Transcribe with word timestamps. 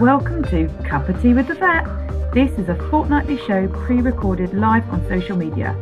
Welcome 0.00 0.44
to 0.50 0.68
Cup 0.86 1.08
of 1.08 1.22
Tea 1.22 1.32
with 1.32 1.48
the 1.48 1.54
Vet. 1.54 1.86
This 2.34 2.50
is 2.58 2.68
a 2.68 2.74
fortnightly 2.90 3.38
show 3.46 3.66
pre 3.68 4.02
recorded 4.02 4.52
live 4.52 4.86
on 4.90 5.02
social 5.08 5.38
media. 5.38 5.74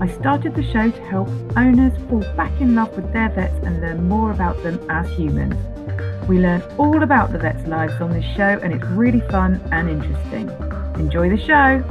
I 0.00 0.08
started 0.08 0.56
the 0.56 0.62
show 0.72 0.90
to 0.90 1.04
help 1.04 1.28
owners 1.56 1.96
fall 2.08 2.22
back 2.34 2.60
in 2.60 2.74
love 2.74 2.96
with 2.96 3.12
their 3.12 3.28
vets 3.28 3.54
and 3.64 3.80
learn 3.80 4.08
more 4.08 4.32
about 4.32 4.60
them 4.64 4.84
as 4.90 5.08
humans. 5.12 5.54
We 6.26 6.40
learn 6.40 6.62
all 6.78 7.04
about 7.04 7.30
the 7.30 7.38
vets' 7.38 7.64
lives 7.68 7.92
on 8.00 8.10
this 8.10 8.24
show, 8.34 8.58
and 8.60 8.74
it's 8.74 8.84
really 8.86 9.20
fun 9.30 9.60
and 9.70 9.88
interesting. 9.88 10.48
Enjoy 11.00 11.30
the 11.30 11.38
show. 11.38 11.84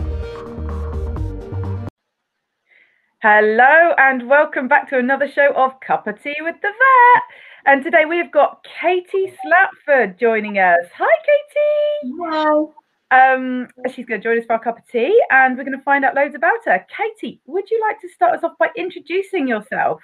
Hello, 3.21 3.93
and 3.98 4.27
welcome 4.27 4.68
back 4.68 4.89
to 4.89 4.98
another 4.98 5.30
show 5.30 5.54
of 5.55 5.80
Cup 5.80 6.07
of 6.07 6.21
Tea 6.21 6.36
with 6.41 6.55
the 6.61 6.68
Vet. 6.68 7.23
And 7.66 7.84
today 7.84 8.05
we've 8.05 8.32
got 8.32 8.66
Katie 8.80 9.34
Slapford 9.44 10.17
joining 10.17 10.59
us. 10.59 10.86
Hi, 10.98 11.16
Katie. 11.26 12.16
Hello. 12.17 12.73
Um, 13.12 13.67
she's 13.94 14.05
going 14.05 14.22
to 14.22 14.23
join 14.23 14.40
us 14.40 14.45
for 14.45 14.54
a 14.54 14.59
cup 14.59 14.77
of 14.77 14.88
tea, 14.88 15.22
and 15.30 15.58
we're 15.58 15.66
going 15.66 15.77
to 15.77 15.84
find 15.84 16.05
out 16.05 16.16
loads 16.16 16.36
about 16.36 16.59
her. 16.66 16.86
Katie, 16.95 17.41
would 17.48 17.70
you 17.70 17.81
like 17.81 18.00
to 18.02 18.09
start 18.09 18.36
us 18.36 18.44
off 18.44 18.58
by 18.59 18.70
introducing 18.77 19.48
yourself? 19.48 20.02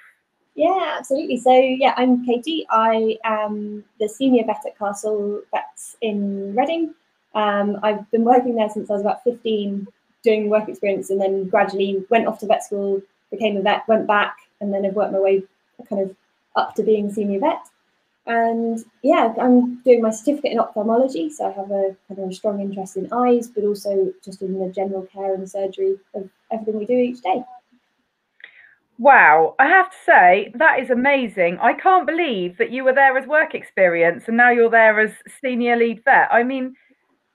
Yeah, 0.56 0.96
absolutely. 0.98 1.38
So, 1.38 1.54
yeah, 1.54 1.94
I'm 1.98 2.26
Katie. 2.26 2.66
I 2.70 3.18
am 3.24 3.84
the 4.00 4.10
senior 4.10 4.44
vet 4.46 4.64
at 4.66 4.78
Castle 4.78 5.42
Vets 5.52 5.98
in 6.02 6.56
Reading. 6.56 6.94
Um, 7.36 7.78
I've 7.84 8.10
been 8.12 8.24
working 8.24 8.56
there 8.56 8.70
since 8.70 8.90
I 8.90 8.94
was 8.94 9.02
about 9.02 9.24
15, 9.24 9.88
doing 10.24 10.50
work 10.50 10.68
experience, 10.68 11.10
and 11.10 11.22
then 11.22 11.48
gradually 11.48 12.04
went 12.10 12.28
off 12.28 12.40
to 12.40 12.48
vet 12.48 12.66
school, 12.66 13.02
became 13.32 13.56
a 13.56 13.62
vet, 13.62 13.88
went 13.88 14.08
back, 14.08 14.36
and 14.60 14.74
then 14.74 14.86
I've 14.86 14.96
worked 14.96 15.14
my 15.14 15.20
way 15.20 15.44
kind 15.88 16.02
of 16.02 16.16
up 16.56 16.76
to 16.76 16.84
being 16.84 17.12
senior 17.12 17.40
vet. 17.40 17.70
And 18.28 18.84
yeah, 19.04 19.34
I'm 19.40 19.82
doing 19.84 20.02
my 20.02 20.10
certificate 20.10 20.52
in 20.52 20.60
ophthalmology, 20.60 21.30
so 21.30 21.46
I 21.46 21.52
have 21.52 21.70
a 21.70 21.96
kind 22.08 22.20
of 22.20 22.30
a 22.30 22.34
strong 22.34 22.60
interest 22.60 22.98
in 22.98 23.12
eyes, 23.14 23.48
but 23.48 23.64
also 23.64 24.12
just 24.24 24.42
in 24.42 24.58
the 24.58 24.70
general 24.70 25.04
care 25.04 25.36
and 25.36 25.50
surgery 25.50 25.98
of 26.16 26.28
everything 26.52 26.80
we 26.80 26.86
do 26.86 26.94
each 26.94 27.22
day. 27.22 27.44
Wow, 28.98 29.56
I 29.60 29.68
have 29.68 29.92
to 29.92 29.98
say 30.06 30.54
that 30.56 30.80
is 30.80 30.90
amazing. 30.90 31.60
I 31.62 31.74
can't 31.74 32.08
believe 32.08 32.58
that 32.58 32.72
you 32.72 32.84
were 32.84 32.94
there 32.94 33.18
as 33.18 33.28
work 33.28 33.54
experience 33.54 34.24
and 34.28 34.38
now 34.38 34.52
you're 34.52 34.70
there 34.70 35.00
as 35.02 35.12
senior 35.42 35.76
lead 35.76 36.02
vet. 36.06 36.30
I 36.32 36.44
mean, 36.44 36.76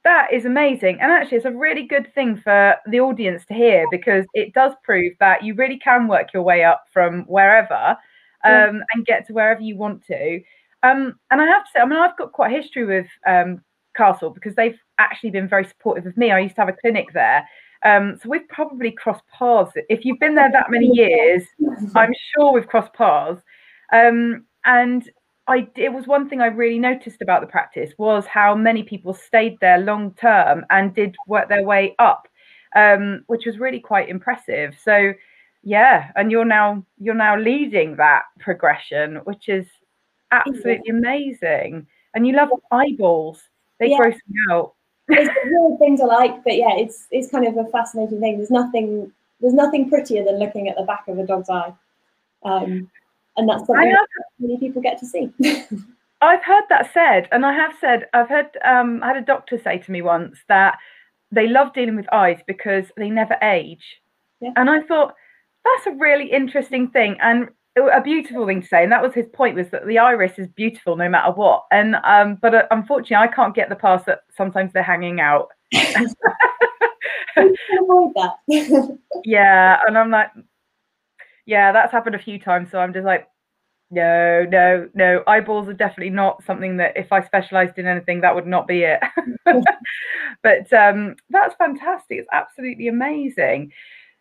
that 0.02 0.32
is 0.32 0.46
amazing. 0.46 0.98
And 1.00 1.12
actually, 1.12 1.36
it's 1.36 1.46
a 1.46 1.52
really 1.52 1.86
good 1.86 2.12
thing 2.14 2.38
for 2.38 2.76
the 2.86 3.00
audience 3.00 3.44
to 3.46 3.54
hear 3.54 3.86
because 3.90 4.24
it 4.32 4.54
does 4.54 4.72
prove 4.82 5.12
that 5.20 5.44
you 5.44 5.54
really 5.54 5.78
can 5.78 6.08
work 6.08 6.32
your 6.32 6.42
way 6.42 6.64
up 6.64 6.84
from 6.92 7.24
wherever 7.24 7.96
um, 8.44 8.82
and 8.92 9.06
get 9.06 9.26
to 9.26 9.32
wherever 9.32 9.60
you 9.60 9.76
want 9.76 10.06
to. 10.06 10.40
Um, 10.82 11.18
and 11.30 11.40
I 11.40 11.46
have 11.46 11.64
to 11.64 11.70
say, 11.74 11.80
I 11.80 11.86
mean, 11.86 11.98
I've 11.98 12.16
got 12.16 12.32
quite 12.32 12.52
a 12.52 12.60
history 12.60 12.86
with 12.86 13.06
um, 13.26 13.62
Castle 13.96 14.30
because 14.30 14.54
they've 14.54 14.78
actually 14.98 15.30
been 15.30 15.48
very 15.48 15.64
supportive 15.64 16.06
of 16.06 16.16
me. 16.16 16.30
I 16.30 16.40
used 16.40 16.54
to 16.56 16.62
have 16.62 16.68
a 16.68 16.76
clinic 16.80 17.12
there. 17.12 17.46
Um, 17.84 18.18
so 18.22 18.28
we've 18.28 18.48
probably 18.48 18.90
crossed 18.90 19.24
paths. 19.36 19.72
If 19.88 20.04
you've 20.04 20.18
been 20.18 20.34
there 20.34 20.50
that 20.52 20.70
many 20.70 20.90
years, 20.92 21.44
I'm 21.94 22.12
sure 22.34 22.52
we've 22.52 22.66
crossed 22.66 22.92
paths. 22.94 23.42
Um, 23.92 24.46
and 24.64 25.08
I, 25.46 25.68
it 25.76 25.92
was 25.92 26.06
one 26.06 26.28
thing 26.28 26.40
I 26.40 26.46
really 26.46 26.78
noticed 26.78 27.22
about 27.22 27.40
the 27.40 27.46
practice 27.46 27.92
was 27.98 28.26
how 28.26 28.54
many 28.54 28.82
people 28.82 29.14
stayed 29.14 29.56
there 29.60 29.78
long 29.78 30.14
term 30.14 30.64
and 30.70 30.94
did 30.94 31.16
work 31.26 31.48
their 31.48 31.64
way 31.64 31.94
up, 31.98 32.28
um, 32.76 33.24
which 33.26 33.46
was 33.46 33.58
really 33.58 33.80
quite 33.80 34.08
impressive. 34.08 34.76
So 34.82 35.12
yeah 35.62 36.10
and 36.16 36.30
you're 36.30 36.44
now 36.44 36.82
you're 36.98 37.14
now 37.14 37.36
leading 37.38 37.96
that 37.96 38.22
progression 38.38 39.16
which 39.24 39.48
is 39.48 39.66
absolutely 40.30 40.80
yeah. 40.84 40.94
amazing 40.94 41.86
and 42.14 42.26
you 42.26 42.34
love 42.34 42.48
eyeballs 42.70 43.42
they 43.78 43.90
yeah. 43.90 43.96
gross 43.98 44.14
me 44.28 44.36
out 44.50 44.74
it's 45.10 45.34
the 45.34 45.76
things 45.78 46.00
I 46.00 46.04
like, 46.04 46.44
but 46.44 46.56
yeah, 46.56 46.76
it's 46.76 47.06
it's 47.10 47.30
kind 47.30 47.46
of 47.46 47.56
a 47.56 47.68
fascinating 47.70 48.20
thing. 48.20 48.36
There's 48.38 48.50
nothing 48.50 49.12
there's 49.40 49.54
nothing 49.54 49.88
prettier 49.88 50.24
than 50.24 50.38
looking 50.38 50.68
at 50.68 50.76
the 50.76 50.84
back 50.84 51.08
of 51.08 51.18
a 51.18 51.26
dog's 51.26 51.50
eye, 51.50 51.72
um, 52.44 52.90
and 53.36 53.48
that's 53.48 53.66
something 53.66 53.90
that 53.90 54.06
many 54.38 54.58
people 54.58 54.82
get 54.82 54.98
to 54.98 55.06
see. 55.06 55.30
I've 56.22 56.44
heard 56.44 56.64
that 56.68 56.92
said, 56.92 57.28
and 57.32 57.46
I 57.46 57.52
have 57.52 57.72
said 57.80 58.06
I've 58.12 58.28
heard 58.28 58.56
um, 58.64 59.00
I 59.02 59.08
had 59.08 59.16
a 59.16 59.22
doctor 59.22 59.60
say 59.62 59.78
to 59.78 59.90
me 59.90 60.02
once 60.02 60.38
that 60.48 60.78
they 61.32 61.48
love 61.48 61.72
dealing 61.72 61.96
with 61.96 62.12
eyes 62.12 62.40
because 62.46 62.84
they 62.96 63.10
never 63.10 63.36
age, 63.42 64.00
yeah. 64.40 64.52
and 64.56 64.68
I 64.68 64.82
thought 64.82 65.14
that's 65.64 65.86
a 65.86 65.98
really 65.98 66.30
interesting 66.30 66.88
thing 66.90 67.16
and 67.20 67.48
a 67.76 68.00
beautiful 68.02 68.46
thing 68.46 68.60
to 68.60 68.66
say 68.66 68.82
and 68.82 68.92
that 68.92 69.02
was 69.02 69.14
his 69.14 69.26
point 69.32 69.56
was 69.56 69.70
that 69.70 69.86
the 69.86 69.98
iris 69.98 70.38
is 70.38 70.48
beautiful 70.48 70.96
no 70.96 71.08
matter 71.08 71.32
what 71.32 71.64
and 71.70 71.96
um 72.04 72.36
but 72.42 72.54
uh, 72.54 72.66
unfortunately 72.70 73.16
i 73.16 73.28
can't 73.28 73.54
get 73.54 73.68
the 73.68 73.76
past 73.76 74.06
that 74.06 74.20
sometimes 74.36 74.72
they're 74.72 74.82
hanging 74.82 75.20
out. 75.20 75.48
Yeah 79.24 79.78
and 79.86 79.96
i'm 79.96 80.10
like 80.10 80.30
yeah 81.46 81.72
that's 81.72 81.92
happened 81.92 82.16
a 82.16 82.18
few 82.18 82.38
times 82.38 82.70
so 82.70 82.78
i'm 82.78 82.92
just 82.92 83.06
like 83.06 83.28
no 83.90 84.46
no 84.50 84.88
no 84.94 85.22
eyeballs 85.26 85.68
are 85.68 85.74
definitely 85.74 86.10
not 86.10 86.42
something 86.44 86.76
that 86.76 86.96
if 86.96 87.12
i 87.12 87.24
specialized 87.24 87.78
in 87.78 87.86
anything 87.86 88.20
that 88.20 88.34
would 88.34 88.46
not 88.46 88.66
be 88.66 88.82
it. 88.82 89.00
But 90.42 90.72
um 90.72 91.16
that's 91.28 91.54
fantastic 91.56 92.18
it's 92.18 92.28
absolutely 92.32 92.88
amazing 92.88 93.72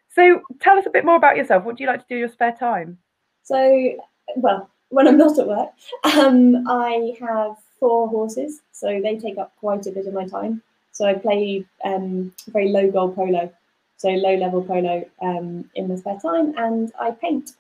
so 0.09 0.41
tell 0.59 0.77
us 0.77 0.85
a 0.85 0.89
bit 0.89 1.05
more 1.05 1.15
about 1.15 1.37
yourself. 1.37 1.63
What 1.63 1.77
do 1.77 1.83
you 1.83 1.89
like 1.89 2.01
to 2.01 2.05
do 2.09 2.15
in 2.15 2.19
your 2.19 2.29
spare 2.29 2.55
time? 2.57 2.97
So, 3.43 3.93
well, 4.35 4.69
when 4.89 5.07
I'm 5.07 5.17
not 5.17 5.37
at 5.37 5.47
work, 5.47 5.69
um, 6.15 6.67
I 6.67 7.15
have 7.19 7.55
four 7.79 8.07
horses, 8.07 8.61
so 8.71 8.99
they 9.01 9.17
take 9.17 9.37
up 9.37 9.53
quite 9.59 9.85
a 9.87 9.91
bit 9.91 10.07
of 10.07 10.13
my 10.13 10.27
time. 10.27 10.61
So 10.91 11.05
I 11.05 11.13
play 11.13 11.65
um, 11.85 12.33
very 12.47 12.69
low 12.69 12.91
goal 12.91 13.11
polo, 13.11 13.51
so 13.97 14.09
low 14.09 14.35
level 14.35 14.63
polo 14.63 15.05
um, 15.21 15.69
in 15.75 15.87
my 15.87 15.95
spare 15.95 16.19
time, 16.19 16.53
and 16.57 16.91
I 16.99 17.11
paint. 17.11 17.51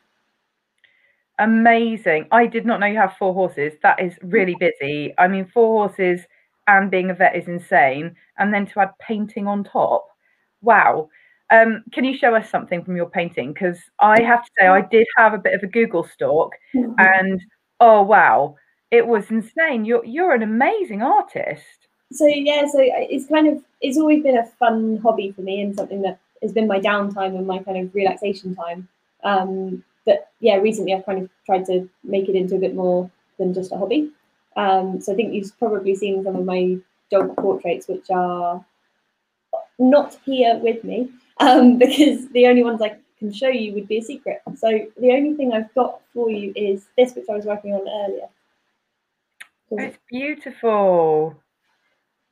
Amazing! 1.37 2.27
I 2.31 2.47
did 2.47 2.65
not 2.65 2.79
know 2.79 2.87
you 2.87 2.97
have 2.97 3.15
four 3.17 3.33
horses. 3.33 3.73
That 3.83 4.01
is 4.01 4.13
really 4.23 4.55
busy. 4.59 5.13
I 5.17 5.27
mean, 5.27 5.45
four 5.45 5.87
horses 5.87 6.21
and 6.67 6.91
being 6.91 7.09
a 7.11 7.13
vet 7.13 7.35
is 7.35 7.47
insane, 7.47 8.15
and 8.37 8.53
then 8.53 8.65
to 8.67 8.81
add 8.81 8.97
painting 8.99 9.47
on 9.47 9.63
top. 9.63 10.07
Wow. 10.61 11.09
Um, 11.51 11.83
can 11.91 12.03
you 12.03 12.17
show 12.17 12.35
us 12.35 12.49
something 12.49 12.83
from 12.83 12.95
your 12.95 13.09
painting? 13.09 13.53
Because 13.53 13.79
I 13.99 14.21
have 14.21 14.43
to 14.43 14.51
say, 14.59 14.67
I 14.67 14.81
did 14.81 15.07
have 15.17 15.33
a 15.33 15.37
bit 15.37 15.53
of 15.53 15.63
a 15.63 15.67
Google 15.67 16.03
stalk, 16.03 16.53
mm-hmm. 16.75 16.93
and 16.97 17.41
oh 17.79 18.01
wow, 18.01 18.55
it 18.91 19.07
was 19.07 19.29
insane. 19.29 19.85
You're 19.85 20.05
you're 20.05 20.33
an 20.33 20.43
amazing 20.43 21.01
artist. 21.01 21.87
So 22.11 22.25
yeah, 22.25 22.65
so 22.65 22.79
it's 22.79 23.27
kind 23.27 23.47
of 23.47 23.63
it's 23.81 23.97
always 23.97 24.23
been 24.23 24.37
a 24.37 24.45
fun 24.45 24.97
hobby 24.97 25.31
for 25.31 25.41
me 25.41 25.61
and 25.61 25.75
something 25.75 26.01
that 26.01 26.19
has 26.41 26.51
been 26.51 26.67
my 26.67 26.79
downtime 26.79 27.35
and 27.35 27.45
my 27.45 27.59
kind 27.59 27.77
of 27.77 27.93
relaxation 27.93 28.55
time. 28.55 28.87
Um, 29.23 29.83
but 30.05 30.29
yeah, 30.39 30.55
recently 30.55 30.93
I've 30.93 31.05
kind 31.05 31.21
of 31.21 31.29
tried 31.45 31.65
to 31.65 31.89
make 32.03 32.29
it 32.29 32.35
into 32.35 32.55
a 32.55 32.59
bit 32.59 32.75
more 32.75 33.09
than 33.37 33.53
just 33.53 33.71
a 33.71 33.77
hobby. 33.77 34.11
Um, 34.55 34.99
so 35.01 35.13
I 35.13 35.15
think 35.15 35.33
you've 35.33 35.57
probably 35.59 35.95
seen 35.95 36.23
some 36.23 36.35
of 36.35 36.45
my 36.45 36.77
dog 37.11 37.35
portraits, 37.37 37.87
which 37.87 38.09
are 38.09 38.63
not 39.77 40.17
here 40.25 40.57
with 40.57 40.83
me, 40.83 41.09
um, 41.39 41.77
because 41.79 42.27
the 42.29 42.47
only 42.47 42.63
ones 42.63 42.81
I 42.81 42.97
can 43.17 43.31
show 43.31 43.49
you 43.49 43.73
would 43.73 43.87
be 43.87 43.97
a 43.97 44.01
secret. 44.01 44.41
So 44.57 44.69
the 44.99 45.11
only 45.11 45.35
thing 45.35 45.53
I've 45.53 45.73
got 45.75 46.01
for 46.13 46.29
you 46.29 46.53
is 46.55 46.87
this, 46.97 47.15
which 47.15 47.25
I 47.29 47.35
was 47.35 47.45
working 47.45 47.73
on 47.73 47.81
earlier. 47.81 48.27
It's 49.71 49.97
beautiful. 50.09 51.35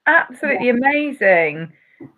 Absolutely 0.08 0.68
yeah. 0.68 0.74
amazing. 0.74 1.74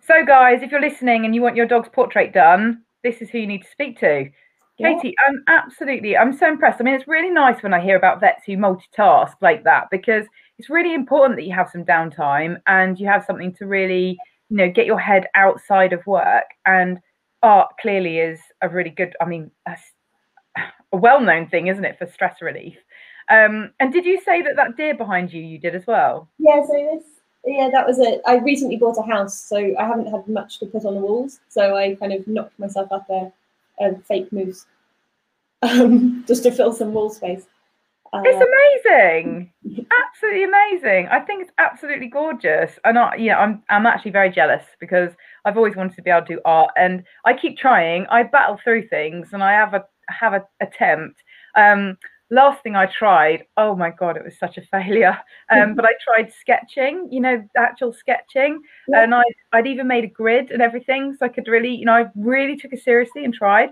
So, 0.06 0.24
guys, 0.24 0.62
if 0.62 0.70
you're 0.70 0.80
listening 0.80 1.24
and 1.24 1.34
you 1.34 1.42
want 1.42 1.56
your 1.56 1.66
dog's 1.66 1.88
portrait 1.88 2.32
done, 2.32 2.82
this 3.02 3.20
is 3.20 3.30
who 3.30 3.38
you 3.38 3.46
need 3.46 3.62
to 3.62 3.70
speak 3.70 3.98
to. 4.00 4.30
Yeah. 4.78 4.94
Katie, 4.94 5.14
I'm 5.26 5.42
absolutely, 5.48 6.16
I'm 6.16 6.36
so 6.36 6.48
impressed. 6.48 6.80
I 6.80 6.84
mean, 6.84 6.94
it's 6.94 7.08
really 7.08 7.30
nice 7.30 7.62
when 7.62 7.74
I 7.74 7.80
hear 7.80 7.96
about 7.96 8.20
vets 8.20 8.44
who 8.46 8.56
multitask 8.56 9.34
like 9.42 9.64
that 9.64 9.88
because 9.90 10.26
it's 10.58 10.70
really 10.70 10.94
important 10.94 11.36
that 11.36 11.44
you 11.44 11.54
have 11.54 11.68
some 11.70 11.84
downtime 11.84 12.60
and 12.66 12.98
you 12.98 13.06
have 13.06 13.24
something 13.24 13.52
to 13.54 13.66
really 13.66 14.18
you 14.50 14.56
know 14.56 14.70
get 14.70 14.86
your 14.86 14.98
head 14.98 15.26
outside 15.34 15.92
of 15.92 16.06
work 16.06 16.44
and 16.66 16.98
art 17.42 17.70
clearly 17.80 18.18
is 18.18 18.40
a 18.60 18.68
really 18.68 18.90
good 18.90 19.14
i 19.20 19.24
mean 19.24 19.50
a, 19.66 19.76
a 20.92 20.96
well-known 20.96 21.48
thing 21.48 21.68
isn't 21.68 21.84
it 21.84 21.98
for 21.98 22.06
stress 22.06 22.42
relief? 22.42 22.76
Um, 23.28 23.70
and 23.78 23.92
did 23.92 24.04
you 24.04 24.20
say 24.20 24.42
that 24.42 24.56
that 24.56 24.76
deer 24.76 24.94
behind 24.94 25.32
you 25.32 25.40
you 25.40 25.58
did 25.58 25.76
as 25.76 25.86
well? 25.86 26.28
Yeah 26.38 26.62
so 26.66 26.72
this 26.72 27.04
yeah 27.46 27.70
that 27.72 27.86
was 27.86 27.98
it. 28.00 28.20
I 28.26 28.38
recently 28.38 28.76
bought 28.76 28.98
a 28.98 29.02
house 29.02 29.40
so 29.40 29.56
i 29.78 29.84
haven't 29.84 30.10
had 30.10 30.26
much 30.28 30.58
to 30.58 30.66
put 30.66 30.84
on 30.84 30.94
the 30.94 31.00
walls 31.00 31.40
so 31.48 31.76
i 31.76 31.94
kind 31.94 32.12
of 32.12 32.26
knocked 32.26 32.58
myself 32.58 32.92
up 32.92 33.08
a, 33.08 33.32
a 33.80 33.96
fake 34.00 34.30
moose 34.32 34.66
um, 35.62 36.24
just 36.26 36.42
to 36.42 36.50
fill 36.50 36.72
some 36.72 36.92
wall 36.92 37.10
space 37.10 37.46
uh, 38.12 38.22
it's 38.24 38.84
amazing, 38.84 39.52
absolutely 39.64 40.44
amazing. 40.44 41.08
I 41.10 41.20
think 41.20 41.42
it's 41.42 41.52
absolutely 41.58 42.08
gorgeous, 42.08 42.78
and 42.84 42.98
I, 42.98 43.14
yeah, 43.16 43.38
I'm 43.38 43.62
I'm 43.68 43.86
actually 43.86 44.10
very 44.10 44.30
jealous 44.30 44.64
because 44.80 45.10
I've 45.44 45.56
always 45.56 45.76
wanted 45.76 45.94
to 45.96 46.02
be 46.02 46.10
able 46.10 46.26
to 46.26 46.34
do 46.34 46.40
art, 46.44 46.70
and 46.76 47.04
I 47.24 47.34
keep 47.34 47.56
trying. 47.56 48.06
I 48.10 48.24
battle 48.24 48.58
through 48.62 48.88
things, 48.88 49.28
and 49.32 49.42
I 49.42 49.52
have 49.52 49.74
a 49.74 49.84
have 50.08 50.34
a 50.34 50.44
attempt. 50.60 51.22
Um, 51.56 51.98
last 52.30 52.62
thing 52.62 52.76
I 52.76 52.86
tried, 52.86 53.44
oh 53.56 53.76
my 53.76 53.90
god, 53.90 54.16
it 54.16 54.24
was 54.24 54.38
such 54.38 54.58
a 54.58 54.62
failure. 54.70 55.18
Um, 55.50 55.74
but 55.74 55.84
I 55.84 55.92
tried 56.04 56.32
sketching, 56.32 57.08
you 57.10 57.20
know, 57.20 57.44
actual 57.56 57.92
sketching, 57.92 58.60
yeah. 58.88 59.04
and 59.04 59.14
I 59.14 59.22
I'd 59.52 59.66
even 59.66 59.86
made 59.86 60.04
a 60.04 60.08
grid 60.08 60.50
and 60.50 60.62
everything, 60.62 61.14
so 61.18 61.26
I 61.26 61.28
could 61.28 61.48
really, 61.48 61.74
you 61.74 61.84
know, 61.84 61.94
I 61.94 62.06
really 62.16 62.56
took 62.56 62.72
it 62.72 62.82
seriously 62.82 63.24
and 63.24 63.34
tried. 63.34 63.70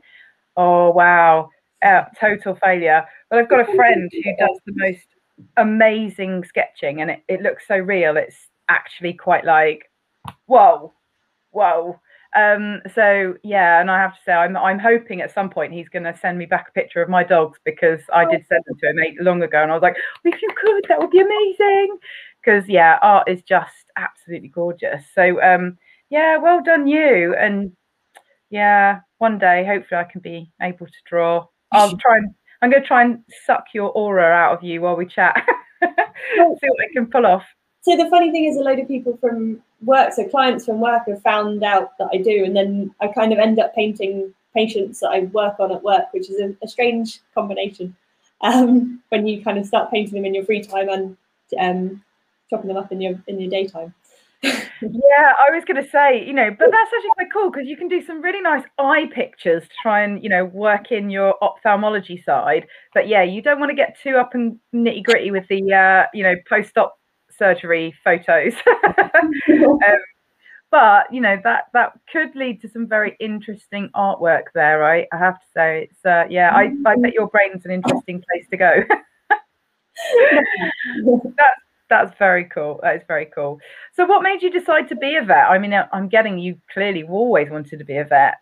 Oh 0.56 0.90
wow, 0.90 1.50
uh, 1.82 2.04
total 2.18 2.56
failure. 2.56 3.04
But 3.30 3.38
I've 3.38 3.48
got 3.48 3.60
a 3.60 3.74
friend 3.74 4.10
who 4.24 4.36
does 4.38 4.58
the 4.66 4.72
most 4.76 5.06
amazing 5.56 6.44
sketching, 6.44 7.00
and 7.00 7.10
it, 7.10 7.22
it 7.28 7.42
looks 7.42 7.66
so 7.66 7.76
real. 7.76 8.16
It's 8.16 8.48
actually 8.68 9.14
quite 9.14 9.44
like, 9.44 9.90
whoa, 10.46 10.92
whoa. 11.50 12.00
Um, 12.36 12.82
so 12.94 13.34
yeah, 13.42 13.80
and 13.80 13.90
I 13.90 13.98
have 13.98 14.12
to 14.12 14.20
say, 14.24 14.32
I'm 14.32 14.56
I'm 14.56 14.78
hoping 14.78 15.22
at 15.22 15.32
some 15.32 15.48
point 15.48 15.72
he's 15.72 15.88
going 15.88 16.02
to 16.04 16.16
send 16.16 16.38
me 16.38 16.46
back 16.46 16.68
a 16.68 16.72
picture 16.72 17.02
of 17.02 17.08
my 17.08 17.24
dogs 17.24 17.58
because 17.64 18.00
I 18.12 18.24
did 18.24 18.44
send 18.48 18.62
them 18.66 18.76
to 18.78 18.90
him 18.90 18.98
eight, 19.00 19.20
long 19.20 19.42
ago, 19.42 19.62
and 19.62 19.70
I 19.70 19.74
was 19.74 19.82
like, 19.82 19.96
if 20.24 20.40
you 20.42 20.48
could, 20.56 20.84
that 20.88 20.98
would 20.98 21.10
be 21.10 21.20
amazing. 21.20 21.98
Because 22.44 22.68
yeah, 22.68 22.98
art 23.02 23.28
is 23.28 23.42
just 23.42 23.72
absolutely 23.96 24.48
gorgeous. 24.48 25.04
So 25.14 25.42
um, 25.42 25.78
yeah, 26.10 26.36
well 26.36 26.62
done 26.62 26.86
you, 26.86 27.34
and 27.34 27.72
yeah, 28.50 29.00
one 29.18 29.38
day 29.38 29.64
hopefully 29.64 30.00
I 30.00 30.04
can 30.04 30.20
be 30.20 30.52
able 30.60 30.86
to 30.86 31.02
draw. 31.06 31.46
I'll 31.72 31.96
try 31.96 32.16
and 32.16 32.34
I'm 32.60 32.70
going 32.70 32.82
to 32.82 32.86
try 32.88 33.04
and 33.04 33.22
suck 33.46 33.66
your 33.72 33.90
aura 33.90 34.24
out 34.24 34.56
of 34.56 34.64
you 34.64 34.80
while 34.80 34.96
we 34.96 35.06
chat. 35.06 35.46
See 35.80 35.86
what 35.88 36.84
I 36.84 36.92
can 36.92 37.06
pull 37.06 37.26
off. 37.26 37.44
So 37.82 37.96
the 37.96 38.10
funny 38.10 38.32
thing 38.32 38.46
is, 38.46 38.56
a 38.56 38.60
load 38.60 38.80
of 38.80 38.88
people 38.88 39.16
from 39.18 39.62
work, 39.82 40.12
so 40.12 40.28
clients 40.28 40.64
from 40.64 40.80
work, 40.80 41.02
have 41.06 41.22
found 41.22 41.62
out 41.62 41.96
that 41.98 42.08
I 42.12 42.18
do, 42.18 42.44
and 42.44 42.56
then 42.56 42.92
I 43.00 43.08
kind 43.08 43.32
of 43.32 43.38
end 43.38 43.60
up 43.60 43.74
painting 43.74 44.34
patients 44.54 45.00
that 45.00 45.10
I 45.10 45.20
work 45.20 45.60
on 45.60 45.70
at 45.70 45.82
work, 45.82 46.12
which 46.12 46.28
is 46.28 46.40
a, 46.40 46.56
a 46.62 46.68
strange 46.68 47.20
combination. 47.34 47.96
Um, 48.40 49.00
when 49.08 49.26
you 49.26 49.42
kind 49.42 49.58
of 49.58 49.66
start 49.66 49.90
painting 49.90 50.14
them 50.14 50.24
in 50.24 50.34
your 50.34 50.44
free 50.44 50.62
time 50.62 50.88
and 50.88 51.16
um, 51.58 52.04
chopping 52.50 52.68
them 52.68 52.76
up 52.76 52.92
in 52.92 53.00
your 53.00 53.20
in 53.26 53.40
your 53.40 53.50
daytime 53.50 53.94
yeah, 54.42 54.52
I 54.82 55.50
was 55.52 55.64
going 55.66 55.82
to 55.82 55.90
say, 55.90 56.24
you 56.24 56.32
know, 56.32 56.50
but 56.50 56.68
that's 56.70 56.92
actually 56.94 57.10
quite 57.14 57.32
cool 57.32 57.50
because 57.50 57.66
you 57.66 57.76
can 57.76 57.88
do 57.88 58.00
some 58.04 58.22
really 58.22 58.40
nice 58.40 58.64
eye 58.78 59.06
pictures 59.12 59.64
to 59.64 59.74
try 59.82 60.02
and, 60.02 60.22
you 60.22 60.28
know, 60.28 60.44
work 60.44 60.92
in 60.92 61.10
your 61.10 61.34
ophthalmology 61.42 62.22
side. 62.24 62.66
But 62.94 63.08
yeah, 63.08 63.22
you 63.22 63.42
don't 63.42 63.58
want 63.58 63.70
to 63.70 63.76
get 63.76 63.96
too 64.02 64.16
up 64.16 64.34
and 64.34 64.58
nitty 64.74 65.02
gritty 65.04 65.30
with 65.30 65.48
the, 65.48 65.72
uh, 65.72 66.06
you 66.14 66.22
know, 66.22 66.34
post 66.48 66.76
op 66.78 66.98
surgery 67.36 67.94
photos. 68.04 68.54
um, 69.48 69.98
but 70.70 71.12
you 71.12 71.20
know 71.20 71.38
that 71.44 71.64
that 71.72 71.92
could 72.12 72.34
lead 72.36 72.60
to 72.60 72.68
some 72.68 72.86
very 72.86 73.16
interesting 73.20 73.88
artwork 73.96 74.44
there. 74.54 74.78
Right, 74.78 75.06
I 75.12 75.16
have 75.18 75.38
to 75.38 75.46
say, 75.54 75.88
it's 75.90 76.04
uh, 76.04 76.24
yeah. 76.28 76.50
I 76.54 76.72
I 76.86 76.96
bet 76.96 77.14
your 77.14 77.28
brain's 77.28 77.64
an 77.64 77.70
interesting 77.70 78.22
place 78.30 78.46
to 78.50 78.56
go. 78.56 78.72
that's 81.36 81.60
that's 81.88 82.16
very 82.18 82.44
cool. 82.44 82.80
That 82.82 82.96
is 82.96 83.02
very 83.08 83.26
cool. 83.26 83.60
So, 83.94 84.06
what 84.06 84.22
made 84.22 84.42
you 84.42 84.50
decide 84.50 84.88
to 84.88 84.96
be 84.96 85.16
a 85.16 85.22
vet? 85.22 85.50
I 85.50 85.58
mean, 85.58 85.74
I'm 85.92 86.08
getting 86.08 86.38
you 86.38 86.58
clearly 86.72 87.02
always 87.02 87.50
wanted 87.50 87.78
to 87.78 87.84
be 87.84 87.96
a 87.96 88.04
vet. 88.04 88.38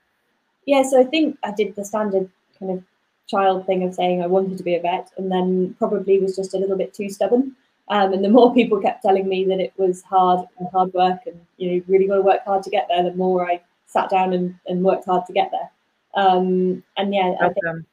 Yeah, 0.67 0.83
so 0.83 1.01
I 1.01 1.05
think 1.05 1.39
I 1.45 1.53
did 1.53 1.77
the 1.77 1.85
standard 1.85 2.29
kind 2.59 2.73
of 2.73 2.83
child 3.29 3.67
thing 3.67 3.83
of 3.83 3.95
saying 3.95 4.23
I 4.23 4.27
wanted 4.27 4.59
to 4.59 4.65
be 4.65 4.75
a 4.75 4.81
vet, 4.81 5.11
and 5.17 5.31
then 5.31 5.75
probably 5.79 6.19
was 6.19 6.37
just 6.37 6.55
a 6.55 6.59
little 6.59 6.77
bit 6.77 6.95
too 6.95 7.09
stubborn. 7.09 7.55
Um, 7.89 8.13
and 8.13 8.25
the 8.25 8.29
more 8.29 8.53
people 8.59 8.81
kept 8.81 9.03
telling 9.03 9.29
me 9.29 9.45
that 9.45 9.61
it 9.61 9.73
was 9.77 10.03
hard 10.03 10.47
and 10.59 10.69
hard 10.69 10.93
work, 10.93 11.21
and 11.27 11.41
you 11.57 11.73
know, 11.73 11.85
really 11.89 12.07
got 12.07 12.17
to 12.17 12.23
work 12.23 12.45
hard 12.45 12.63
to 12.65 12.71
get 12.71 12.87
there, 12.89 13.03
the 13.03 13.15
more 13.15 13.49
I 13.49 13.61
sat 13.87 14.11
down 14.11 14.33
and, 14.33 14.55
and 14.67 14.83
worked 14.83 15.07
hard 15.07 15.27
to 15.27 15.33
get 15.33 15.51
there. 15.53 15.71
Um, 16.15 16.83
and 16.97 17.15
yeah, 17.15 17.35
I, 17.41 17.49
think 17.51 17.87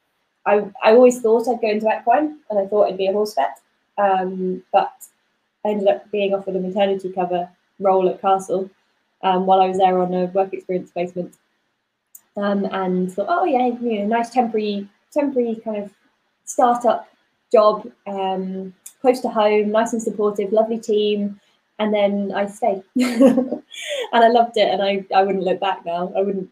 I, 0.46 0.64
I 0.82 0.92
always 0.92 1.20
thought 1.20 1.48
I'd 1.48 1.60
go 1.60 1.68
into 1.68 1.88
equine, 1.88 2.38
and 2.50 2.58
I 2.58 2.66
thought 2.66 2.88
I'd 2.88 2.98
be 2.98 3.06
a 3.06 3.12
horse 3.12 3.34
vet. 3.34 3.60
Um, 3.96 4.62
but 4.72 4.92
I 5.64 5.70
ended 5.70 5.88
up 5.88 6.10
being 6.10 6.34
offered 6.34 6.56
a 6.56 6.60
maternity 6.60 7.10
cover 7.12 7.48
role 7.78 8.08
at 8.08 8.20
Castle 8.20 8.70
um, 9.22 9.46
while 9.46 9.60
I 9.60 9.68
was 9.68 9.78
there 9.78 9.98
on 9.98 10.12
a 10.14 10.26
work 10.26 10.52
experience 10.52 10.90
placement. 10.90 11.34
Um, 12.36 12.64
and 12.66 13.12
thought, 13.12 13.26
oh 13.28 13.44
yeah, 13.44 13.66
you 13.66 14.00
know, 14.00 14.06
nice 14.06 14.30
temporary, 14.30 14.88
temporary 15.12 15.60
kind 15.64 15.84
of 15.84 15.92
startup 16.44 17.08
job, 17.52 17.90
um, 18.06 18.74
close 19.00 19.20
to 19.20 19.28
home, 19.28 19.70
nice 19.70 19.92
and 19.92 20.02
supportive, 20.02 20.52
lovely 20.52 20.78
team. 20.78 21.40
And 21.78 21.92
then 21.92 22.32
I 22.34 22.46
stayed, 22.46 22.82
and 22.96 23.62
I 24.12 24.28
loved 24.28 24.56
it, 24.56 24.68
and 24.68 24.82
I, 24.82 25.04
I 25.14 25.22
wouldn't 25.22 25.44
look 25.44 25.60
back 25.60 25.84
now. 25.84 26.12
I 26.16 26.22
wouldn't 26.22 26.48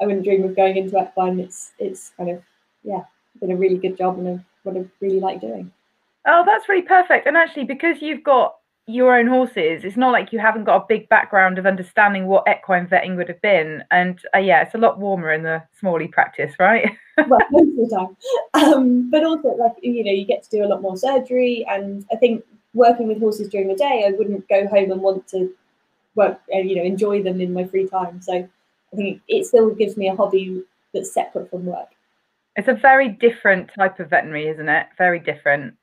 I 0.00 0.06
wouldn't 0.06 0.24
dream 0.24 0.44
of 0.44 0.56
going 0.56 0.76
into 0.76 1.00
equine. 1.00 1.40
It's 1.40 1.72
it's 1.78 2.12
kind 2.16 2.30
of 2.30 2.42
yeah, 2.82 3.04
been 3.40 3.52
a 3.52 3.56
really 3.56 3.78
good 3.78 3.96
job 3.96 4.18
and 4.18 4.44
what 4.62 4.76
I 4.76 4.84
really 5.00 5.20
like 5.20 5.40
doing. 5.40 5.72
Oh, 6.26 6.42
that's 6.44 6.68
really 6.68 6.82
perfect. 6.82 7.26
And 7.26 7.36
actually, 7.36 7.64
because 7.64 8.02
you've 8.02 8.24
got 8.24 8.56
your 8.86 9.16
own 9.16 9.26
horses, 9.26 9.84
it's 9.84 9.96
not 9.96 10.12
like 10.12 10.32
you 10.32 10.38
haven't 10.38 10.64
got 10.64 10.82
a 10.82 10.86
big 10.88 11.08
background 11.08 11.58
of 11.58 11.66
understanding 11.66 12.26
what 12.26 12.46
equine 12.48 12.86
vetting 12.86 13.16
would 13.16 13.28
have 13.28 13.40
been. 13.42 13.84
And 13.90 14.20
uh, 14.34 14.38
yeah, 14.38 14.62
it's 14.62 14.74
a 14.74 14.78
lot 14.78 14.98
warmer 14.98 15.32
in 15.32 15.42
the 15.42 15.62
smalley 15.78 16.08
practice, 16.08 16.52
right? 16.58 16.90
well, 17.28 17.40
most 17.50 17.68
of 17.70 17.76
the 17.76 17.96
time. 17.96 18.72
Um, 18.74 19.10
but 19.10 19.24
also, 19.24 19.48
like, 19.56 19.72
you 19.82 20.04
know, 20.04 20.12
you 20.12 20.24
get 20.24 20.42
to 20.44 20.50
do 20.50 20.64
a 20.64 20.66
lot 20.66 20.82
more 20.82 20.96
surgery. 20.96 21.64
And 21.68 22.04
I 22.12 22.16
think 22.16 22.44
working 22.74 23.06
with 23.06 23.20
horses 23.20 23.48
during 23.48 23.68
the 23.68 23.76
day, 23.76 24.04
I 24.06 24.12
wouldn't 24.16 24.48
go 24.48 24.66
home 24.66 24.90
and 24.90 25.00
want 25.00 25.28
to 25.28 25.52
work, 26.16 26.40
uh, 26.52 26.58
you 26.58 26.74
know, 26.76 26.82
enjoy 26.82 27.22
them 27.22 27.40
in 27.40 27.52
my 27.52 27.64
free 27.64 27.86
time. 27.86 28.20
So 28.20 28.48
I 28.92 28.96
think 28.96 29.20
it 29.28 29.46
still 29.46 29.70
gives 29.70 29.96
me 29.96 30.08
a 30.08 30.16
hobby 30.16 30.64
that's 30.92 31.12
separate 31.12 31.50
from 31.50 31.66
work. 31.66 31.88
It's 32.56 32.68
a 32.68 32.74
very 32.74 33.10
different 33.10 33.70
type 33.76 34.00
of 34.00 34.10
veterinary, 34.10 34.48
isn't 34.48 34.68
it? 34.68 34.86
Very 34.96 35.20
different. 35.20 35.74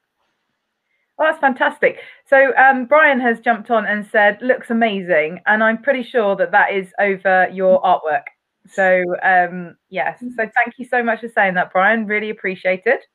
That's 1.24 1.40
fantastic. 1.40 2.00
So 2.30 2.54
um, 2.58 2.86
Brian 2.86 3.20
has 3.22 3.40
jumped 3.40 3.72
on 3.72 3.86
and 3.86 4.06
said, 4.06 4.42
looks 4.42 4.70
amazing. 4.70 5.40
And 5.46 5.64
I'm 5.64 5.81
pretty 5.81 6.04
sure 6.04 6.36
that 6.36 6.52
that 6.52 6.74
is 6.74 6.90
over 7.00 7.48
your 7.52 7.81
artwork. 7.81 8.24
So 8.70 9.04
um, 9.24 9.75
yes, 9.90 10.20
so 10.20 10.36
thank 10.38 10.78
you 10.78 10.86
so 10.86 11.02
much 11.02 11.22
for 11.22 11.30
saying 11.30 11.54
that, 11.56 11.72
Brian. 11.72 12.06
Really 12.06 12.30
appreciate 12.30 12.84
it. 12.86 13.06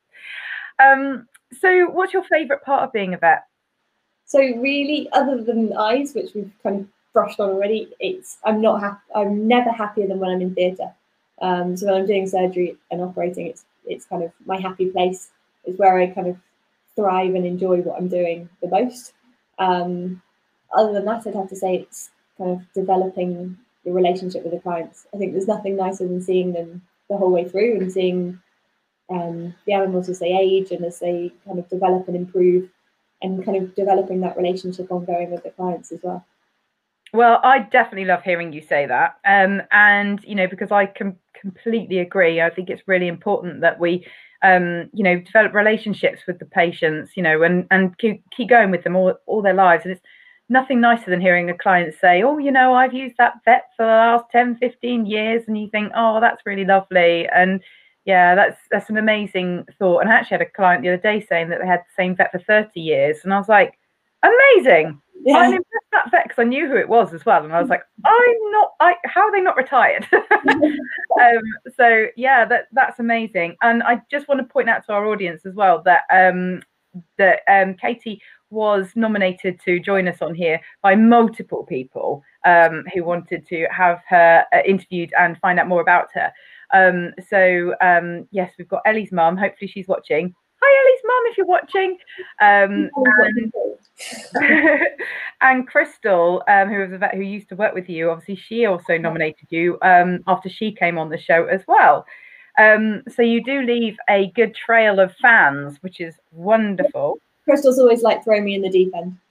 Um, 0.82 1.26
so 1.60 1.86
what's 1.90 2.12
your 2.12 2.24
favourite 2.24 2.62
part 2.62 2.82
of 2.82 2.92
being 2.92 3.14
a 3.14 3.18
vet? 3.18 3.44
So 4.24 4.38
really, 4.38 5.08
other 5.12 5.42
than 5.42 5.72
eyes, 5.74 6.14
which 6.14 6.34
we've 6.34 6.52
kind 6.62 6.80
of 6.80 6.86
brushed 7.12 7.40
on 7.40 7.50
already, 7.50 7.92
it's 7.98 8.38
I'm 8.44 8.60
not 8.60 8.80
happy. 8.80 9.00
I'm 9.14 9.48
never 9.48 9.70
happier 9.70 10.06
than 10.06 10.18
when 10.18 10.30
I'm 10.30 10.42
in 10.42 10.54
theatre. 10.54 10.92
Um, 11.40 11.76
so 11.76 11.86
when 11.86 11.94
I'm 11.94 12.06
doing 12.06 12.26
surgery 12.26 12.76
and 12.90 13.00
operating, 13.00 13.46
it's 13.46 13.64
it's 13.86 14.04
kind 14.04 14.22
of 14.22 14.32
my 14.44 14.60
happy 14.60 14.90
place. 14.90 15.30
Is 15.64 15.78
where 15.78 15.98
I 15.98 16.08
kind 16.08 16.28
of 16.28 16.36
thrive 16.98 17.34
and 17.36 17.46
enjoy 17.46 17.76
what 17.82 17.96
I'm 17.96 18.08
doing 18.08 18.48
the 18.60 18.68
most. 18.68 19.12
Um, 19.60 20.20
other 20.76 20.92
than 20.92 21.04
that, 21.04 21.26
I'd 21.26 21.34
have 21.34 21.48
to 21.50 21.56
say 21.56 21.76
it's 21.76 22.10
kind 22.36 22.50
of 22.50 22.72
developing 22.72 23.56
the 23.84 23.92
relationship 23.92 24.42
with 24.42 24.52
the 24.52 24.60
clients. 24.60 25.06
I 25.14 25.16
think 25.16 25.32
there's 25.32 25.46
nothing 25.46 25.76
nicer 25.76 26.08
than 26.08 26.20
seeing 26.20 26.52
them 26.52 26.82
the 27.08 27.16
whole 27.16 27.30
way 27.30 27.44
through 27.48 27.76
and 27.76 27.92
seeing 27.92 28.40
um, 29.10 29.54
the 29.64 29.74
animals 29.74 30.08
as 30.08 30.18
they 30.18 30.36
age 30.36 30.72
and 30.72 30.84
as 30.84 30.98
they 30.98 31.32
kind 31.46 31.60
of 31.60 31.68
develop 31.68 32.08
and 32.08 32.16
improve 32.16 32.68
and 33.22 33.44
kind 33.44 33.56
of 33.56 33.74
developing 33.76 34.20
that 34.20 34.36
relationship 34.36 34.90
ongoing 34.90 35.30
with 35.30 35.44
the 35.44 35.50
clients 35.50 35.92
as 35.92 36.00
well. 36.02 36.26
Well, 37.12 37.40
I 37.42 37.60
definitely 37.60 38.04
love 38.04 38.22
hearing 38.22 38.52
you 38.52 38.60
say 38.60 38.86
that. 38.86 39.16
Um, 39.24 39.62
and, 39.70 40.22
you 40.24 40.34
know, 40.34 40.46
because 40.46 40.70
I 40.70 40.86
can 40.86 41.16
completely 41.40 41.98
agree. 41.98 42.40
I 42.40 42.50
think 42.50 42.68
it's 42.68 42.82
really 42.86 43.08
important 43.08 43.60
that 43.62 43.78
we 43.80 44.06
um, 44.42 44.88
you 44.92 45.02
know, 45.02 45.18
develop 45.18 45.52
relationships 45.52 46.22
with 46.26 46.38
the 46.38 46.44
patients, 46.44 47.12
you 47.16 47.22
know, 47.22 47.42
and 47.42 47.66
and 47.70 47.96
keep, 47.98 48.22
keep 48.30 48.48
going 48.48 48.70
with 48.70 48.84
them 48.84 48.94
all, 48.94 49.14
all 49.26 49.42
their 49.42 49.54
lives. 49.54 49.84
And 49.84 49.92
it's 49.92 50.02
nothing 50.48 50.80
nicer 50.80 51.10
than 51.10 51.20
hearing 51.20 51.50
a 51.50 51.58
client 51.58 51.94
say, 52.00 52.22
oh, 52.22 52.38
you 52.38 52.50
know, 52.50 52.74
I've 52.74 52.94
used 52.94 53.16
that 53.18 53.34
vet 53.44 53.64
for 53.76 53.84
the 53.84 53.92
last 53.92 54.24
10, 54.30 54.56
15 54.58 55.06
years. 55.06 55.42
And 55.46 55.58
you 55.58 55.68
think, 55.70 55.92
oh, 55.96 56.20
that's 56.20 56.46
really 56.46 56.64
lovely. 56.64 57.28
And 57.34 57.60
yeah, 58.04 58.34
that's 58.34 58.58
that's 58.70 58.90
an 58.90 58.96
amazing 58.96 59.66
thought. 59.78 60.00
And 60.00 60.10
I 60.10 60.14
actually 60.14 60.36
had 60.36 60.46
a 60.46 60.50
client 60.50 60.82
the 60.82 60.90
other 60.90 61.02
day 61.02 61.24
saying 61.28 61.48
that 61.50 61.60
they 61.60 61.66
had 61.66 61.80
the 61.80 62.02
same 62.02 62.16
vet 62.16 62.32
for 62.32 62.38
30 62.38 62.80
years. 62.80 63.18
And 63.24 63.34
I 63.34 63.38
was 63.38 63.48
like, 63.48 63.78
amazing. 64.22 65.00
Yeah. 65.24 65.36
I'm 65.38 65.52
impressed 65.52 66.12
that 66.12 66.24
because 66.24 66.38
I 66.38 66.44
knew 66.44 66.68
who 66.68 66.76
it 66.76 66.88
was 66.88 67.12
as 67.12 67.24
well. 67.24 67.44
And 67.44 67.52
I 67.52 67.60
was 67.60 67.70
like, 67.70 67.82
I'm 68.04 68.50
not, 68.50 68.72
I, 68.80 68.94
how 69.04 69.22
are 69.22 69.32
they 69.32 69.40
not 69.40 69.56
retired? 69.56 70.06
um, 70.12 71.42
so 71.76 72.06
yeah, 72.16 72.44
that 72.44 72.68
that's 72.72 72.98
amazing. 72.98 73.56
And 73.62 73.82
I 73.82 74.00
just 74.10 74.28
want 74.28 74.40
to 74.40 74.52
point 74.52 74.68
out 74.68 74.86
to 74.86 74.92
our 74.92 75.06
audience 75.06 75.44
as 75.44 75.54
well 75.54 75.82
that 75.84 76.02
um, 76.10 76.62
that 77.18 77.40
um, 77.48 77.74
Katie 77.74 78.20
was 78.50 78.92
nominated 78.94 79.60
to 79.64 79.78
join 79.78 80.08
us 80.08 80.22
on 80.22 80.34
here 80.34 80.60
by 80.82 80.94
multiple 80.94 81.64
people 81.66 82.22
um, 82.46 82.84
who 82.94 83.04
wanted 83.04 83.46
to 83.46 83.66
have 83.70 84.00
her 84.08 84.44
uh, 84.54 84.60
interviewed 84.64 85.12
and 85.18 85.38
find 85.38 85.58
out 85.58 85.68
more 85.68 85.82
about 85.82 86.08
her. 86.14 86.32
Um, 86.72 87.12
so 87.28 87.74
um, 87.80 88.26
yes, 88.30 88.52
we've 88.58 88.68
got 88.68 88.82
Ellie's 88.86 89.12
mum. 89.12 89.36
Hopefully 89.36 89.70
she's 89.70 89.88
watching. 89.88 90.34
Hi, 90.60 90.80
Ellie's 90.82 91.00
mum, 91.04 91.22
if 91.26 91.38
you're 91.38 91.46
watching. 91.46 91.98
Um, 92.40 92.90
and, 94.42 94.86
and 95.40 95.68
Crystal, 95.68 96.42
um, 96.48 96.68
who 96.68 96.80
was 96.80 96.92
a 96.92 96.98
vet 96.98 97.14
who 97.14 97.20
used 97.20 97.48
to 97.50 97.56
work 97.56 97.74
with 97.74 97.88
you, 97.88 98.10
obviously 98.10 98.36
she 98.36 98.66
also 98.66 98.98
nominated 98.98 99.46
you 99.50 99.78
um, 99.82 100.20
after 100.26 100.48
she 100.48 100.72
came 100.72 100.98
on 100.98 101.10
the 101.10 101.18
show 101.18 101.46
as 101.46 101.62
well. 101.68 102.04
Um, 102.58 103.02
so 103.08 103.22
you 103.22 103.42
do 103.42 103.62
leave 103.62 103.96
a 104.08 104.32
good 104.34 104.54
trail 104.54 104.98
of 104.98 105.14
fans, 105.22 105.78
which 105.80 106.00
is 106.00 106.16
wonderful. 106.32 107.18
Crystal's 107.44 107.78
always 107.78 108.02
like 108.02 108.24
throw 108.24 108.40
me 108.40 108.54
in 108.54 108.62
the 108.62 108.68
deep 108.68 108.92
end. 108.94 109.16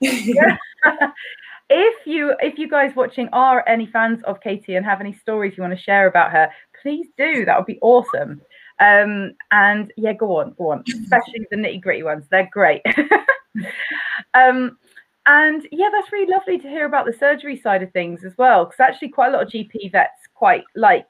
if 1.70 2.06
you 2.06 2.34
if 2.40 2.58
you 2.58 2.68
guys 2.68 2.96
watching 2.96 3.28
are 3.32 3.62
any 3.68 3.86
fans 3.86 4.22
of 4.24 4.40
Katie 4.40 4.74
and 4.74 4.84
have 4.84 5.00
any 5.00 5.12
stories 5.12 5.54
you 5.56 5.62
want 5.62 5.76
to 5.76 5.82
share 5.82 6.06
about 6.08 6.32
her, 6.32 6.48
please 6.82 7.06
do. 7.16 7.44
That 7.44 7.58
would 7.58 7.66
be 7.66 7.78
awesome. 7.80 8.40
Um, 8.80 9.34
and 9.50 9.92
yeah, 9.96 10.12
go 10.12 10.36
on, 10.36 10.54
go 10.56 10.70
on. 10.70 10.84
Especially 11.02 11.46
the 11.50 11.56
nitty 11.56 11.80
gritty 11.80 12.02
ones. 12.02 12.26
They're 12.30 12.48
great. 12.52 12.82
um, 14.34 14.78
and 15.26 15.66
yeah, 15.70 15.90
that's 15.92 16.12
really 16.12 16.30
lovely 16.30 16.58
to 16.58 16.68
hear 16.68 16.86
about 16.86 17.06
the 17.06 17.12
surgery 17.12 17.60
side 17.60 17.82
of 17.82 17.92
things 17.92 18.24
as 18.24 18.36
well. 18.38 18.64
Because 18.64 18.80
actually, 18.80 19.10
quite 19.10 19.28
a 19.28 19.32
lot 19.32 19.42
of 19.42 19.50
GP 19.50 19.92
vets 19.92 20.26
quite 20.34 20.64
like 20.74 21.06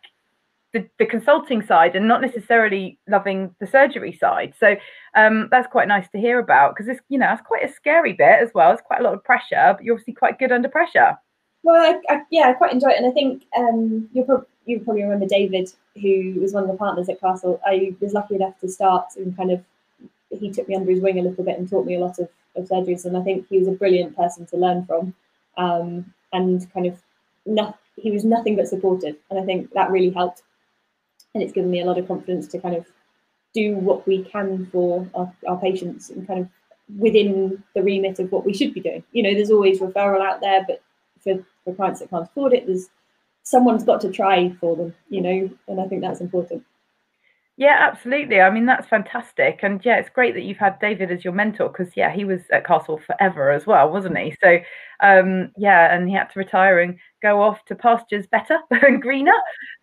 the, 0.73 0.89
the 0.99 1.07
consulting 1.07 1.63
side 1.63 1.97
and 1.97 2.07
not 2.07 2.21
necessarily 2.21 2.99
loving 3.09 3.55
the 3.61 3.67
surgery 3.67 4.13
side. 4.13 4.55
So 4.59 4.77
um, 5.15 5.49
that's 5.51 5.69
quite 5.69 5.89
nice 5.89 6.09
to 6.11 6.19
hear 6.19 6.39
about 6.39 6.75
because 6.75 6.89
it's 6.89 7.01
you 7.09 7.19
know 7.19 7.33
it's 7.33 7.43
quite 7.47 7.65
a 7.65 7.73
scary 7.73 8.13
bit 8.13 8.41
as 8.43 8.51
well. 8.55 8.73
It's 8.73 8.83
quite 8.83 9.01
a 9.01 9.05
lot 9.05 9.15
of 9.15 9.25
pressure, 9.25 9.75
but 9.77 9.83
you're 9.83 9.95
obviously 9.95 10.15
quite 10.15 10.39
good 10.39 10.53
under 10.53 10.69
pressure. 10.69 11.17
Well, 11.63 11.77
I, 11.77 12.15
I, 12.15 12.23
yeah, 12.31 12.49
I 12.49 12.53
quite 12.53 12.73
enjoy 12.73 12.91
it, 12.91 12.99
and 12.99 13.07
I 13.07 13.11
think 13.11 13.45
um, 13.57 14.09
you 14.13 14.23
pro- 14.25 14.47
you 14.65 14.81
probably 14.81 15.03
remember 15.03 15.27
David, 15.27 15.73
who 16.01 16.41
was 16.41 16.53
one 16.53 16.63
of 16.65 16.69
the 16.69 16.77
partners 16.77 17.09
at 17.09 17.21
Castle. 17.21 17.61
I 17.67 17.95
was 18.01 18.13
lucky 18.13 18.37
enough 18.37 18.59
to 18.61 18.69
start 18.69 19.07
and 19.17 19.37
kind 19.37 19.51
of 19.51 19.63
he 20.31 20.51
took 20.51 20.69
me 20.69 20.77
under 20.77 20.91
his 20.91 21.01
wing 21.01 21.19
a 21.19 21.23
little 21.23 21.43
bit 21.45 21.59
and 21.59 21.69
taught 21.69 21.87
me 21.87 21.95
a 21.95 22.01
lot 22.01 22.19
of, 22.19 22.29
of 22.57 22.69
surgeries, 22.69 23.05
and 23.05 23.17
I 23.17 23.23
think 23.23 23.49
he 23.49 23.59
was 23.59 23.69
a 23.69 23.73
brilliant 23.73 24.17
person 24.17 24.47
to 24.47 24.57
learn 24.57 24.85
from, 24.87 25.15
um, 25.57 26.13
and 26.33 26.71
kind 26.73 26.87
of 26.87 27.01
no, 27.47 27.77
he 27.97 28.11
was 28.11 28.25
nothing 28.25 28.57
but 28.57 28.69
supportive, 28.69 29.17
and 29.31 29.39
I 29.39 29.45
think 29.45 29.73
that 29.73 29.91
really 29.91 30.11
helped 30.11 30.43
and 31.35 31.43
it's 31.43 31.53
given 31.53 31.71
me 31.71 31.81
a 31.81 31.85
lot 31.85 31.99
of 31.99 32.09
confidence 32.09 32.47
to 32.49 32.59
kind 32.59 32.75
of 32.75 32.87
do 33.55 33.77
what 33.77 34.07
we 34.07 34.23
can 34.25 34.67
for 34.67 35.09
our, 35.15 35.33
our 35.47 35.59
patients 35.59 36.11
and 36.11 36.27
kind 36.27 36.41
of 36.41 36.49
within 36.99 37.63
the 37.75 37.83
remit 37.83 38.19
of 38.19 38.31
what 38.33 38.45
we 38.45 38.55
should 38.55 38.73
be 38.75 38.81
doing. 38.81 39.03
You 39.13 39.23
know, 39.23 39.35
there's 39.35 39.51
always 39.51 39.81
referral 39.81 40.21
out 40.27 40.41
there, 40.41 40.65
but 40.67 40.83
for, 41.23 41.45
for 41.65 41.75
clients 41.75 42.01
that 42.01 42.11
can't 42.11 42.25
afford 42.25 42.53
it, 42.53 42.67
there's 42.67 42.89
someone's 43.43 43.85
got 43.85 44.01
to 44.03 44.11
try 44.13 44.51
for 44.61 44.77
them, 44.77 44.95
you 45.09 45.21
know, 45.21 45.51
and 45.69 45.81
I 45.81 45.87
think 45.87 46.03
that's 46.03 46.21
important. 46.21 46.65
Yeah, 47.59 47.77
absolutely. 47.81 48.41
I 48.41 48.51
mean, 48.51 48.67
that's 48.67 48.87
fantastic. 48.87 49.61
And 49.65 49.85
yeah, 49.85 49.97
it's 49.97 50.09
great 50.09 50.35
that 50.35 50.43
you've 50.43 50.59
had 50.59 50.79
David 50.79 51.11
as 51.11 51.25
your 51.25 51.33
mentor 51.33 51.69
because, 51.69 51.97
yeah, 51.97 52.13
he 52.13 52.25
was 52.25 52.43
at 52.53 52.65
Castle 52.65 52.99
forever 53.05 53.51
as 53.51 53.67
well, 53.67 53.91
wasn't 53.91 54.17
he? 54.17 54.37
So, 54.41 54.59
um, 55.01 55.51
yeah, 55.57 55.93
and 55.93 56.09
he 56.09 56.15
had 56.15 56.31
to 56.31 56.39
retire 56.39 56.79
and 56.79 56.97
go 57.21 57.43
off 57.43 57.65
to 57.65 57.75
pastures 57.75 58.29
better 58.29 58.61
and 58.71 59.03
greener. 59.03 59.33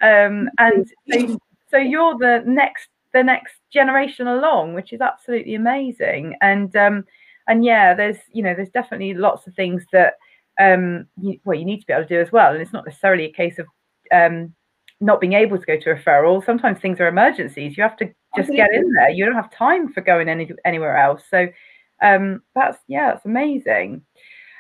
Um, 0.01 0.49
and 0.57 0.89
so, 1.11 1.37
so 1.69 1.77
you're 1.77 2.17
the 2.17 2.43
next 2.45 2.87
the 3.13 3.23
next 3.23 3.55
generation 3.71 4.27
along, 4.27 4.73
which 4.73 4.93
is 4.93 5.01
absolutely 5.01 5.55
amazing. 5.55 6.37
And 6.39 6.73
um, 6.77 7.03
and 7.47 7.65
yeah, 7.65 7.93
there's 7.93 8.19
you 8.31 8.41
know 8.41 8.53
there's 8.55 8.69
definitely 8.69 9.15
lots 9.15 9.47
of 9.47 9.53
things 9.53 9.83
that 9.91 10.13
um, 10.59 11.07
you, 11.21 11.39
well 11.45 11.57
you 11.57 11.65
need 11.65 11.79
to 11.81 11.85
be 11.85 11.93
able 11.93 12.03
to 12.03 12.09
do 12.09 12.21
as 12.21 12.31
well. 12.31 12.53
And 12.53 12.61
it's 12.61 12.73
not 12.73 12.85
necessarily 12.85 13.25
a 13.25 13.31
case 13.31 13.59
of 13.59 13.67
um, 14.13 14.53
not 15.01 15.19
being 15.19 15.33
able 15.33 15.57
to 15.57 15.65
go 15.65 15.79
to 15.79 15.95
referral. 15.95 16.45
Sometimes 16.45 16.79
things 16.79 16.99
are 16.99 17.07
emergencies. 17.07 17.77
You 17.77 17.83
have 17.83 17.97
to 17.97 18.09
just 18.35 18.49
get 18.51 18.73
in 18.73 18.91
there. 18.93 19.09
You 19.09 19.25
don't 19.25 19.35
have 19.35 19.51
time 19.51 19.91
for 19.91 20.01
going 20.01 20.29
any 20.29 20.49
anywhere 20.65 20.97
else. 20.97 21.23
So 21.29 21.47
um, 22.01 22.41
that's 22.53 22.77
yeah, 22.87 23.11
that's 23.11 23.25
amazing. 23.25 24.03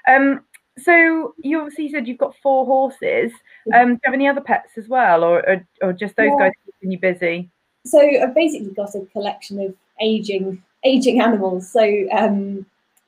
Um, 0.07 0.41
so 0.77 1.33
you 1.37 1.59
obviously 1.59 1.89
said 1.89 2.07
you've 2.07 2.17
got 2.17 2.35
four 2.43 2.65
horses. 2.65 3.31
Um, 3.73 3.87
do 3.87 3.93
you 3.93 3.99
have 4.03 4.13
any 4.13 4.27
other 4.27 4.41
pets 4.41 4.77
as 4.77 4.87
well, 4.87 5.23
or 5.23 5.47
or, 5.49 5.67
or 5.81 5.93
just 5.93 6.15
those 6.15 6.31
yeah. 6.31 6.49
guys 6.49 6.51
keeping 6.65 6.91
you 6.91 6.99
busy? 6.99 7.49
So 7.85 7.99
I've 7.99 8.35
basically 8.35 8.73
got 8.73 8.95
a 8.95 9.05
collection 9.11 9.59
of 9.59 9.75
aging 10.01 10.61
aging 10.83 11.21
animals. 11.27 11.71
So 11.71 12.07
um, 12.11 12.65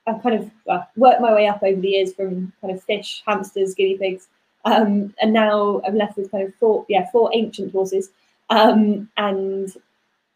I've 0.08 0.24
kind 0.24 0.36
of 0.36 0.50
well, 0.66 0.88
worked 0.96 1.22
my 1.22 1.34
way 1.34 1.48
up 1.48 1.62
over 1.62 1.80
the 1.80 1.90
years 1.90 2.14
from 2.14 2.54
kind 2.62 2.74
of 2.74 2.84
fish, 2.84 3.22
hamsters, 3.28 3.76
guinea 3.76 3.98
pigs, 3.98 4.28
um, 4.66 5.14
and 5.22 5.34
now 5.34 5.82
I'm 5.86 5.96
left 5.96 6.18
with 6.18 6.32
kind 6.32 6.48
of 6.48 6.56
four, 6.56 6.86
yeah, 6.90 7.10
four 7.12 7.30
ancient 7.34 7.72
horses 7.72 8.10
um, 8.50 9.10
and 9.18 9.76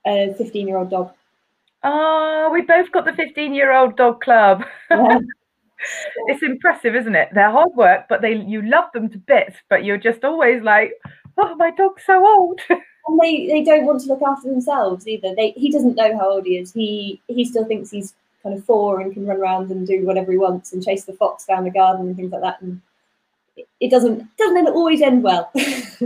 a 0.05 0.33
15 0.33 0.67
year 0.67 0.77
old 0.77 0.89
dog. 0.89 1.11
Oh, 1.83 2.49
we 2.53 2.61
both 2.61 2.91
got 2.91 3.05
the 3.05 3.13
15 3.13 3.53
year 3.53 3.73
old 3.73 3.97
dog 3.97 4.21
club. 4.21 4.63
Yeah. 4.89 5.19
it's 6.27 6.43
impressive, 6.43 6.95
isn't 6.95 7.15
it? 7.15 7.29
They're 7.33 7.51
hard 7.51 7.71
work, 7.75 8.05
but 8.09 8.21
they 8.21 8.35
you 8.35 8.61
love 8.61 8.85
them 8.93 9.09
to 9.09 9.17
bits, 9.17 9.57
but 9.69 9.83
you're 9.83 9.97
just 9.97 10.23
always 10.23 10.61
like, 10.61 10.93
oh, 11.37 11.55
my 11.55 11.71
dog's 11.71 12.03
so 12.05 12.25
old. 12.25 12.61
and 12.69 13.19
they, 13.21 13.47
they 13.47 13.63
don't 13.63 13.85
want 13.85 14.01
to 14.01 14.07
look 14.07 14.21
after 14.21 14.49
themselves 14.49 15.07
either. 15.07 15.33
They 15.35 15.51
he 15.51 15.71
doesn't 15.71 15.95
know 15.95 16.17
how 16.17 16.31
old 16.31 16.45
he 16.45 16.57
is. 16.57 16.73
He 16.73 17.21
he 17.27 17.45
still 17.45 17.65
thinks 17.65 17.89
he's 17.91 18.13
kind 18.43 18.57
of 18.57 18.63
four 18.65 19.01
and 19.01 19.13
can 19.13 19.25
run 19.25 19.37
around 19.37 19.71
and 19.71 19.87
do 19.87 20.05
whatever 20.05 20.31
he 20.31 20.37
wants 20.37 20.73
and 20.73 20.83
chase 20.83 21.05
the 21.05 21.13
fox 21.13 21.45
down 21.45 21.63
the 21.63 21.69
garden 21.69 22.07
and 22.07 22.15
things 22.15 22.31
like 22.31 22.41
that. 22.41 22.61
And 22.61 22.81
it 23.79 23.89
doesn't 23.89 24.25
doesn't 24.37 24.67
always 24.67 25.01
end 25.01 25.23
well. 25.23 25.51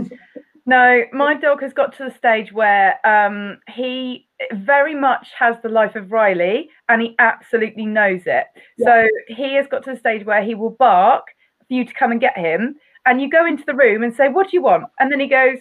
no, 0.66 1.02
my 1.12 1.34
dog 1.34 1.62
has 1.62 1.72
got 1.72 1.96
to 1.96 2.04
the 2.04 2.14
stage 2.16 2.52
where 2.52 2.98
um, 3.06 3.58
he 3.68 4.26
very 4.52 4.94
much 4.94 5.28
has 5.38 5.56
the 5.62 5.68
life 5.68 5.94
of 5.96 6.12
Riley, 6.12 6.70
and 6.88 7.00
he 7.02 7.14
absolutely 7.18 7.86
knows 7.86 8.22
it. 8.26 8.46
Yeah. 8.76 8.86
So 8.86 9.08
he 9.28 9.54
has 9.54 9.66
got 9.66 9.84
to 9.84 9.92
the 9.92 9.98
stage 9.98 10.26
where 10.26 10.42
he 10.42 10.54
will 10.54 10.70
bark 10.70 11.26
for 11.66 11.74
you 11.74 11.84
to 11.84 11.94
come 11.94 12.10
and 12.10 12.20
get 12.20 12.36
him, 12.36 12.76
and 13.04 13.20
you 13.20 13.30
go 13.30 13.46
into 13.46 13.64
the 13.66 13.74
room 13.74 14.02
and 14.02 14.14
say, 14.14 14.28
"What 14.28 14.50
do 14.50 14.56
you 14.56 14.62
want?" 14.62 14.84
And 14.98 15.10
then 15.10 15.20
he 15.20 15.28
goes, 15.28 15.58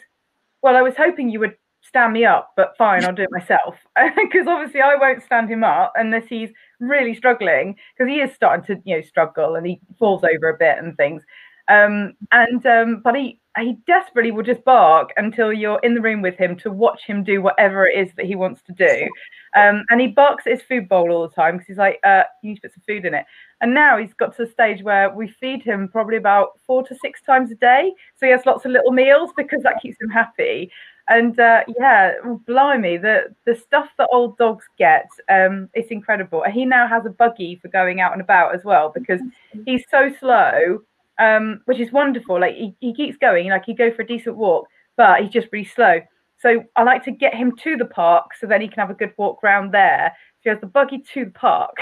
"Well, 0.62 0.76
I 0.76 0.82
was 0.82 0.96
hoping 0.98 1.30
you 1.30 1.40
would." 1.40 1.56
stand 1.88 2.14
me 2.14 2.26
up, 2.26 2.52
but 2.58 2.76
fine, 2.78 3.06
I'll 3.06 3.14
do 3.14 3.24
it 3.24 3.32
myself. 3.32 3.76
Because 4.16 4.48
obviously 4.48 4.82
I 4.82 4.96
won't 4.96 5.24
stand 5.24 5.50
him 5.50 5.64
up 5.64 5.94
unless 5.96 6.26
he's 6.28 6.50
really 6.80 7.16
struggling 7.16 7.76
because 7.98 8.12
he 8.12 8.20
is 8.20 8.34
starting 8.34 8.66
to, 8.66 8.82
you 8.86 8.98
know, 8.98 9.02
struggle 9.02 9.56
and 9.56 9.66
he 9.66 9.80
falls 9.98 10.24
over 10.24 10.50
a 10.50 10.58
bit 10.58 10.78
and 10.78 10.96
things. 10.98 11.24
Um, 11.68 12.14
and 12.32 12.66
um, 12.66 13.02
but 13.04 13.16
he 13.16 13.40
he 13.58 13.78
desperately 13.88 14.32
will 14.32 14.44
just 14.44 14.64
bark 14.66 15.12
until 15.18 15.54
you're 15.54 15.80
in 15.80 15.94
the 15.94 16.02
room 16.02 16.22
with 16.22 16.36
him 16.36 16.58
to 16.58 16.72
watch 16.72 17.04
him 17.06 17.24
do 17.24 17.42
whatever 17.42 17.88
it 17.88 17.98
is 17.98 18.14
that 18.18 18.26
he 18.26 18.36
wants 18.36 18.62
to 18.64 18.74
do. 18.74 19.10
Um, 19.56 19.86
and 19.90 20.02
he 20.02 20.08
barks 20.08 20.46
at 20.46 20.54
his 20.54 20.62
food 20.62 20.90
bowl 20.90 21.12
all 21.12 21.28
the 21.28 21.34
time 21.34 21.56
because 21.56 21.68
he's 21.68 21.78
like, 21.78 22.00
uh, 22.04 22.24
you 22.44 22.50
need 22.50 22.56
to 22.56 22.62
put 22.62 22.74
some 22.74 22.84
food 22.86 23.06
in 23.06 23.14
it. 23.14 23.26
And 23.62 23.74
now 23.74 23.98
he's 23.98 24.14
got 24.14 24.36
to 24.36 24.46
the 24.46 24.52
stage 24.52 24.84
where 24.84 25.10
we 25.16 25.30
feed 25.30 25.64
him 25.64 25.88
probably 25.88 26.18
about 26.18 26.60
four 26.68 26.84
to 26.86 26.96
six 26.96 27.22
times 27.22 27.52
a 27.52 27.56
day. 27.56 27.94
So 28.18 28.26
he 28.26 28.32
has 28.34 28.46
lots 28.46 28.66
of 28.66 28.72
little 28.72 28.92
meals 28.92 29.32
because 29.38 29.64
that 29.64 29.82
keeps 29.82 29.98
him 30.02 30.10
happy. 30.10 30.70
And 31.08 31.40
uh, 31.40 31.62
yeah, 31.80 32.14
blimey, 32.48 32.98
the 32.98 33.36
the 33.46 33.56
stuff 33.56 33.90
that 33.98 34.10
old 34.12 34.38
dogs 34.38 34.66
get, 34.78 35.08
um, 35.30 35.70
it's 35.74 35.92
incredible. 35.92 36.44
And 36.44 36.54
he 36.54 36.66
now 36.66 36.88
has 36.88 37.06
a 37.06 37.10
buggy 37.10 37.60
for 37.62 37.68
going 37.68 38.02
out 38.02 38.14
and 38.14 38.22
about 38.22 38.56
as 38.56 38.64
well 38.64 38.92
because 38.94 39.22
he's 39.66 39.84
so 39.92 40.12
slow 40.20 40.82
um, 41.20 41.62
which 41.66 41.80
is 41.80 41.92
wonderful. 41.92 42.40
Like 42.40 42.56
he, 42.56 42.76
he 42.80 42.94
keeps 42.94 43.18
going, 43.18 43.50
like 43.50 43.66
he 43.66 43.74
go 43.74 43.92
for 43.92 44.02
a 44.02 44.08
decent 44.08 44.36
walk, 44.36 44.68
but 44.98 45.22
he's 45.22 45.32
just 45.32 45.48
really 45.52 45.66
slow. 45.66 46.02
So 46.38 46.64
I 46.76 46.84
like 46.84 47.04
to 47.06 47.12
get 47.12 47.34
him 47.34 47.56
to 47.58 47.78
the 47.78 47.86
park 47.86 48.32
so 48.40 48.46
then 48.46 48.62
he 48.62 48.68
can 48.68 48.80
have 48.80 48.90
a 48.90 48.96
good 48.96 49.14
walk 49.18 49.44
around 49.44 49.74
there. 49.74 50.14
So 50.36 50.42
he 50.44 50.50
has 50.50 50.60
the 50.60 50.68
buggy 50.68 51.04
to 51.14 51.26
the 51.26 51.32
park. 51.32 51.76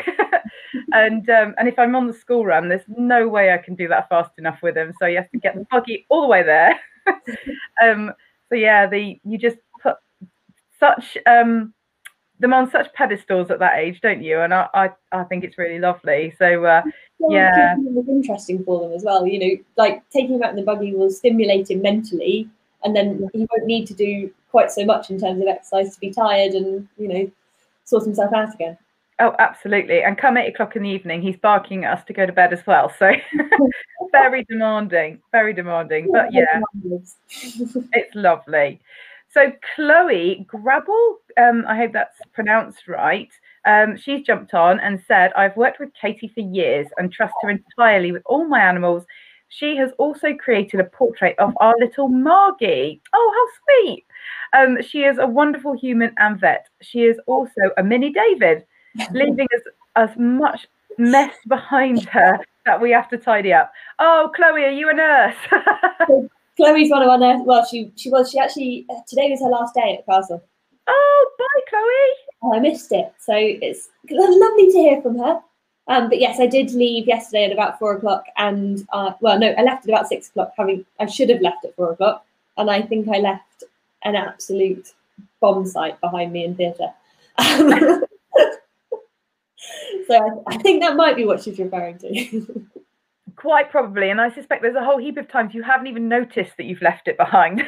and 0.93 1.27
um, 1.29 1.55
and 1.57 1.67
if 1.67 1.77
I'm 1.79 1.95
on 1.95 2.07
the 2.07 2.13
school 2.13 2.45
run, 2.45 2.69
there's 2.69 2.85
no 2.87 3.27
way 3.27 3.51
I 3.51 3.57
can 3.57 3.75
do 3.75 3.87
that 3.87 4.09
fast 4.09 4.31
enough 4.37 4.59
with 4.61 4.77
him. 4.77 4.93
So 4.99 5.07
he 5.07 5.15
has 5.15 5.25
to 5.31 5.39
get 5.39 5.55
the 5.55 5.65
buggy 5.69 6.05
all 6.09 6.21
the 6.21 6.27
way 6.27 6.43
there. 6.43 6.79
um, 7.83 8.13
so 8.53 8.57
yeah, 8.57 8.85
the 8.85 9.19
you 9.23 9.39
just 9.39 9.57
put 9.81 9.95
such 10.79 11.17
um, 11.25 11.73
them 12.39 12.53
on 12.53 12.69
such 12.69 12.93
pedestals 12.93 13.49
at 13.49 13.57
that 13.57 13.79
age, 13.79 13.99
don't 13.99 14.21
you? 14.21 14.41
And 14.41 14.53
I, 14.53 14.67
I, 14.75 14.89
I 15.11 15.23
think 15.23 15.43
it's 15.43 15.57
really 15.57 15.79
lovely. 15.79 16.35
So 16.37 16.63
uh, 16.63 16.83
yeah, 17.29 17.75
it's 17.79 18.07
interesting 18.07 18.63
for 18.63 18.79
them 18.79 18.93
as 18.93 19.03
well. 19.03 19.25
You 19.25 19.39
know, 19.39 19.63
like 19.75 20.07
taking 20.11 20.35
him 20.35 20.43
out 20.43 20.51
in 20.51 20.55
the 20.55 20.61
buggy 20.61 20.93
will 20.93 21.09
stimulate 21.09 21.71
him 21.71 21.81
mentally, 21.81 22.47
and 22.83 22.95
then 22.95 23.27
he 23.33 23.47
won't 23.49 23.65
need 23.65 23.87
to 23.87 23.95
do 23.95 24.31
quite 24.51 24.71
so 24.71 24.85
much 24.85 25.09
in 25.09 25.19
terms 25.19 25.41
of 25.41 25.47
exercise 25.47 25.95
to 25.95 25.99
be 25.99 26.11
tired 26.11 26.53
and 26.53 26.87
you 26.99 27.07
know 27.07 27.31
sort 27.85 28.03
himself 28.03 28.31
out 28.33 28.53
again. 28.53 28.77
Oh, 29.17 29.35
absolutely. 29.39 30.03
And 30.03 30.15
come 30.15 30.37
eight 30.37 30.53
o'clock 30.53 30.75
in 30.75 30.83
the 30.83 30.89
evening, 30.89 31.23
he's 31.23 31.37
barking 31.37 31.85
at 31.85 31.97
us 31.97 32.05
to 32.05 32.13
go 32.13 32.27
to 32.27 32.33
bed 32.33 32.53
as 32.53 32.65
well. 32.67 32.93
So 32.99 33.11
very 34.13 34.45
demanding, 34.45 35.19
very 35.31 35.53
demanding. 35.53 36.09
But 36.11 36.31
yeah, 36.31 36.61
it's 37.31 38.15
lovely. 38.15 38.79
So 39.33 39.51
Chloe 39.75 40.45
Grabble, 40.47 41.17
um, 41.37 41.65
I 41.67 41.75
hope 41.75 41.91
that's 41.91 42.19
pronounced 42.33 42.87
right. 42.87 43.29
Um, 43.65 43.97
she's 43.97 44.25
jumped 44.25 44.53
on 44.53 44.79
and 44.79 45.01
said, 45.07 45.31
I've 45.35 45.57
worked 45.57 45.79
with 45.79 45.89
Katie 45.99 46.31
for 46.33 46.41
years 46.41 46.87
and 46.97 47.11
trust 47.11 47.33
her 47.41 47.49
entirely 47.49 48.11
with 48.11 48.21
all 48.25 48.47
my 48.47 48.59
animals. 48.59 49.05
She 49.49 49.75
has 49.77 49.91
also 49.97 50.35
created 50.35 50.79
a 50.79 50.85
portrait 50.85 51.35
of 51.39 51.53
our 51.57 51.73
little 51.79 52.09
Margie. 52.09 53.01
Oh, 53.13 53.33
how 53.35 53.83
sweet. 53.83 54.05
Um, 54.53 54.81
she 54.83 55.03
is 55.03 55.17
a 55.17 55.27
wonderful 55.27 55.73
human 55.73 56.13
and 56.17 56.39
vet. 56.39 56.67
She 56.81 57.01
is 57.03 57.17
also 57.25 57.71
a 57.77 57.83
mini 57.83 58.11
David, 58.11 58.65
leaving 59.11 59.47
us 59.55 59.61
as 59.95 60.09
much 60.17 60.67
mess 60.99 61.33
behind 61.47 62.03
her 62.05 62.39
that 62.65 62.81
we 62.81 62.91
have 62.91 63.09
to 63.09 63.17
tidy 63.17 63.53
up. 63.53 63.71
Oh, 63.99 64.31
Chloe, 64.35 64.63
are 64.63 64.71
you 64.71 64.89
a 64.89 64.93
nurse? 64.93 65.35
Chloe's 66.57 66.89
one 66.89 67.01
of 67.01 67.09
our 67.09 67.17
nurses. 67.17 67.45
Well, 67.45 67.65
she 67.65 67.91
she 67.95 68.09
was. 68.09 68.31
She 68.31 68.39
actually 68.39 68.85
today 69.07 69.29
was 69.29 69.41
her 69.41 69.49
last 69.49 69.73
day 69.73 69.97
at 69.97 70.05
the 70.05 70.11
castle. 70.11 70.43
Oh, 70.87 71.31
bye, 71.39 71.61
Chloe. 71.69 72.33
Oh, 72.43 72.55
I 72.55 72.59
missed 72.59 72.91
it. 72.91 73.11
So 73.19 73.33
it's 73.35 73.89
lovely 74.09 74.71
to 74.71 74.77
hear 74.77 75.01
from 75.01 75.17
her. 75.17 75.39
Um, 75.87 76.09
but 76.09 76.19
yes, 76.19 76.39
I 76.39 76.47
did 76.47 76.71
leave 76.71 77.07
yesterday 77.07 77.45
at 77.45 77.51
about 77.51 77.77
four 77.79 77.93
o'clock, 77.95 78.25
and 78.37 78.87
uh, 78.93 79.13
well, 79.19 79.37
no, 79.37 79.49
I 79.57 79.63
left 79.63 79.85
at 79.85 79.89
about 79.89 80.07
six 80.07 80.29
o'clock. 80.29 80.53
Having 80.57 80.85
I 80.99 81.07
should 81.07 81.29
have 81.29 81.41
left 81.41 81.65
at 81.65 81.75
four 81.75 81.91
o'clock, 81.91 82.25
and 82.57 82.69
I 82.69 82.81
think 82.81 83.09
I 83.09 83.19
left 83.19 83.63
an 84.03 84.15
absolute 84.15 84.93
bomb 85.41 85.65
site 85.65 85.99
behind 86.01 86.31
me 86.31 86.45
in 86.45 86.55
theatre. 86.55 86.93
so 90.07 90.43
I, 90.47 90.55
I, 90.55 90.57
think 90.57 90.81
that 90.81 90.95
might 90.95 91.15
be 91.15 91.25
what 91.25 91.43
she's 91.43 91.59
referring 91.59 91.97
to. 91.99 92.65
Quite 93.35 93.71
probably, 93.71 94.09
and 94.09 94.21
I 94.21 94.33
suspect 94.33 94.61
there's 94.61 94.75
a 94.75 94.83
whole 94.83 94.99
heap 94.99 95.17
of 95.17 95.27
times 95.27 95.53
you 95.53 95.63
haven't 95.63 95.87
even 95.87 96.07
noticed 96.07 96.51
that 96.57 96.65
you've 96.65 96.81
left 96.81 97.07
it 97.07 97.17
behind. 97.17 97.63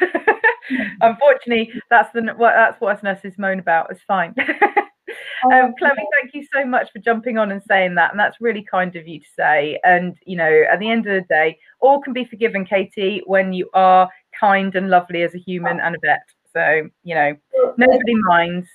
Unfortunately, 1.01 1.72
that's 1.89 2.12
the 2.13 2.22
what 2.38 2.54
that's 2.54 2.80
what 2.80 2.96
us 2.96 3.04
nurses 3.04 3.38
moan 3.38 3.60
about. 3.60 3.88
It's 3.89 4.01
fine. 4.08 4.36
Oh, 5.46 5.51
um, 5.51 5.74
Chloe, 5.77 5.92
thank 6.20 6.34
you 6.34 6.46
so 6.54 6.65
much 6.65 6.92
for 6.92 7.00
jumping 7.00 7.38
on 7.38 7.51
and 7.51 7.62
saying 7.63 7.96
that, 7.96 8.12
and 8.12 8.20
that's 8.20 8.42
really 8.42 8.63
kind 8.63 8.96
of 8.96 9.08
you 9.08 9.20
to 9.20 9.25
say. 9.38 9.80
And 9.84 10.18
you 10.25 10.36
know, 10.36 10.63
at 10.72 10.80
the 10.80 10.89
end 10.89 11.08
of 11.08 11.13
the 11.13 11.27
day, 11.27 11.60
all 11.80 12.01
can 12.01 12.13
be 12.13 12.25
forgiven, 12.25 12.65
Katie, 12.65 13.22
when 13.25 13.54
you 13.54 13.70
are 13.74 14.10
kind 14.38 14.75
and 14.75 14.89
lovely 14.89 15.22
as 15.22 15.36
a 15.36 15.39
human 15.39 15.80
and 15.80 15.96
a 15.96 16.00
vet. 16.04 16.24
So 16.51 16.89
you 17.04 17.15
know, 17.15 17.36
nobody 17.77 18.15
minds. 18.27 18.68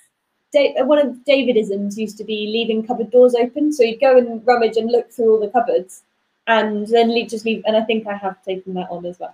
Uh, 0.53 0.85
one 0.85 0.99
of 0.99 1.15
Davidisms 1.27 1.97
used 1.97 2.17
to 2.17 2.23
be 2.23 2.47
leaving 2.47 2.85
cupboard 2.85 3.11
doors 3.11 3.35
open, 3.35 3.71
so 3.71 3.83
you'd 3.83 4.01
go 4.01 4.17
and 4.17 4.45
rummage 4.45 4.77
and 4.77 4.91
look 4.91 5.11
through 5.11 5.33
all 5.33 5.39
the 5.39 5.49
cupboards, 5.49 6.03
and 6.47 6.87
then 6.87 7.13
leave, 7.13 7.29
just 7.29 7.45
leave. 7.45 7.63
And 7.65 7.77
I 7.77 7.81
think 7.81 8.07
I 8.07 8.15
have 8.15 8.43
taken 8.43 8.73
that 8.73 8.87
on 8.89 9.05
as 9.05 9.19
well 9.19 9.33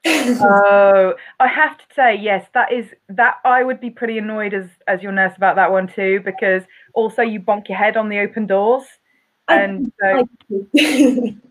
oh, 0.06 1.14
I 1.40 1.48
have 1.48 1.76
to 1.76 1.84
say, 1.94 2.16
yes, 2.16 2.46
that 2.54 2.72
is 2.72 2.86
that 3.08 3.36
I 3.44 3.64
would 3.64 3.80
be 3.80 3.90
pretty 3.90 4.18
annoyed 4.18 4.54
as 4.54 4.66
as 4.86 5.02
your 5.02 5.12
nurse 5.12 5.36
about 5.36 5.56
that 5.56 5.72
one 5.72 5.88
too, 5.88 6.20
because 6.24 6.62
also 6.94 7.22
you 7.22 7.40
bonk 7.40 7.68
your 7.68 7.78
head 7.78 7.96
on 7.96 8.08
the 8.08 8.20
open 8.20 8.46
doors. 8.46 8.84
And 9.48 9.92
so 10.00 10.28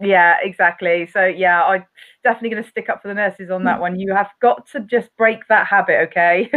Yeah, 0.00 0.36
exactly. 0.42 1.06
So 1.12 1.24
yeah, 1.24 1.62
I'm 1.62 1.84
definitely 2.22 2.50
gonna 2.50 2.68
stick 2.68 2.88
up 2.88 3.02
for 3.02 3.08
the 3.08 3.14
nurses 3.14 3.50
on 3.50 3.64
that 3.64 3.80
one. 3.80 3.98
You 3.98 4.14
have 4.14 4.30
got 4.40 4.66
to 4.72 4.80
just 4.80 5.14
break 5.16 5.46
that 5.48 5.66
habit, 5.66 6.08
okay? 6.08 6.50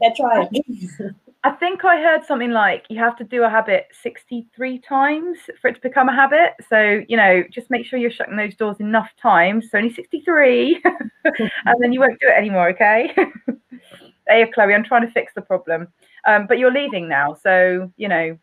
They're 0.00 0.14
trying. 0.16 0.48
They're. 0.52 1.14
I 1.44 1.52
think 1.52 1.84
I 1.84 2.00
heard 2.00 2.24
something 2.24 2.50
like 2.50 2.84
you 2.88 2.98
have 2.98 3.16
to 3.16 3.24
do 3.24 3.44
a 3.44 3.48
habit 3.48 3.86
63 4.02 4.80
times 4.80 5.38
for 5.60 5.68
it 5.68 5.74
to 5.74 5.80
become 5.80 6.08
a 6.08 6.14
habit. 6.14 6.54
So, 6.68 7.02
you 7.08 7.16
know, 7.16 7.44
just 7.50 7.70
make 7.70 7.86
sure 7.86 7.98
you're 7.98 8.10
shutting 8.10 8.36
those 8.36 8.56
doors 8.56 8.80
enough 8.80 9.10
times. 9.22 9.70
So 9.70 9.78
only 9.78 9.92
63, 9.92 10.82
and 10.84 11.76
then 11.78 11.92
you 11.92 12.00
won't 12.00 12.18
do 12.20 12.26
it 12.26 12.36
anymore, 12.36 12.70
okay? 12.70 13.14
hey, 14.28 14.50
Chloe, 14.52 14.74
I'm 14.74 14.82
trying 14.82 15.06
to 15.06 15.12
fix 15.12 15.32
the 15.34 15.42
problem. 15.42 15.86
Um, 16.26 16.46
but 16.48 16.58
you're 16.58 16.72
leaving 16.72 17.08
now. 17.08 17.34
So, 17.34 17.90
you 17.96 18.08
know, 18.08 18.36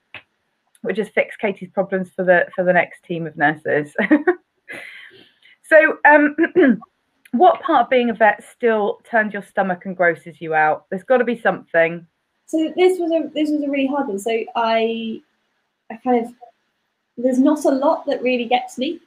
we'll 0.86 0.96
just 0.96 1.13
fix 1.13 1.36
Katie's 1.36 1.70
problems 1.70 2.12
for 2.15 2.24
the 2.24 2.48
for 2.56 2.63
the 2.63 2.74
next 2.74 3.04
team 3.04 3.27
of 3.27 3.36
nurses. 3.38 3.94
so 5.63 5.98
um 6.08 6.36
what 7.32 7.62
part 7.62 7.84
of 7.84 7.89
being 7.89 8.10
a 8.10 8.13
vet 8.13 8.44
still 8.50 9.01
turns 9.10 9.34
your 9.34 9.44
stomach 9.44 9.86
and 9.86 9.98
grosses 9.98 10.39
you 10.39 10.54
out? 10.54 10.86
There's 10.89 11.04
got 11.04 11.18
to 11.18 11.25
be 11.25 11.39
something 11.39 12.06
so 12.46 12.72
this 12.75 13.00
was 13.00 13.12
a 13.12 13.30
this 13.34 13.50
was 13.50 13.63
a 13.63 13.70
really 13.70 13.88
hard 13.88 14.08
one. 14.08 14.20
So 14.20 14.32
I 14.56 15.22
I 15.92 15.96
kind 15.98 16.25
of 16.25 16.34
there's 17.18 17.39
not 17.39 17.65
a 17.65 17.70
lot 17.70 18.06
that 18.06 18.22
really 18.22 18.46
gets 18.46 18.77
me. 18.77 19.00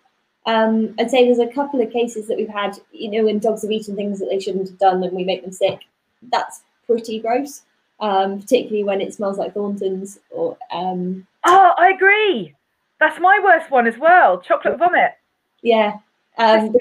Um, 0.47 0.95
I'd 0.99 1.11
say 1.11 1.25
there's 1.25 1.39
a 1.39 1.53
couple 1.53 1.81
of 1.81 1.93
cases 1.93 2.27
that 2.27 2.39
we've 2.39 2.49
had, 2.49 2.79
you 2.91 3.11
know, 3.11 3.25
when 3.27 3.39
dogs 3.39 3.63
have 3.63 3.71
eaten 3.71 3.95
things 3.95 4.19
that 4.19 4.29
they 4.31 4.41
shouldn't 4.41 4.69
have 4.69 4.79
done 4.79 5.03
and 5.03 5.13
we 5.13 5.25
make 5.25 5.43
them 5.43 5.53
sick. 5.53 5.81
That's 6.23 6.63
pretty 6.87 7.21
gross, 7.21 7.63
um, 8.01 8.41
particularly 8.41 8.83
when 8.83 9.03
it 9.03 9.13
smells 9.13 9.39
like 9.39 9.55
Thornton's 9.55 10.19
or. 10.31 10.57
Um, 10.73 11.27
oh, 11.49 11.75
I 11.79 11.91
agree. 11.91 12.55
That's 13.01 13.21
my 13.21 13.41
worst 13.43 13.71
one 13.71 13.87
as 13.87 13.99
well. 13.99 14.41
Chocolate 14.41 14.79
vomit. 14.79 15.13
Yeah. 15.63 15.99
Um, 16.37 16.75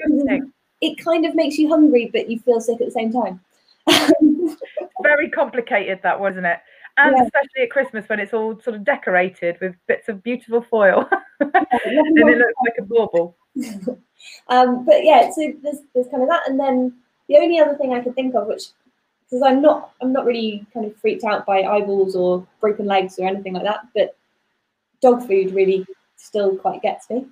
it 0.80 1.04
kind 1.04 1.26
of 1.26 1.34
makes 1.34 1.58
you 1.58 1.68
hungry, 1.68 2.10
but 2.12 2.30
you 2.30 2.38
feel 2.40 2.60
sick 2.60 2.80
at 2.80 2.86
the 2.86 2.92
same 2.92 3.12
time. 3.12 3.40
very 5.02 5.30
complicated 5.30 6.00
that 6.02 6.18
wasn't 6.18 6.44
it 6.44 6.58
and 6.98 7.16
yeah. 7.16 7.22
especially 7.22 7.62
at 7.62 7.70
christmas 7.70 8.08
when 8.08 8.20
it's 8.20 8.34
all 8.34 8.58
sort 8.60 8.76
of 8.76 8.84
decorated 8.84 9.56
with 9.60 9.74
bits 9.86 10.08
of 10.08 10.22
beautiful 10.22 10.60
foil 10.60 11.08
and 11.40 11.52
it 11.54 12.38
looks 12.38 12.52
like 12.64 12.74
a 12.78 12.82
bauble 12.82 13.36
um, 14.48 14.84
but 14.84 15.04
yeah 15.04 15.30
so 15.30 15.52
there's, 15.62 15.78
there's 15.94 16.08
kind 16.08 16.22
of 16.22 16.28
that 16.28 16.48
and 16.48 16.58
then 16.58 16.92
the 17.28 17.36
only 17.36 17.58
other 17.58 17.76
thing 17.76 17.94
i 17.94 18.00
could 18.00 18.14
think 18.14 18.34
of 18.34 18.46
which 18.46 18.64
because 19.24 19.42
i'm 19.42 19.62
not 19.62 19.92
i'm 20.02 20.12
not 20.12 20.26
really 20.26 20.66
kind 20.74 20.86
of 20.86 20.96
freaked 20.96 21.24
out 21.24 21.46
by 21.46 21.62
eyeballs 21.62 22.14
or 22.16 22.46
broken 22.60 22.86
legs 22.86 23.18
or 23.18 23.26
anything 23.26 23.54
like 23.54 23.64
that 23.64 23.86
but 23.94 24.16
dog 25.00 25.26
food 25.26 25.54
really 25.54 25.86
still 26.16 26.56
quite 26.56 26.82
gets 26.82 27.08
me 27.10 27.26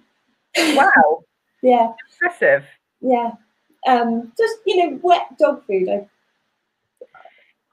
wow 0.74 1.22
yeah 1.62 1.92
impressive 2.12 2.64
yeah 3.00 3.30
um, 3.86 4.32
just 4.36 4.56
you 4.66 4.76
know 4.76 4.98
wet 5.02 5.26
dog 5.38 5.64
food 5.66 5.88
I 5.88 6.06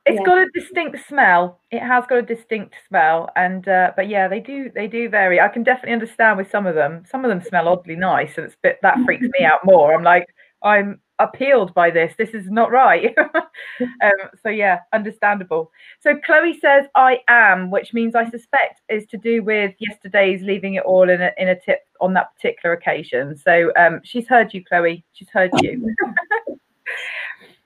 it's 0.06 0.20
yeah. 0.20 0.26
got 0.26 0.38
a 0.40 0.50
distinct 0.54 1.08
smell. 1.08 1.60
It 1.72 1.80
has 1.80 2.04
got 2.08 2.18
a 2.18 2.22
distinct 2.22 2.76
smell, 2.90 3.30
and 3.38 3.66
uh, 3.68 3.94
but 3.96 4.10
yeah, 4.10 4.28
they 4.28 4.42
do 4.42 4.70
they 4.74 4.88
do 4.88 5.08
vary. 5.08 5.40
I 5.40 5.48
can 5.48 5.64
definitely 5.64 5.94
understand 5.94 6.38
with 6.38 6.52
some 6.52 6.68
of 6.68 6.76
them. 6.76 7.06
Some 7.10 7.24
of 7.24 7.30
them 7.30 7.42
smell 7.42 7.70
oddly 7.70 7.96
nice, 7.96 8.38
and 8.38 8.46
it's 8.46 8.58
bit 8.62 8.80
that 8.82 8.98
freaks 9.06 9.28
me 9.40 9.46
out 9.46 9.64
more. 9.64 9.94
I'm 9.94 10.04
like, 10.04 10.28
I'm 10.62 11.00
appealed 11.20 11.74
by 11.74 11.90
this. 11.90 12.14
This 12.18 12.32
is 12.32 12.50
not 12.50 12.72
right. 12.72 13.16
um, 13.82 14.12
so 14.42 14.50
yeah, 14.50 14.80
understandable. 14.94 15.72
So 16.00 16.16
Chloe 16.26 16.60
says 16.60 16.86
I 16.96 17.20
am, 17.28 17.72
which 17.72 17.94
means 17.94 18.16
I 18.16 18.30
suspect 18.30 18.82
is 18.90 19.06
to 19.08 19.18
do 19.18 19.44
with 19.44 19.74
yesterday's 19.80 20.42
leaving 20.42 20.76
it 20.76 20.84
all 20.84 21.10
in 21.10 21.22
a 21.22 21.32
in 21.38 21.50
a 21.50 21.60
tip 21.60 21.80
on 22.02 22.14
that 22.14 22.36
particular 22.36 22.74
occasion. 22.74 23.38
So 23.38 23.72
um, 23.78 24.02
she's 24.04 24.28
heard 24.28 24.54
you, 24.54 24.64
Chloe. 24.64 25.04
She's 25.14 25.30
heard 25.30 25.52
you. 25.62 25.94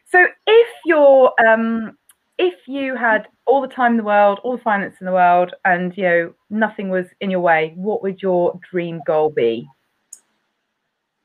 so 0.05 0.25
if 0.45 0.67
you're 0.85 1.33
um, 1.47 1.97
if 2.37 2.67
you 2.67 2.95
had 2.95 3.27
all 3.45 3.61
the 3.61 3.67
time 3.67 3.93
in 3.93 3.97
the 3.97 4.03
world, 4.03 4.39
all 4.43 4.57
the 4.57 4.63
finance 4.63 4.97
in 4.99 5.05
the 5.05 5.11
world, 5.11 5.53
and 5.65 5.95
you 5.97 6.03
know 6.03 6.33
nothing 6.49 6.89
was 6.89 7.05
in 7.21 7.31
your 7.31 7.39
way, 7.39 7.73
what 7.75 8.03
would 8.03 8.21
your 8.21 8.59
dream 8.69 9.01
goal 9.05 9.29
be? 9.29 9.67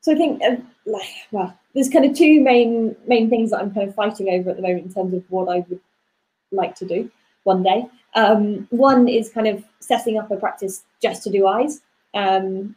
So 0.00 0.12
I 0.12 0.16
think, 0.16 0.42
uh, 0.42 0.56
like, 0.84 1.08
well, 1.30 1.56
there's 1.74 1.88
kind 1.88 2.04
of 2.04 2.16
two 2.16 2.40
main 2.40 2.96
main 3.06 3.30
things 3.30 3.50
that 3.50 3.60
I'm 3.60 3.72
kind 3.72 3.88
of 3.88 3.94
fighting 3.94 4.28
over 4.28 4.50
at 4.50 4.56
the 4.56 4.62
moment 4.62 4.86
in 4.86 4.92
terms 4.92 5.14
of 5.14 5.24
what 5.30 5.48
I 5.48 5.64
would 5.68 5.80
like 6.50 6.74
to 6.76 6.84
do 6.84 7.10
one 7.44 7.62
day. 7.62 7.86
Um, 8.14 8.66
one 8.70 9.08
is 9.08 9.30
kind 9.30 9.48
of 9.48 9.64
setting 9.80 10.18
up 10.18 10.30
a 10.30 10.36
practice 10.36 10.84
just 11.00 11.22
to 11.24 11.30
do 11.30 11.46
eyes, 11.46 11.80
um, 12.14 12.74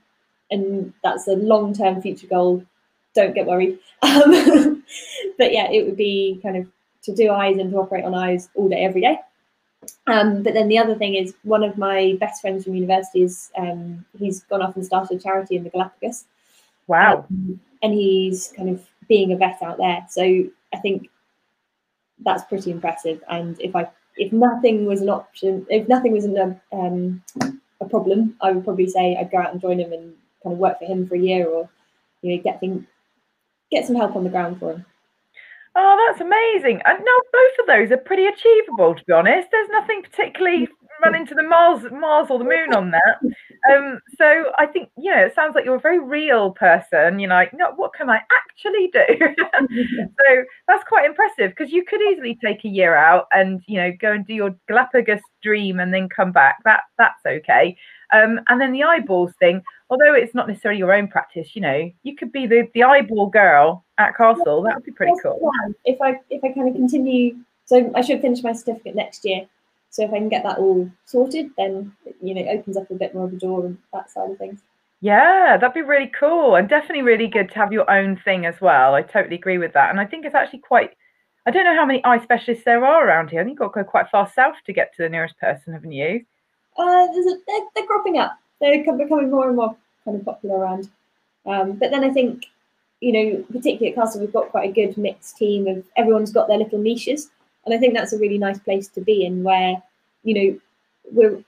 and 0.50 0.94
that's 1.04 1.28
a 1.28 1.34
long 1.34 1.74
term 1.74 2.02
future 2.02 2.28
goal. 2.28 2.64
Don't 3.14 3.36
get 3.36 3.46
worried. 3.46 3.80
Um, 4.02 4.84
but 5.38 5.54
yeah, 5.54 5.70
it 5.72 5.86
would 5.86 5.98
be 5.98 6.40
kind 6.42 6.58
of 6.58 6.68
to 7.04 7.16
do 7.16 7.32
eyes 7.32 7.58
and 7.58 7.72
to 7.72 7.78
operate 7.78 8.04
on 8.06 8.16
eyes 8.16 8.50
all 8.56 8.70
day, 8.70 8.84
every 8.84 9.02
day. 9.02 9.20
Um, 10.08 10.44
but 10.44 10.54
then 10.54 10.68
the 10.68 10.78
other 10.78 10.96
thing 10.96 11.16
is 11.16 11.36
one 11.44 11.64
of 11.64 11.78
my 11.78 12.18
best 12.20 12.42
friends 12.42 12.64
from 12.64 12.76
university 12.76 13.24
is 13.24 13.52
um, 13.58 14.06
he's 14.18 14.44
gone 14.44 14.62
off 14.62 14.76
and 14.76 14.86
started 14.86 15.20
a 15.20 15.22
charity 15.22 15.56
in 15.56 15.64
the 15.64 15.70
Galapagos. 15.70 16.26
Wow. 16.88 17.26
Um, 17.30 17.60
and 17.82 17.94
he's 17.94 18.54
kind 18.56 18.70
of 18.70 18.86
being 19.08 19.32
a 19.32 19.38
vet 19.38 19.62
out 19.62 19.78
there. 19.78 20.06
So 20.10 20.22
I 20.74 20.78
think 20.78 21.10
that's 22.24 22.44
pretty 22.46 22.72
impressive. 22.72 23.24
And 23.30 23.60
if 23.60 23.76
I 23.76 23.90
if 24.18 24.32
nothing 24.32 24.86
was 24.86 25.02
an 25.02 25.10
option, 25.10 25.66
if 25.70 25.88
nothing 25.90 26.14
was 26.14 26.24
an, 26.26 26.60
um, 26.72 27.22
a 27.82 27.86
problem, 27.86 28.36
I 28.42 28.52
would 28.52 28.64
probably 28.64 28.88
say 28.88 29.18
I'd 29.18 29.32
go 29.32 29.40
out 29.40 29.52
and 29.52 29.62
join 29.62 29.80
him 29.80 29.92
and 29.92 30.14
kind 30.42 30.54
of 30.54 30.60
work 30.60 30.80
for 30.80 30.86
him 30.86 31.08
for 31.08 31.16
a 31.16 31.20
year 31.20 31.48
or 31.48 31.70
you 32.22 32.36
know 32.36 32.44
get 32.44 32.60
things, 32.60 32.86
get 33.72 33.86
some 33.86 33.96
help 33.96 34.16
on 34.16 34.24
the 34.24 34.30
ground 34.30 34.60
for 34.60 34.74
him. 34.74 34.86
Oh, 35.78 36.08
that's 36.08 36.22
amazing. 36.22 36.82
And 36.86 37.00
no, 37.04 37.22
both 37.34 37.60
of 37.60 37.68
those 37.68 37.92
are 37.92 38.02
pretty 38.02 38.28
achievable, 38.28 38.96
to 38.96 39.04
be 39.06 39.12
honest. 39.12 39.50
There's 39.52 39.70
nothing 39.70 40.04
particularly 40.04 40.70
running 41.04 41.22
into 41.22 41.36
the 41.36 41.44
Mars, 41.44 41.84
Mars 41.92 42.28
or 42.30 42.40
the 42.40 42.46
moon 42.46 42.74
on 42.74 42.92
that. 42.92 43.20
Um, 43.72 44.00
so 44.18 44.52
I 44.58 44.66
think, 44.66 44.90
you 44.98 45.12
know, 45.12 45.26
it 45.26 45.36
sounds 45.36 45.56
like 45.56 45.66
you're 45.66 45.76
a 45.76 45.80
very 45.80 46.00
real 46.00 46.52
person. 46.52 47.20
You're 47.20 47.30
like, 47.30 47.54
no, 47.54 47.72
what 47.76 47.94
can 47.94 48.10
I 48.10 48.22
actually 48.42 48.92
do? 48.94 49.36
so 50.18 50.44
that's 50.68 50.84
quite 50.84 51.06
impressive 51.06 51.52
because 51.52 51.72
you 51.72 51.84
could 51.84 52.02
easily 52.02 52.38
take 52.44 52.64
a 52.66 52.70
year 52.70 52.96
out 52.96 53.28
and, 53.32 53.62
you 53.68 53.78
know, 53.78 53.92
go 54.00 54.12
and 54.12 54.26
do 54.26 54.34
your 54.34 54.56
Galapagos 54.68 55.22
dream 55.42 55.80
and 55.80 55.94
then 55.94 56.10
come 56.10 56.32
back. 56.32 56.58
That 56.66 56.82
that's 56.98 57.26
okay. 57.26 57.78
Um, 58.14 58.40
and 58.48 58.62
then 58.62 58.72
the 58.72 58.84
eyeballs 58.84 59.34
thing, 59.40 59.62
although 59.90 60.14
it's 60.14 60.36
not 60.36 60.48
necessarily 60.48 60.80
your 60.80 60.94
own 60.94 61.08
practice, 61.08 61.56
you 61.56 61.62
know, 61.62 61.92
you 62.04 62.16
could 62.16 62.32
be 62.32 62.48
the, 62.48 62.70
the 62.74 62.84
eyeball 62.84 63.28
girl 63.28 63.84
at 63.98 64.16
Castle. 64.16 64.62
That 64.64 64.76
would 64.76 64.86
be 64.86 64.92
pretty 64.92 65.14
cool. 65.22 65.52
If 65.86 66.02
I 66.02 66.20
if 66.30 66.44
I 66.44 66.52
kind 66.52 66.70
of 66.70 66.76
continue, 66.76 67.38
so 67.66 67.92
I 67.96 68.02
should 68.02 68.22
finish 68.22 68.44
my 68.44 68.54
certificate 68.54 68.96
next 68.96 69.26
year. 69.26 69.48
So 69.96 70.04
if 70.04 70.12
I 70.12 70.18
can 70.18 70.28
get 70.28 70.44
that 70.44 70.58
all 70.58 70.92
sorted, 71.06 71.52
then 71.58 71.96
you 72.22 72.36
know, 72.36 72.42
it 72.42 72.60
opens 72.60 72.76
up 72.76 72.92
a 72.92 72.96
bit 72.96 73.16
more 73.16 73.28
of 73.28 73.34
a 73.34 73.38
door 73.38 73.66
and 73.66 73.78
that 73.94 74.12
side 74.12 74.30
of 74.30 74.38
things. 74.38 74.60
Yeah, 75.00 75.56
that'd 75.56 75.74
be 75.74 75.82
really 75.82 76.12
cool 76.20 76.56
and 76.56 76.68
definitely 76.68 77.04
really 77.04 77.28
good 77.28 77.50
to 77.52 77.56
have 77.56 77.72
your 77.72 77.90
own 77.90 78.18
thing 78.18 78.46
as 78.46 78.60
well. 78.60 78.94
I 78.94 79.04
totally 79.04 79.38
agree 79.38 79.58
with 79.58 79.72
that. 79.72 79.92
And 79.92 80.02
I 80.02 80.06
think 80.06 80.26
it's 80.26 80.36
actually 80.36 80.60
quite 80.60 80.98
I 81.46 81.52
don't 81.52 81.64
know 81.64 81.76
how 81.76 81.86
many 81.86 82.04
eye 82.04 82.22
specialists 82.22 82.66
there 82.66 82.84
are 82.84 83.08
around 83.08 83.30
here. 83.30 83.40
I 83.40 83.44
think 83.46 83.54
you've 83.54 83.72
got 83.72 83.80
to 83.80 83.84
go 83.86 83.90
quite 83.90 84.10
far 84.10 84.30
south 84.36 84.56
to 84.66 84.74
get 84.74 84.94
to 84.96 85.04
the 85.04 85.10
nearest 85.10 85.40
person, 85.40 85.72
haven't 85.72 85.94
you? 85.94 86.26
Uh, 86.78 87.08
there's 87.14 87.28
a, 87.28 87.38
they're, 87.48 87.66
they're 87.74 87.86
cropping 87.86 88.18
up. 88.18 88.38
They're 88.60 88.84
becoming 88.84 89.32
more 89.32 89.48
and 89.48 89.56
more 89.56 89.78
kind 90.04 90.20
of 90.20 90.26
popular 90.26 90.58
around. 90.58 90.90
Um, 91.46 91.74
but 91.74 91.92
then 91.92 92.04
I 92.04 92.10
think, 92.10 92.48
you 93.00 93.14
know, 93.14 93.44
particularly 93.44 93.90
at 93.90 93.96
Castle, 93.96 94.20
we've 94.20 94.34
got 94.34 94.50
quite 94.50 94.70
a 94.70 94.74
good 94.74 94.98
mixed 94.98 95.38
team 95.38 95.68
of 95.68 95.86
everyone's 95.96 96.34
got 96.34 96.48
their 96.48 96.58
little 96.58 96.80
niches, 96.80 97.30
and 97.66 97.74
I 97.74 97.78
think 97.78 97.94
that's 97.94 98.14
a 98.14 98.20
really 98.20 98.38
nice 98.38 98.60
place 98.60 98.88
to 98.90 99.02
be 99.02 99.26
in, 99.26 99.44
where 99.44 99.82
you 100.24 100.34
know 100.34 100.60
we're 101.12 101.44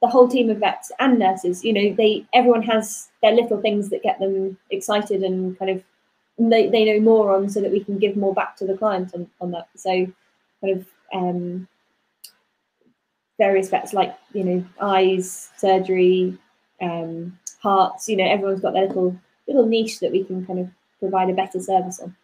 the 0.00 0.08
whole 0.08 0.28
team 0.28 0.50
of 0.50 0.58
vets 0.58 0.90
and 0.98 1.18
nurses. 1.18 1.64
You 1.64 1.72
know, 1.72 1.94
they 1.94 2.24
everyone 2.32 2.62
has 2.62 3.08
their 3.22 3.32
little 3.32 3.60
things 3.60 3.90
that 3.90 4.02
get 4.02 4.18
them 4.18 4.56
excited 4.70 5.22
and 5.22 5.58
kind 5.58 5.70
of 5.70 5.82
they, 6.38 6.68
they 6.68 6.84
know 6.84 7.00
more 7.00 7.34
on 7.34 7.48
so 7.48 7.60
that 7.60 7.70
we 7.70 7.84
can 7.84 7.98
give 7.98 8.16
more 8.16 8.34
back 8.34 8.56
to 8.56 8.66
the 8.66 8.76
client 8.76 9.12
on, 9.14 9.28
on 9.40 9.50
that. 9.52 9.68
So 9.76 9.90
kind 10.60 10.78
of 10.78 10.86
um, 11.12 11.68
various 13.38 13.68
vets 13.68 13.92
like, 13.92 14.16
you 14.32 14.44
know, 14.44 14.64
eyes, 14.80 15.50
surgery, 15.56 16.36
um, 16.80 17.38
hearts, 17.60 18.08
you 18.08 18.16
know, 18.16 18.24
everyone's 18.24 18.60
got 18.60 18.72
their 18.72 18.86
little 18.86 19.16
little 19.46 19.66
niche 19.66 20.00
that 20.00 20.12
we 20.12 20.24
can 20.24 20.46
kind 20.46 20.60
of 20.60 20.68
provide 21.00 21.28
a 21.28 21.34
better 21.34 21.60
service 21.60 22.00
on. 22.00 22.16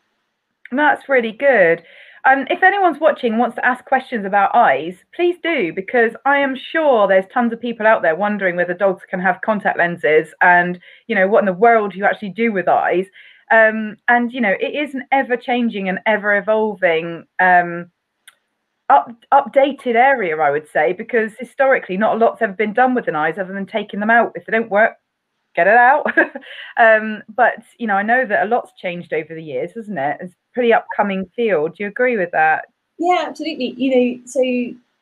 That's 0.70 1.09
really 1.09 1.33
good. 1.33 1.83
Um, 2.24 2.46
if 2.50 2.62
anyone's 2.62 3.00
watching 3.00 3.38
wants 3.38 3.57
to 3.57 3.66
ask 3.66 3.85
questions 3.85 4.26
about 4.26 4.54
eyes, 4.54 4.96
please 5.14 5.37
do 5.42 5.72
because 5.72 6.12
I 6.24 6.38
am 6.38 6.57
sure 6.57 7.07
there's 7.07 7.24
tons 7.33 7.52
of 7.52 7.61
people 7.61 7.87
out 7.87 8.02
there 8.02 8.16
wondering 8.16 8.57
whether 8.57 8.74
dogs 8.74 9.02
can 9.09 9.20
have 9.20 9.40
contact 9.42 9.78
lenses 9.78 10.28
and 10.40 10.78
you 11.07 11.14
know 11.14 11.28
what 11.28 11.40
in 11.40 11.46
the 11.46 11.52
world 11.52 11.94
you 11.94 12.04
actually 12.04 12.31
do 12.31 12.52
with 12.52 12.68
eyes. 12.68 13.07
Um, 13.50 13.96
and 14.09 14.33
you 14.33 14.40
know, 14.40 14.54
it 14.61 14.74
is 14.74 14.94
an 14.94 15.04
ever 15.12 15.37
changing 15.37 15.88
and 15.88 16.00
ever 16.07 16.37
evolving 16.37 17.24
um, 17.40 17.90
up, 18.90 19.11
updated 19.33 19.94
area, 19.94 20.37
I 20.37 20.50
would 20.50 20.68
say, 20.68 20.92
because 20.92 21.33
historically 21.38 21.96
not 21.96 22.16
a 22.16 22.18
lot's 22.18 22.42
ever 22.42 22.52
been 22.52 22.72
done 22.72 22.94
with 22.94 23.09
an 23.09 23.16
eyes 23.16 23.38
other 23.38 23.54
than 23.54 23.66
taking 23.66 24.00
them 24.00 24.11
out. 24.11 24.33
If 24.35 24.46
they 24.46 24.52
don't 24.52 24.70
work, 24.70 24.96
get 25.54 25.66
it 25.66 25.76
out. 25.76 26.06
um, 26.76 27.22
but 27.34 27.62
you 27.78 27.87
know, 27.87 27.94
I 27.94 28.02
know 28.02 28.26
that 28.26 28.46
a 28.46 28.48
lot's 28.48 28.72
changed 28.80 29.12
over 29.12 29.34
the 29.34 29.42
years, 29.42 29.72
hasn't 29.74 29.98
it? 29.98 30.18
It's 30.20 30.32
a 30.32 30.54
pretty 30.54 30.72
upcoming 30.72 31.30
field. 31.34 31.76
Do 31.76 31.84
you 31.84 31.88
agree 31.88 32.16
with 32.16 32.30
that? 32.32 32.66
Yeah, 32.98 33.24
absolutely. 33.26 33.74
You 33.76 33.90
know, 33.94 34.20
so 34.26 34.40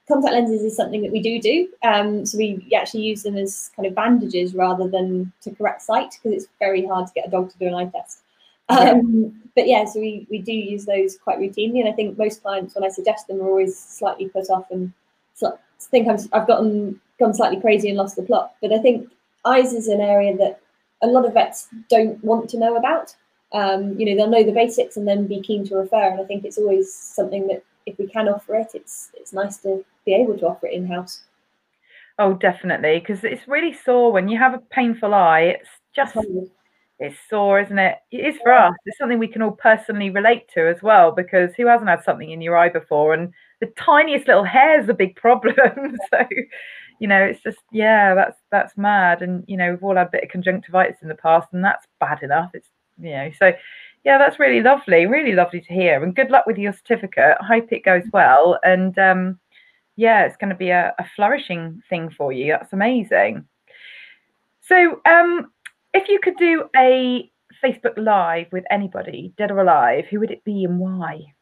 contact 0.09 0.35
lenses 0.35 0.63
is 0.63 0.77
something 0.77 1.03
that 1.03 1.13
we 1.13 1.21
do 1.21 1.41
do. 1.41 1.69
Um, 1.83 2.25
so 2.25 2.39
we 2.39 2.67
actually 2.77 3.03
use 3.03 3.23
them 3.23 3.37
as 3.37 3.71
kind 3.75 3.87
of 3.87 3.95
bandages 3.95 4.55
rather 4.55 4.89
than 4.89 5.33
to 5.43 5.51
correct 5.55 5.83
sight 5.83 6.13
because 6.13 6.37
it's 6.37 6.53
very 6.59 6.87
hard 6.87 7.07
to 7.07 7.13
get 7.15 7.27
a 7.27 7.31
dog 7.31 7.51
to 7.51 7.59
do 7.59 7.67
an 7.67 7.75
eye 7.75 7.87
test. 7.87 8.21
Um, 8.69 9.43
but 9.55 9.69
yeah, 9.69 9.85
so 9.85 10.01
we, 10.01 10.27
we 10.29 10.39
do 10.39 10.53
use 10.53 10.87
those 10.87 11.17
quite 11.17 11.39
routinely, 11.39 11.79
and 11.81 11.89
I 11.89 11.93
think 11.93 12.19
most 12.19 12.43
clients, 12.43 12.75
when 12.75 12.85
I 12.85 12.89
suggest 12.89 13.29
them, 13.29 13.41
are 13.41 13.49
always 13.49 13.79
slightly 13.79 14.29
put 14.29 14.51
off 14.51 14.67
and 14.71 14.93
so, 15.35 15.59
think 15.79 16.09
I'm, 16.09 16.19
I've 16.33 16.47
gotten 16.47 17.01
gone 17.19 17.35
slightly 17.35 17.61
crazy 17.61 17.89
and 17.89 17.99
lost 17.99 18.17
the 18.17 18.23
plot. 18.23 18.55
But 18.61 18.73
I 18.73 18.79
think 18.79 19.11
eyes 19.47 19.73
is 19.73 19.89
an 19.89 20.01
area 20.01 20.37
that 20.37 20.61
a 21.03 21.07
lot 21.07 21.27
of 21.27 21.35
vets 21.35 21.69
don't 21.89 22.23
want 22.25 22.49
to 22.51 22.59
know 22.59 22.77
about. 22.77 23.15
Um, 23.53 23.99
you 23.99 24.07
know, 24.07 24.17
they'll 24.17 24.31
know 24.31 24.45
the 24.45 24.53
basics 24.53 24.97
and 24.97 25.07
then 25.07 25.27
be 25.27 25.41
keen 25.41 25.67
to 25.69 25.77
refer. 25.77 26.11
And 26.11 26.21
I 26.21 26.25
think 26.25 26.45
it's 26.45 26.59
always 26.59 26.93
something 26.93 27.47
that 27.49 27.63
if 27.87 27.99
we 27.99 28.07
can 28.07 28.29
offer 28.29 28.57
it, 28.57 28.73
it's 28.75 29.11
it's 29.15 29.33
nice 29.33 29.59
to 29.59 29.85
be 30.05 30.15
able 30.15 30.37
to 30.39 30.49
offer 30.49 30.67
it 30.67 30.75
in 30.75 30.87
house. 30.87 31.23
Oh, 32.19 32.35
definitely, 32.35 32.99
because 32.99 33.25
it's 33.25 33.47
really 33.47 33.75
sore 33.85 34.11
when 34.11 34.29
you 34.29 34.39
have 34.39 34.55
a 34.55 34.59
painful 34.59 35.15
eye. 35.15 35.57
It's 35.61 35.69
just 35.95 36.17
it's 36.99 37.17
sore, 37.29 37.61
isn't 37.61 37.79
it? 37.79 37.99
It 38.11 38.25
is 38.25 38.41
for 38.43 38.53
us. 38.53 38.75
It's 38.87 38.97
something 38.97 39.19
we 39.19 39.29
can 39.29 39.43
all 39.43 39.53
personally 39.53 40.09
relate 40.09 40.49
to 40.55 40.67
as 40.67 40.83
well, 40.83 41.13
because 41.13 41.55
who 41.55 41.67
hasn't 41.67 41.91
had 41.91 42.03
something 42.05 42.31
in 42.31 42.41
your 42.41 42.57
eye 42.57 42.71
before? 42.71 43.13
And 43.13 43.33
the 43.61 43.67
tiniest 43.79 44.27
little 44.27 44.45
hair 44.45 44.81
is 44.81 44.89
a 44.89 44.95
big 44.95 45.15
problem. 45.27 45.97
so, 46.11 46.27
you 46.99 47.09
know, 47.09 47.23
it's 47.23 47.43
just 47.43 47.59
yeah, 47.73 48.15
that's 48.15 48.39
that's 48.51 48.77
mad. 48.77 49.23
And 49.23 49.45
you 49.47 49.57
know, 49.57 49.71
we've 49.71 49.83
all 49.83 49.97
had 49.97 50.09
a 50.09 50.11
bit 50.11 50.25
of 50.25 50.31
conjunctivitis 50.31 51.03
in 51.03 51.09
the 51.09 51.15
past, 51.15 51.49
and 51.53 51.65
that's 51.65 51.87
bad 52.01 52.23
enough. 52.23 52.51
It's 52.55 52.69
you 53.01 53.11
know, 53.11 53.31
so 53.39 53.53
yeah, 54.05 54.19
that's 54.19 54.39
really 54.39 54.63
lovely, 54.63 55.07
really 55.07 55.33
lovely 55.33 55.61
to 55.61 55.73
hear. 55.73 56.03
And 56.03 56.15
good 56.15 56.31
luck 56.31 56.47
with 56.47 56.59
your 56.59 56.73
certificate. 56.73 57.37
I 57.41 57.45
hope 57.45 57.73
it 57.73 57.85
goes 57.85 58.05
well. 58.13 58.59
And 58.63 58.97
um, 58.99 59.39
yeah, 59.97 60.25
it's 60.25 60.37
going 60.37 60.51
to 60.51 60.57
be 60.57 60.71
a, 60.71 60.95
a 60.99 61.05
flourishing 61.17 61.83
thing 61.91 62.11
for 62.11 62.33
you. 62.33 62.53
That's 62.53 62.73
amazing. 62.73 63.45
So, 64.61 65.01
um, 65.07 65.51
if 65.93 66.09
you 66.09 66.21
could 66.21 66.37
do 66.37 66.69
a 66.77 67.31
Facebook 67.63 67.97
Live 67.97 68.47
with 68.53 68.65
anybody, 68.71 69.33
dead 69.37 69.51
or 69.51 69.61
alive, 69.61 70.07
who 70.07 70.21
would 70.21 70.31
it 70.31 70.45
be 70.45 70.65
and 70.65 70.79
why? 70.79 71.35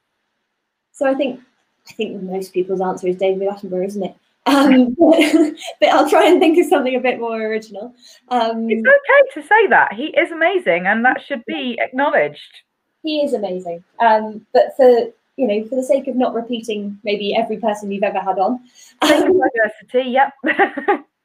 So 0.92 1.06
I 1.06 1.14
think 1.14 1.40
I 1.88 1.92
think 1.92 2.22
most 2.22 2.54
people's 2.54 2.80
answer 2.80 3.08
is 3.08 3.16
David 3.16 3.48
Attenborough, 3.48 3.86
isn't 3.86 4.02
it? 4.02 4.16
Um, 4.46 4.94
but 5.80 5.88
I'll 5.88 6.08
try 6.08 6.26
and 6.26 6.40
think 6.40 6.58
of 6.58 6.66
something 6.66 6.94
a 6.94 7.00
bit 7.00 7.18
more 7.18 7.40
original. 7.40 7.94
Um, 8.28 8.68
it's 8.68 8.86
okay 8.86 9.40
to 9.40 9.46
say 9.46 9.66
that 9.68 9.92
he 9.94 10.06
is 10.06 10.30
amazing, 10.30 10.86
and 10.86 11.04
that 11.04 11.22
should 11.22 11.44
be 11.46 11.78
acknowledged. 11.80 12.62
He 13.02 13.20
is 13.22 13.32
amazing, 13.32 13.84
um, 14.00 14.46
but 14.52 14.76
for 14.76 15.12
you 15.36 15.46
know, 15.48 15.66
for 15.66 15.74
the 15.74 15.82
sake 15.82 16.06
of 16.06 16.14
not 16.14 16.34
repeating 16.34 16.98
maybe 17.02 17.34
every 17.34 17.56
person 17.56 17.90
you've 17.90 18.04
ever 18.04 18.20
had 18.20 18.38
on, 18.38 18.60
diversity. 19.00 20.10
Yep. 20.10 20.32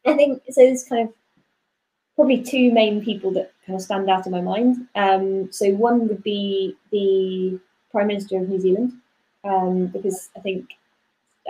I 0.06 0.14
think 0.16 0.42
so. 0.50 0.62
There's 0.62 0.84
kind 0.86 1.08
of 1.08 1.14
probably 2.16 2.42
two 2.42 2.72
main 2.72 3.04
people 3.04 3.32
that 3.32 3.52
kind 3.66 3.76
of 3.76 3.82
stand 3.82 4.10
out 4.10 4.26
in 4.26 4.32
my 4.32 4.42
mind. 4.42 4.88
Um, 4.96 5.52
so 5.52 5.72
one 5.72 6.08
would 6.08 6.24
be 6.24 6.76
the 6.92 7.60
Prime 7.92 8.08
Minister 8.08 8.38
of 8.38 8.50
New 8.50 8.60
Zealand, 8.60 8.94
um, 9.44 9.88
because 9.88 10.30
I 10.36 10.40
think 10.40 10.72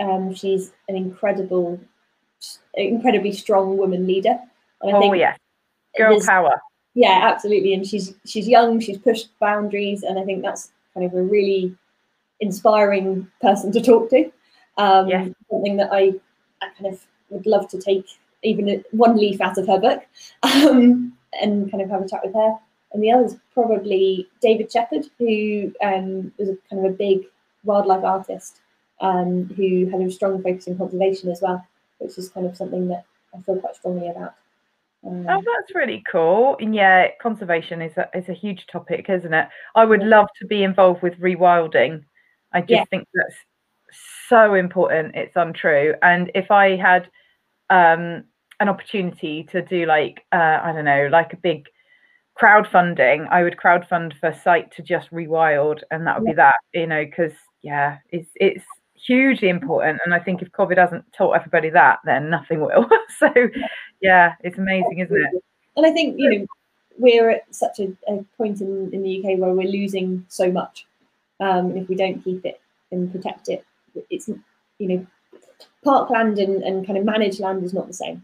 um, 0.00 0.34
she's 0.34 0.72
an 0.88 0.96
incredible, 0.96 1.78
incredibly 2.74 3.32
strong 3.32 3.76
woman 3.76 4.06
leader. 4.06 4.38
And 4.80 4.96
I 4.96 4.98
oh 4.98 5.12
yeah, 5.12 5.36
girl 5.96 6.20
power. 6.24 6.60
Yeah, 6.94 7.20
absolutely. 7.22 7.74
And 7.74 7.86
she's 7.86 8.14
she's 8.24 8.48
young. 8.48 8.80
She's 8.80 8.98
pushed 8.98 9.38
boundaries, 9.38 10.02
and 10.02 10.18
I 10.18 10.24
think 10.24 10.42
that's 10.42 10.72
kind 10.94 11.06
of 11.06 11.14
a 11.14 11.22
really 11.22 11.76
inspiring 12.40 13.28
person 13.40 13.70
to 13.72 13.80
talk 13.80 14.10
to. 14.10 14.30
Um, 14.78 15.08
yeah. 15.08 15.28
Something 15.50 15.76
that 15.76 15.90
I, 15.92 16.14
I 16.62 16.68
kind 16.78 16.92
of 16.92 17.04
would 17.28 17.46
love 17.46 17.68
to 17.68 17.80
take 17.80 18.06
even 18.42 18.82
one 18.92 19.16
leaf 19.16 19.40
out 19.40 19.58
of 19.58 19.66
her 19.66 19.78
book 19.78 20.02
um, 20.42 21.12
and 21.40 21.70
kind 21.70 21.82
of 21.82 21.90
have 21.90 22.02
a 22.02 22.08
chat 22.08 22.24
with 22.24 22.34
her. 22.34 22.54
And 22.92 23.02
the 23.02 23.12
other 23.12 23.26
is 23.26 23.36
probably 23.52 24.26
David 24.40 24.72
Shepherd, 24.72 25.06
who 25.18 25.72
um, 25.82 26.32
was 26.38 26.48
a 26.48 26.56
kind 26.68 26.84
of 26.84 26.90
a 26.90 26.96
big 26.96 27.26
wildlife 27.62 28.02
artist 28.02 28.59
um, 29.00 29.46
who 29.56 29.86
had 29.86 30.00
a 30.00 30.10
strong 30.10 30.42
focus 30.42 30.66
in 30.66 30.76
conservation 30.76 31.30
as 31.30 31.40
well, 31.40 31.66
which 31.98 32.18
is 32.18 32.28
kind 32.28 32.46
of 32.46 32.56
something 32.56 32.88
that 32.88 33.04
I 33.34 33.40
feel 33.42 33.56
quite 33.56 33.76
strongly 33.76 34.08
about. 34.08 34.34
Um, 35.06 35.26
oh, 35.28 35.42
that's 35.56 35.74
really 35.74 36.02
cool. 36.10 36.56
And 36.60 36.74
yeah, 36.74 37.08
conservation 37.20 37.80
is 37.80 37.96
a 37.96 38.08
is 38.14 38.28
a 38.28 38.34
huge 38.34 38.66
topic, 38.66 39.08
isn't 39.08 39.32
it? 39.32 39.48
I 39.74 39.84
would 39.84 40.02
love 40.02 40.28
to 40.40 40.46
be 40.46 40.62
involved 40.62 41.02
with 41.02 41.18
rewilding. 41.18 42.04
I 42.52 42.60
just 42.60 42.70
yeah. 42.70 42.84
think 42.90 43.08
that's 43.14 43.36
so 44.28 44.54
important. 44.54 45.14
It's 45.14 45.36
untrue. 45.36 45.94
And 46.02 46.30
if 46.34 46.50
I 46.50 46.76
had 46.76 47.08
um, 47.70 48.24
an 48.60 48.68
opportunity 48.68 49.44
to 49.44 49.62
do 49.62 49.86
like 49.86 50.24
uh, 50.32 50.60
I 50.62 50.72
don't 50.72 50.84
know, 50.84 51.08
like 51.10 51.32
a 51.32 51.38
big 51.38 51.66
crowdfunding, 52.38 53.26
I 53.30 53.42
would 53.42 53.56
crowdfund 53.56 54.14
for 54.18 54.34
site 54.34 54.70
to 54.72 54.82
just 54.82 55.10
rewild, 55.10 55.82
and 55.90 56.06
that 56.06 56.20
would 56.20 56.26
yeah. 56.26 56.32
be 56.32 56.36
that, 56.36 56.54
you 56.74 56.86
know, 56.86 57.04
because 57.04 57.32
yeah, 57.62 57.98
it's 58.10 58.30
it's 58.34 58.64
hugely 59.06 59.48
important, 59.48 60.00
and 60.04 60.14
I 60.14 60.18
think 60.18 60.42
if 60.42 60.50
COVID 60.52 60.78
hasn't 60.78 61.04
taught 61.12 61.32
everybody 61.32 61.70
that, 61.70 62.00
then 62.04 62.30
nothing 62.30 62.60
will. 62.60 62.88
so 63.18 63.32
yeah, 64.00 64.34
it's 64.40 64.58
amazing, 64.58 64.98
isn't 65.00 65.16
it? 65.16 65.44
And 65.76 65.86
I 65.86 65.92
think 65.92 66.16
you 66.18 66.30
know 66.30 66.46
we're 66.98 67.30
at 67.30 67.54
such 67.54 67.80
a, 67.80 67.92
a 68.08 68.24
point 68.36 68.60
in, 68.60 68.92
in 68.92 69.02
the 69.02 69.18
UK 69.18 69.38
where 69.38 69.54
we're 69.54 69.68
losing 69.68 70.24
so 70.28 70.50
much, 70.50 70.86
um, 71.40 71.66
and 71.66 71.78
if 71.78 71.88
we 71.88 71.94
don't 71.94 72.22
keep 72.22 72.44
it 72.44 72.60
and 72.90 73.10
protect 73.12 73.48
it, 73.48 73.64
it's 74.10 74.28
you 74.28 74.88
know 74.88 75.06
parkland 75.84 76.38
and, 76.38 76.62
and 76.62 76.86
kind 76.86 76.98
of 76.98 77.04
managed 77.04 77.40
land 77.40 77.64
is 77.64 77.74
not 77.74 77.86
the 77.86 77.94
same. 77.94 78.22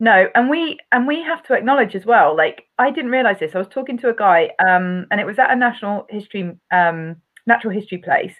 No, 0.00 0.28
and 0.34 0.50
we 0.50 0.78
and 0.92 1.06
we 1.06 1.22
have 1.22 1.42
to 1.44 1.54
acknowledge 1.54 1.94
as 1.94 2.04
well. 2.04 2.36
Like 2.36 2.66
I 2.78 2.90
didn't 2.90 3.12
realize 3.12 3.38
this. 3.38 3.54
I 3.54 3.58
was 3.58 3.68
talking 3.68 3.96
to 3.98 4.08
a 4.08 4.14
guy, 4.14 4.50
um, 4.58 5.06
and 5.10 5.20
it 5.20 5.26
was 5.26 5.38
at 5.38 5.50
a 5.50 5.56
national 5.56 6.06
history, 6.10 6.56
um, 6.72 7.16
natural 7.46 7.72
history 7.72 7.98
place. 7.98 8.34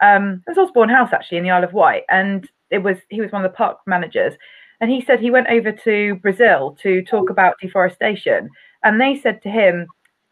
Um, 0.00 0.42
it 0.46 0.56
was 0.56 0.58
Osborne 0.58 0.88
House 0.88 1.12
actually 1.12 1.38
in 1.38 1.44
the 1.44 1.50
Isle 1.50 1.64
of 1.64 1.72
Wight, 1.72 2.04
and 2.08 2.48
it 2.70 2.78
was 2.78 2.98
he 3.08 3.20
was 3.20 3.32
one 3.32 3.44
of 3.44 3.50
the 3.50 3.56
park 3.56 3.78
managers, 3.86 4.34
and 4.80 4.90
he 4.90 5.02
said 5.02 5.20
he 5.20 5.30
went 5.30 5.48
over 5.48 5.72
to 5.72 6.14
Brazil 6.16 6.76
to 6.82 7.02
talk 7.02 7.30
about 7.30 7.56
deforestation, 7.60 8.48
and 8.82 9.00
they 9.00 9.16
said 9.16 9.42
to 9.42 9.50
him, 9.50 9.86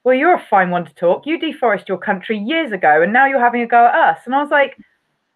"Well, 0.04 0.14
you're 0.14 0.34
a 0.34 0.46
fine 0.50 0.70
one 0.70 0.84
to 0.86 0.94
talk. 0.94 1.26
You 1.26 1.38
deforested 1.38 1.88
your 1.88 1.98
country 1.98 2.38
years 2.38 2.72
ago, 2.72 3.02
and 3.02 3.12
now 3.12 3.26
you're 3.26 3.40
having 3.40 3.62
a 3.62 3.66
go 3.66 3.86
at 3.86 3.94
us." 3.94 4.20
And 4.24 4.34
I 4.34 4.42
was 4.42 4.50
like, 4.50 4.76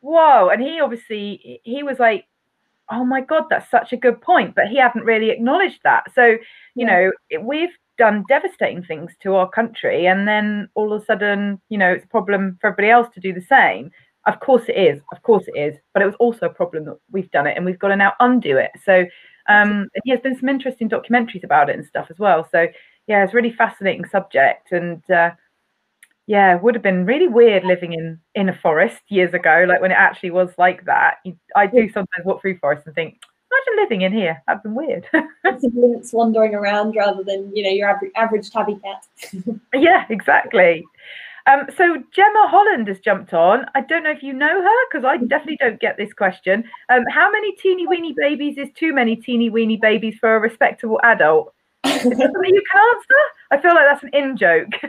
"Whoa!" 0.01 0.49
And 0.49 0.63
he 0.63 0.81
obviously 0.81 1.61
he 1.65 1.83
was 1.83 1.99
like 1.99 2.27
oh 2.91 3.05
my 3.05 3.21
god 3.21 3.45
that's 3.49 3.71
such 3.71 3.93
a 3.93 3.97
good 3.97 4.21
point 4.21 4.55
but 4.55 4.67
he 4.67 4.77
hadn't 4.77 5.05
really 5.05 5.31
acknowledged 5.31 5.81
that 5.85 6.05
so 6.15 6.27
you 6.27 6.39
yeah. 6.75 6.87
know 6.87 7.13
it, 7.31 7.43
we've 7.43 7.71
done 7.99 8.25
devastating 8.29 8.83
things 8.83 9.13
to 9.23 9.35
our 9.35 9.49
country 9.49 10.07
and 10.07 10.27
then 10.27 10.69
all 10.75 10.93
of 10.93 11.03
a 11.03 11.05
sudden 11.05 11.61
you 11.69 11.79
know 11.79 11.93
it's 11.93 12.05
a 12.05 12.09
problem 12.09 12.57
for 12.61 12.69
everybody 12.69 12.91
else 12.91 13.09
to 13.15 13.21
do 13.21 13.33
the 13.33 13.41
same 13.43 13.91
Of 14.27 14.41
course 14.41 14.65
it 14.69 14.77
is. 14.77 15.01
Of 15.13 15.23
course 15.23 15.45
it 15.49 15.59
is. 15.59 15.79
But 15.93 16.03
it 16.03 16.07
was 16.07 16.15
also 16.17 16.47
a 16.47 16.55
problem 16.55 16.85
that 16.85 16.99
we've 17.11 17.31
done 17.31 17.47
it 17.47 17.57
and 17.57 17.67
we've 17.67 17.79
got 17.79 17.89
to 17.89 17.97
now 17.97 18.13
undo 18.21 18.57
it. 18.57 18.71
So 18.85 19.05
um, 19.49 19.89
yeah, 20.05 20.15
there's 20.15 20.23
been 20.23 20.39
some 20.39 20.49
interesting 20.49 20.89
documentaries 20.89 21.45
about 21.45 21.71
it 21.71 21.77
and 21.77 21.87
stuff 21.87 22.07
as 22.11 22.19
well. 22.19 22.49
So 22.51 22.67
yeah, 23.07 23.25
it's 23.25 23.33
a 23.33 23.37
really 23.37 23.53
fascinating 23.53 24.05
subject. 24.07 24.73
And 24.73 25.03
uh, 25.11 25.31
yeah, 26.27 26.57
it 26.57 26.63
would 26.63 26.75
have 26.75 26.83
been 26.83 27.05
really 27.05 27.29
weird 27.29 27.65
living 27.65 27.93
in 27.93 28.19
in 28.35 28.49
a 28.49 28.55
forest 28.55 29.03
years 29.09 29.35
ago, 29.35 29.65
like 29.69 29.81
when 29.81 29.91
it 29.91 29.99
actually 29.99 30.31
was 30.31 30.51
like 30.59 30.85
that. 30.85 31.17
You, 31.25 31.37
I 31.57 31.67
do 31.67 31.89
sometimes 31.89 32.25
walk 32.25 32.41
through 32.41 32.59
forests 32.59 32.87
and 32.87 32.95
think, 32.95 33.21
imagine 33.51 33.83
living 33.83 34.03
in 34.03 34.13
here. 34.13 34.43
That'd 34.47 34.63
been 34.63 34.75
weird. 34.75 35.07
lynx 35.45 36.13
wandering 36.13 36.55
around 36.55 36.95
rather 36.97 37.25
than 37.25 37.55
you 37.55 37.65
know 37.65 37.71
your 37.71 37.89
average, 37.89 38.13
average 38.17 38.51
tabby 38.51 38.77
cat. 38.77 39.07
yeah, 39.75 40.07
exactly. 40.09 40.85
Um, 41.47 41.67
so 41.77 41.97
Gemma 42.13 42.47
Holland 42.49 42.89
has 42.89 43.01
jumped 43.01 43.35
on. 43.35 43.67
I 43.75 43.81
don't 43.81 44.05
know 44.05 44.11
if 44.11 44.23
you 44.23 44.33
know 44.33 44.63
her 44.63 44.87
because 44.91 45.05
I 45.05 45.17
definitely 45.17 45.59
don't 45.59 45.81
get 45.81 45.97
this 45.97 46.13
question. 46.13 46.65
Um, 46.89 47.05
how 47.11 47.31
many 47.31 47.55
teeny 47.57 47.87
weeny 47.87 48.15
babies 48.17 48.59
is 48.59 48.69
too 48.75 48.93
many 48.93 49.17
teeny 49.17 49.51
weeny 49.51 49.77
babies 49.77 50.17
for 50.21 50.37
a 50.37 50.39
respectable 50.39 51.01
adult? 51.03 51.53
Is 51.85 52.05
that 52.05 52.33
something 52.33 52.55
you 52.55 52.63
can 52.71 52.95
answer? 52.95 53.23
I 53.51 53.59
feel 53.61 53.75
like 53.75 53.87
that's 53.91 54.05
an 54.05 54.11
in 54.13 54.37
joke. 54.37 54.69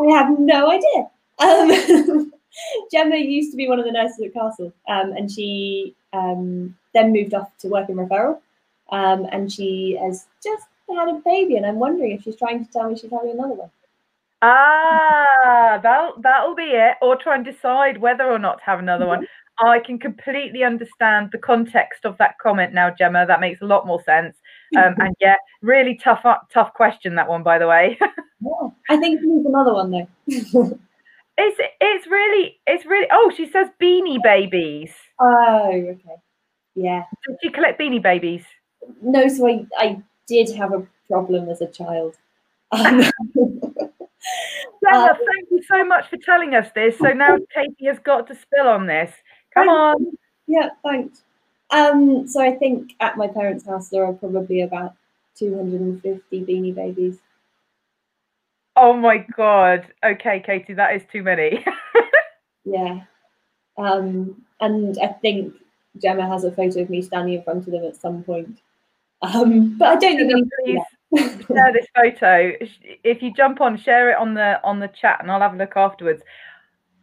I 0.00 0.12
have 0.12 0.38
no 0.38 0.70
idea. 0.70 1.10
Um, 1.38 2.32
Gemma 2.92 3.16
used 3.16 3.50
to 3.50 3.56
be 3.56 3.68
one 3.68 3.78
of 3.78 3.84
the 3.84 3.92
nurses 3.92 4.20
at 4.24 4.32
Castle, 4.32 4.72
um, 4.88 5.12
and 5.12 5.30
she 5.30 5.94
um, 6.12 6.76
then 6.94 7.12
moved 7.12 7.34
off 7.34 7.50
to 7.58 7.68
work 7.68 7.88
in 7.88 7.96
referral. 7.96 8.40
Um, 8.90 9.26
and 9.32 9.52
she 9.52 9.98
has 10.00 10.26
just 10.42 10.64
had 10.88 11.08
a 11.08 11.20
baby, 11.24 11.56
and 11.56 11.66
I'm 11.66 11.78
wondering 11.78 12.12
if 12.12 12.22
she's 12.22 12.36
trying 12.36 12.64
to 12.64 12.72
tell 12.72 12.88
me 12.88 12.96
she's 12.96 13.10
having 13.10 13.32
another 13.32 13.54
one. 13.54 13.70
Ah, 14.48 15.80
that'll 15.82 16.20
that'll 16.22 16.54
be 16.54 16.70
it. 16.70 16.94
Or 17.02 17.16
try 17.16 17.34
and 17.34 17.44
decide 17.44 17.98
whether 17.98 18.24
or 18.24 18.38
not 18.38 18.58
to 18.58 18.64
have 18.64 18.78
another 18.78 19.06
one. 19.06 19.26
I 19.58 19.80
can 19.80 19.98
completely 19.98 20.62
understand 20.62 21.30
the 21.32 21.38
context 21.38 22.04
of 22.04 22.16
that 22.18 22.38
comment 22.38 22.72
now, 22.72 22.90
Gemma. 22.90 23.26
That 23.26 23.40
makes 23.40 23.60
a 23.60 23.64
lot 23.64 23.86
more 23.86 24.00
sense. 24.04 24.36
Um, 24.76 24.94
and 24.98 25.16
yeah, 25.20 25.36
really 25.62 25.98
tough 26.02 26.20
uh, 26.24 26.36
tough 26.52 26.72
question 26.74 27.16
that 27.16 27.28
one, 27.28 27.42
by 27.42 27.58
the 27.58 27.66
way. 27.66 27.98
yeah, 28.40 28.68
I 28.88 28.98
think 28.98 29.20
needs 29.22 29.46
another 29.46 29.74
one 29.74 29.90
though. 29.90 30.08
it's 30.26 31.58
it's 31.80 32.06
really 32.06 32.60
it's 32.68 32.86
really. 32.86 33.08
Oh, 33.10 33.32
she 33.36 33.50
says 33.50 33.66
beanie 33.82 34.22
babies. 34.22 34.92
Oh, 35.20 35.70
okay. 35.72 36.16
Yeah. 36.76 37.02
Did 37.26 37.38
you 37.42 37.50
collect 37.50 37.80
beanie 37.80 38.02
babies? 38.02 38.44
No, 39.02 39.26
so 39.26 39.48
I 39.48 39.66
I 39.76 40.02
did 40.28 40.54
have 40.54 40.72
a 40.72 40.86
problem 41.08 41.48
as 41.48 41.60
a 41.62 41.66
child. 41.66 42.14
Um, 42.70 43.10
Gemma, 44.84 45.04
uh, 45.04 45.14
thank 45.14 45.50
you 45.50 45.62
so 45.62 45.84
much 45.84 46.08
for 46.08 46.16
telling 46.18 46.54
us 46.54 46.68
this. 46.74 46.98
So 46.98 47.12
now 47.12 47.36
Katie 47.54 47.86
has 47.86 47.98
got 47.98 48.26
to 48.28 48.34
spill 48.34 48.68
on 48.68 48.86
this. 48.86 49.12
Come 49.54 49.68
on. 49.68 50.06
Yeah, 50.46 50.70
thanks. 50.84 51.22
Um, 51.70 52.28
so 52.28 52.40
I 52.40 52.54
think 52.54 52.92
at 53.00 53.16
my 53.16 53.26
parents' 53.26 53.66
house 53.66 53.88
there 53.88 54.04
are 54.04 54.12
probably 54.12 54.62
about 54.62 54.94
250 55.36 56.44
beanie 56.44 56.74
babies. 56.74 57.18
Oh 58.76 58.92
my 58.92 59.18
god. 59.36 59.86
Okay, 60.04 60.40
Katie, 60.44 60.74
that 60.74 60.94
is 60.94 61.02
too 61.10 61.22
many. 61.22 61.64
yeah. 62.64 63.00
Um, 63.78 64.44
and 64.60 64.98
I 65.02 65.08
think 65.08 65.54
Gemma 66.00 66.28
has 66.28 66.44
a 66.44 66.52
photo 66.52 66.82
of 66.82 66.90
me 66.90 67.02
standing 67.02 67.34
in 67.34 67.42
front 67.42 67.66
of 67.66 67.72
them 67.72 67.84
at 67.84 67.96
some 67.96 68.22
point. 68.22 68.58
Um, 69.22 69.78
but 69.78 69.88
I 69.88 69.96
don't 69.96 70.16
think 70.18 70.48
please 70.64 70.80
share 71.16 71.72
this 71.72 71.86
photo. 71.94 72.52
If 73.04 73.22
you 73.22 73.32
jump 73.32 73.60
on, 73.60 73.76
share 73.76 74.10
it 74.10 74.16
on 74.16 74.34
the 74.34 74.60
on 74.64 74.80
the 74.80 74.88
chat, 74.88 75.18
and 75.20 75.30
I'll 75.30 75.40
have 75.40 75.54
a 75.54 75.58
look 75.58 75.76
afterwards. 75.76 76.22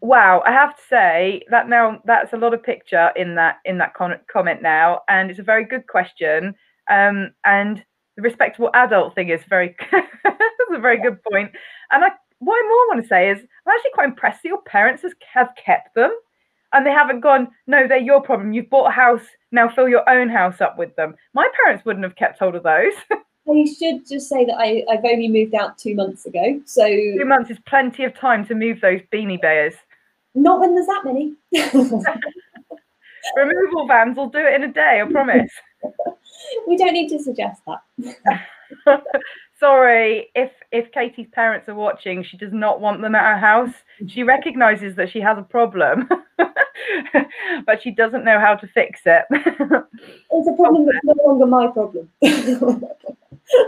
Wow, 0.01 0.43
I 0.45 0.51
have 0.51 0.75
to 0.75 0.81
say 0.89 1.43
that 1.49 1.69
now 1.69 2.01
that's 2.05 2.33
a 2.33 2.37
lot 2.37 2.53
of 2.53 2.61
picture 2.61 3.11
in 3.15 3.35
that 3.35 3.59
in 3.65 3.77
that 3.77 3.93
con- 3.93 4.19
comment 4.31 4.61
now, 4.61 5.01
and 5.07 5.29
it's 5.29 5.39
a 5.39 5.43
very 5.43 5.65
good 5.65 5.87
question. 5.87 6.55
Um, 6.89 7.31
and 7.45 7.83
the 8.15 8.21
respectable 8.21 8.69
adult 8.73 9.15
thing 9.15 9.29
is 9.29 9.41
very 9.49 9.75
that's 9.91 10.39
a 10.71 10.79
very 10.79 11.01
good 11.01 11.21
point. 11.23 11.51
And 11.91 12.03
I, 12.03 12.09
what 12.39 12.55
I 12.55 12.67
more 12.67 12.87
want 12.89 13.01
to 13.03 13.07
say 13.07 13.29
is 13.29 13.39
I'm 13.39 13.73
actually 13.73 13.91
quite 13.93 14.09
impressed 14.09 14.43
that 14.43 14.49
your 14.49 14.61
parents 14.63 15.03
have 15.33 15.49
kept 15.55 15.95
them 15.95 16.11
and 16.73 16.85
they 16.85 16.91
haven't 16.91 17.21
gone, 17.21 17.49
no, 17.67 17.87
they're 17.87 17.97
your 17.97 18.21
problem. 18.21 18.51
You've 18.51 18.69
bought 18.69 18.87
a 18.87 18.91
house, 18.91 19.21
now 19.51 19.69
fill 19.69 19.87
your 19.87 20.07
own 20.09 20.27
house 20.27 20.59
up 20.59 20.77
with 20.77 20.95
them. 20.95 21.15
My 21.33 21.47
parents 21.63 21.85
wouldn't 21.85 22.03
have 22.03 22.15
kept 22.15 22.39
hold 22.39 22.55
of 22.55 22.63
those. 22.63 22.93
I 23.49 23.65
should 23.77 24.07
just 24.07 24.29
say 24.29 24.45
that 24.45 24.55
I, 24.57 24.85
I've 24.89 25.03
only 25.03 25.27
moved 25.27 25.53
out 25.53 25.77
two 25.77 25.95
months 25.95 26.25
ago. 26.25 26.61
So 26.65 26.85
two 26.85 27.25
months 27.25 27.51
is 27.51 27.57
plenty 27.65 28.05
of 28.05 28.15
time 28.17 28.45
to 28.47 28.55
move 28.55 28.79
those 28.81 29.01
beanie 29.11 29.41
bears. 29.41 29.73
Not 30.33 30.61
when 30.61 30.73
there's 30.73 30.87
that 30.87 31.03
many. 31.03 31.33
Removal 33.35 33.87
vans 33.87 34.17
will 34.17 34.29
do 34.29 34.39
it 34.39 34.55
in 34.55 34.63
a 34.63 34.71
day, 34.71 35.01
I 35.01 35.11
promise. 35.11 35.51
we 36.67 36.77
don't 36.77 36.93
need 36.93 37.09
to 37.09 37.19
suggest 37.19 37.61
that. 37.67 37.81
Sorry, 39.59 40.29
if 40.35 40.51
if 40.71 40.91
Katie's 40.91 41.27
parents 41.31 41.69
are 41.69 41.75
watching, 41.75 42.23
she 42.23 42.37
does 42.37 42.51
not 42.51 42.81
want 42.81 43.01
them 43.01 43.15
at 43.15 43.33
her 43.33 43.39
house. 43.39 43.73
She 44.07 44.23
recognizes 44.23 44.95
that 44.95 45.09
she 45.09 45.21
has 45.21 45.37
a 45.37 45.43
problem, 45.43 46.09
but 47.65 47.81
she 47.81 47.91
doesn't 47.91 48.25
know 48.25 48.39
how 48.39 48.55
to 48.55 48.67
fix 48.67 49.01
it. 49.05 49.23
it's 49.31 50.47
a 50.47 50.53
problem 50.53 50.85
that's 50.85 50.97
no 51.03 51.15
longer 51.23 51.45
my 51.45 51.67
problem 51.67 52.09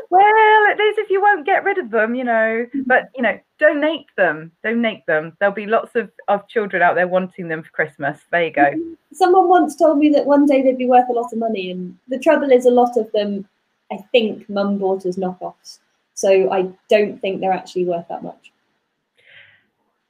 well, 0.10 0.68
at 0.72 0.78
least 0.78 1.00
if 1.00 1.10
you 1.10 1.22
won't 1.22 1.46
get 1.46 1.64
rid 1.64 1.78
of 1.78 1.90
them, 1.92 2.16
you 2.16 2.24
know, 2.24 2.66
but 2.86 3.10
you 3.16 3.22
know, 3.22 3.40
donate 3.60 4.08
them, 4.18 4.52
donate 4.64 5.06
them. 5.06 5.36
There'll 5.40 5.54
be 5.54 5.66
lots 5.66 5.96
of, 5.96 6.12
of 6.28 6.48
children 6.48 6.82
out 6.82 6.96
there 6.96 7.08
wanting 7.08 7.48
them 7.48 7.64
for 7.64 7.72
Christmas. 7.72 8.20
There 8.32 8.46
you 8.46 8.52
go. 8.52 8.72
Someone 9.14 9.48
once 9.48 9.76
told 9.76 9.98
me 9.98 10.10
that 10.10 10.26
one 10.26 10.46
day 10.46 10.62
they'd 10.62 10.78
be 10.78 10.88
worth 10.88 11.10
a 11.10 11.14
lot 11.14 11.32
of 11.32 11.40
money, 11.40 11.72
and 11.72 11.98
the 12.08 12.20
trouble 12.20 12.52
is, 12.52 12.66
a 12.66 12.72
lot 12.72 12.98
of 12.98 13.12
them, 13.12 13.48
I 13.92 13.98
think, 14.12 14.50
mum 14.50 14.78
bought 14.78 15.06
as 15.06 15.18
knockoffs. 15.18 15.80
So 16.14 16.52
I 16.52 16.70
don't 16.90 17.20
think 17.22 17.42
they're 17.42 17.52
actually 17.52 17.86
worth 17.86 18.08
that 18.10 18.24
much. 18.24 18.52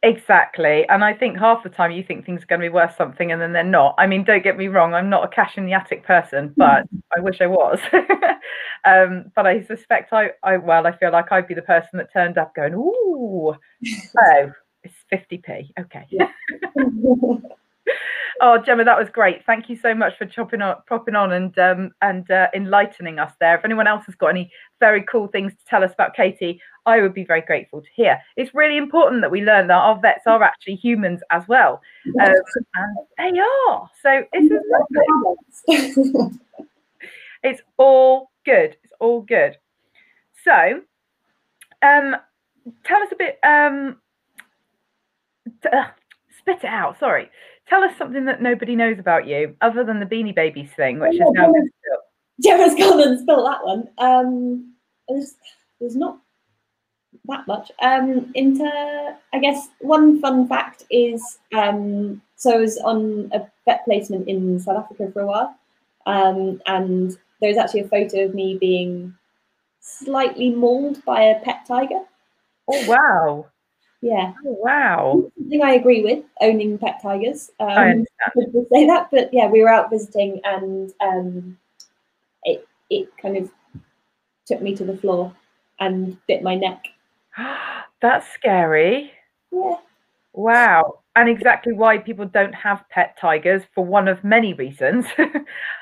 Exactly. 0.06 0.88
And 0.88 1.04
I 1.04 1.16
think 1.16 1.40
half 1.40 1.64
the 1.64 1.70
time 1.70 1.90
you 1.90 2.04
think 2.04 2.28
things 2.28 2.44
are 2.44 2.46
going 2.46 2.62
to 2.62 2.66
be 2.66 2.70
worth 2.70 2.96
something 2.96 3.32
and 3.32 3.42
then 3.42 3.54
they're 3.54 3.64
not. 3.64 3.96
I 3.98 4.06
mean, 4.06 4.24
don't 4.24 4.44
get 4.44 4.56
me 4.56 4.68
wrong, 4.68 4.94
I'm 4.94 5.10
not 5.10 5.26
a 5.26 5.28
cash 5.28 5.58
in 5.58 5.66
the 5.66 5.74
attic 5.74 6.06
person, 6.06 6.54
but 6.56 6.84
I 7.18 7.22
wish 7.22 7.42
I 7.42 7.48
was. 7.48 7.80
um, 8.86 9.32
but 9.36 9.48
I 9.48 9.64
suspect 9.64 10.14
I, 10.14 10.30
I, 10.44 10.58
well, 10.58 10.86
I 10.86 10.96
feel 10.96 11.12
like 11.12 11.32
I'd 11.32 11.48
be 11.48 11.56
the 11.56 11.64
person 11.64 11.90
that 11.94 12.14
turned 12.14 12.38
up 12.38 12.54
going, 12.54 12.76
ooh, 12.76 13.56
oh, 14.20 14.52
it's 14.84 14.94
50p. 15.12 15.72
Okay. 15.80 16.06
Yeah. 16.12 16.32
oh, 18.42 18.58
Gemma, 18.58 18.84
that 18.84 18.98
was 18.98 19.10
great. 19.10 19.46
Thank 19.46 19.70
you 19.70 19.78
so 19.78 19.94
much 19.94 20.18
for 20.18 20.26
chopping 20.26 20.62
on, 20.62 20.78
popping 20.88 21.16
on 21.16 21.34
and 21.34 21.58
um, 21.58 21.92
and 22.02 22.30
uh, 22.32 22.48
enlightening 22.54 23.20
us 23.20 23.34
there. 23.40 23.58
If 23.58 23.66
anyone 23.66 23.88
else 23.88 24.06
has 24.06 24.16
got 24.16 24.28
any 24.28 24.52
very 24.80 25.04
cool 25.04 25.28
things 25.28 25.54
to 25.54 25.66
tell 25.68 25.84
us 25.84 25.92
about 25.94 26.16
Katie, 26.16 26.62
I 26.86 27.02
would 27.02 27.14
be 27.14 27.24
very 27.24 27.42
grateful 27.42 27.82
to 27.82 27.88
hear. 27.94 28.20
It's 28.36 28.54
really 28.54 28.78
important 28.78 29.22
that 29.22 29.32
we 29.32 29.42
learn 29.42 29.68
that 29.68 29.76
our 29.76 30.00
vets 30.00 30.28
are 30.28 30.44
actually 30.44 30.76
humans 30.76 31.22
as 31.32 31.44
well, 31.48 31.82
um, 32.22 32.34
and 33.18 33.34
they 33.34 33.40
are. 33.70 33.90
So 34.02 34.24
lovely. 35.68 36.40
it's 37.44 37.62
all 37.78 38.32
good. 38.46 38.78
It's 38.84 38.94
all 39.00 39.22
good. 39.22 39.58
So, 40.44 40.82
um, 41.82 42.16
tell 42.84 43.02
us 43.02 43.10
a 43.12 43.16
bit. 43.16 43.40
Um, 43.44 43.98
t- 45.64 45.70
uh, 45.70 45.86
spit 46.40 46.60
it 46.64 46.66
out. 46.66 47.00
Sorry 47.00 47.30
tell 47.68 47.84
us 47.84 47.98
something 47.98 48.26
that 48.26 48.42
nobody 48.42 48.76
knows 48.76 49.00
about 49.00 49.28
you 49.28 49.56
other 49.62 49.84
than 49.84 50.00
the 50.00 50.06
Beanie 50.06 50.36
Babies 50.36 50.70
thing, 50.76 51.00
which 51.00 51.18
oh, 51.22 51.28
is 51.28 51.34
now 51.34 51.52
been 51.52 51.70
Gemma's 52.44 52.76
gone 52.76 53.02
and 53.02 53.20
spilled 53.20 53.48
that 53.48 53.66
one. 53.66 53.88
Um, 53.98 54.74
there's, 55.08 55.36
there's 55.80 55.96
not 55.96 56.20
that 57.26 57.48
much. 57.48 57.72
Um, 57.82 58.32
into, 58.36 59.16
I 59.34 59.40
guess 59.40 59.70
one 59.80 60.20
fun 60.20 60.48
fact 60.48 60.84
is, 60.90 61.40
um, 61.56 62.22
so 62.36 62.52
I 62.52 62.58
was 62.58 62.78
on 62.80 63.30
a 63.34 63.48
vet 63.66 63.86
placement 63.86 64.28
in 64.28 64.60
South 64.60 64.78
Africa 64.78 65.10
for 65.12 65.22
a 65.22 65.28
while, 65.28 65.56
um, 66.06 66.62
and 66.66 67.18
there's 67.42 67.58
actually 67.58 67.82
a 67.82 67.88
photo 67.88 68.26
of 68.26 68.36
me 68.36 68.58
being 68.60 69.16
slightly 69.80 70.50
mauled 70.50 71.04
by 71.06 71.22
a 71.22 71.40
pet 71.42 71.66
tiger. 71.68 72.02
Oh 72.68 72.88
wow! 72.88 73.46
Yeah. 74.02 74.34
Oh, 74.46 74.58
wow. 74.62 75.32
Something 75.38 75.64
I 75.64 75.74
agree 75.74 76.04
with 76.04 76.24
owning 76.42 76.78
pet 76.78 77.00
tigers. 77.02 77.52
Um, 77.60 77.70
I 77.70 77.90
understand. 77.90 78.68
Say 78.72 78.86
that, 78.86 79.10
but 79.12 79.30
yeah, 79.34 79.48
we 79.48 79.62
were 79.62 79.70
out 79.70 79.90
visiting 79.90 80.42
and 80.44 80.94
um, 81.02 81.58
it 82.44 82.68
it 82.90 83.10
kind 83.22 83.38
of 83.38 83.52
took 84.46 84.62
me 84.62 84.76
to 84.76 84.86
the 84.86 84.98
floor 84.98 85.34
and 85.80 86.18
bit 86.28 86.44
my 86.44 86.56
neck. 86.56 86.86
That's 88.02 88.28
scary. 88.34 89.12
Yeah. 89.52 89.78
Wow. 90.34 91.00
And 91.16 91.30
exactly 91.30 91.74
why 91.74 91.98
people 91.98 92.26
don't 92.26 92.54
have 92.54 92.84
pet 92.90 93.18
tigers 93.20 93.64
for 93.74 93.86
one 93.86 94.08
of 94.10 94.24
many 94.24 94.54
reasons. 94.54 95.06
oh 95.18 95.34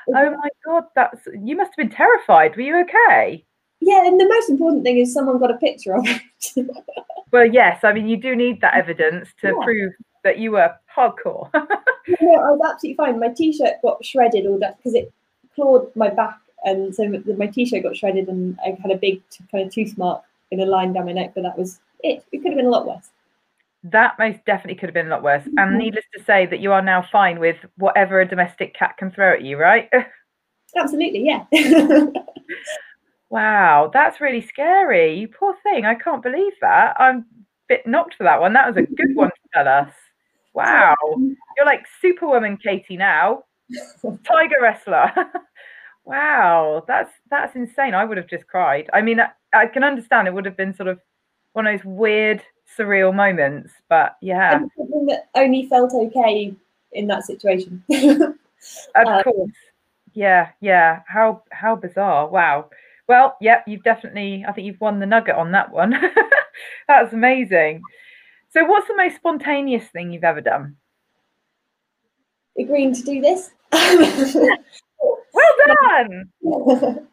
my 0.08 0.48
god, 0.64 0.84
that's 0.94 1.26
you 1.42 1.56
must 1.56 1.72
have 1.76 1.88
been 1.88 1.90
terrified. 1.94 2.54
Were 2.54 2.62
you 2.62 2.80
okay? 2.82 3.44
Yeah, 3.84 4.06
and 4.06 4.18
the 4.18 4.26
most 4.26 4.48
important 4.48 4.82
thing 4.82 4.96
is 4.96 5.12
someone 5.12 5.38
got 5.38 5.50
a 5.50 5.58
picture 5.58 5.94
of 5.94 6.06
it. 6.06 6.66
well, 7.32 7.44
yes, 7.44 7.84
I 7.84 7.92
mean 7.92 8.08
you 8.08 8.16
do 8.16 8.34
need 8.34 8.62
that 8.62 8.74
evidence 8.74 9.28
to 9.42 9.48
yeah. 9.48 9.62
prove 9.62 9.92
that 10.22 10.38
you 10.38 10.52
were 10.52 10.74
hardcore. 10.94 11.50
no, 11.52 11.60
I 11.60 12.50
was 12.52 12.60
absolutely 12.72 12.96
fine. 12.96 13.20
My 13.20 13.28
t-shirt 13.28 13.74
got 13.82 14.02
shredded 14.02 14.46
all 14.46 14.58
that 14.60 14.78
because 14.78 14.94
it 14.94 15.12
clawed 15.54 15.94
my 15.94 16.08
back, 16.08 16.38
and 16.64 16.94
so 16.94 17.06
my 17.36 17.46
t-shirt 17.46 17.82
got 17.82 17.94
shredded, 17.94 18.28
and 18.28 18.58
I 18.64 18.78
had 18.80 18.90
a 18.90 18.96
big 18.96 19.22
kind 19.50 19.66
of 19.66 19.72
tooth 19.72 19.98
mark 19.98 20.22
in 20.50 20.60
a 20.60 20.66
line 20.66 20.94
down 20.94 21.04
my 21.04 21.12
neck. 21.12 21.32
But 21.34 21.42
that 21.42 21.58
was 21.58 21.78
it. 22.02 22.24
It 22.32 22.38
could 22.38 22.52
have 22.52 22.56
been 22.56 22.66
a 22.66 22.70
lot 22.70 22.86
worse. 22.86 23.10
That 23.82 24.18
most 24.18 24.42
definitely 24.46 24.76
could 24.76 24.88
have 24.88 24.94
been 24.94 25.08
a 25.08 25.10
lot 25.10 25.22
worse. 25.22 25.44
And 25.44 25.58
mm-hmm. 25.58 25.76
needless 25.76 26.06
to 26.16 26.24
say, 26.24 26.46
that 26.46 26.60
you 26.60 26.72
are 26.72 26.80
now 26.80 27.06
fine 27.12 27.38
with 27.38 27.58
whatever 27.76 28.18
a 28.22 28.26
domestic 28.26 28.74
cat 28.74 28.96
can 28.96 29.10
throw 29.10 29.34
at 29.34 29.42
you, 29.42 29.58
right? 29.58 29.90
Absolutely, 30.76 31.26
yeah. 31.26 31.44
Wow, 33.34 33.90
that's 33.92 34.20
really 34.20 34.40
scary. 34.40 35.18
You 35.18 35.26
poor 35.26 35.56
thing. 35.64 35.84
I 35.84 35.96
can't 35.96 36.22
believe 36.22 36.52
that. 36.60 36.94
I'm 37.00 37.18
a 37.18 37.24
bit 37.68 37.84
knocked 37.84 38.14
for 38.14 38.22
that 38.22 38.40
one. 38.40 38.52
That 38.52 38.68
was 38.68 38.76
a 38.76 38.86
good 38.86 39.16
one 39.16 39.30
to 39.30 39.48
tell 39.52 39.66
us. 39.66 39.92
Wow. 40.54 40.94
You're 41.56 41.66
like 41.66 41.84
Superwoman 42.00 42.58
Katie 42.58 42.96
now. 42.96 43.42
Tiger 44.24 44.54
wrestler. 44.62 45.10
wow, 46.04 46.84
that's 46.86 47.10
that's 47.28 47.56
insane. 47.56 47.92
I 47.92 48.04
would 48.04 48.18
have 48.18 48.28
just 48.28 48.46
cried. 48.46 48.88
I 48.92 49.02
mean, 49.02 49.18
I, 49.18 49.30
I, 49.52 49.66
can 49.66 49.82
understand 49.82 50.28
it 50.28 50.34
would 50.34 50.44
have 50.44 50.56
been 50.56 50.72
sort 50.72 50.88
of 50.88 51.00
one 51.54 51.66
of 51.66 51.72
those 51.72 51.84
weird, 51.84 52.40
surreal 52.78 53.12
moments, 53.12 53.72
but 53.88 54.16
yeah. 54.22 54.60
something 54.76 55.06
that 55.06 55.30
only 55.34 55.66
felt 55.66 55.92
okay 55.92 56.54
in 56.92 57.08
that 57.08 57.24
situation. 57.24 57.82
of 57.90 59.06
um, 59.06 59.22
course 59.24 59.50
yeah, 60.14 60.50
yeah. 60.60 61.02
How 61.06 61.42
how 61.50 61.76
bizarre. 61.76 62.28
Wow. 62.28 62.70
Well, 63.08 63.36
yeah, 63.40 63.62
you've 63.66 63.82
definitely 63.82 64.44
I 64.46 64.52
think 64.52 64.66
you've 64.66 64.80
won 64.80 64.98
the 64.98 65.06
nugget 65.06 65.34
on 65.34 65.52
that 65.52 65.70
one. 65.70 65.94
That's 66.88 67.12
amazing. 67.12 67.82
So 68.50 68.64
what's 68.64 68.88
the 68.88 68.96
most 68.96 69.16
spontaneous 69.16 69.86
thing 69.88 70.12
you've 70.12 70.24
ever 70.24 70.40
done? 70.40 70.76
Agreeing 72.58 72.94
to 72.94 73.02
do 73.02 73.20
this. 73.20 73.50
well 73.72 75.56
done. 75.82 76.30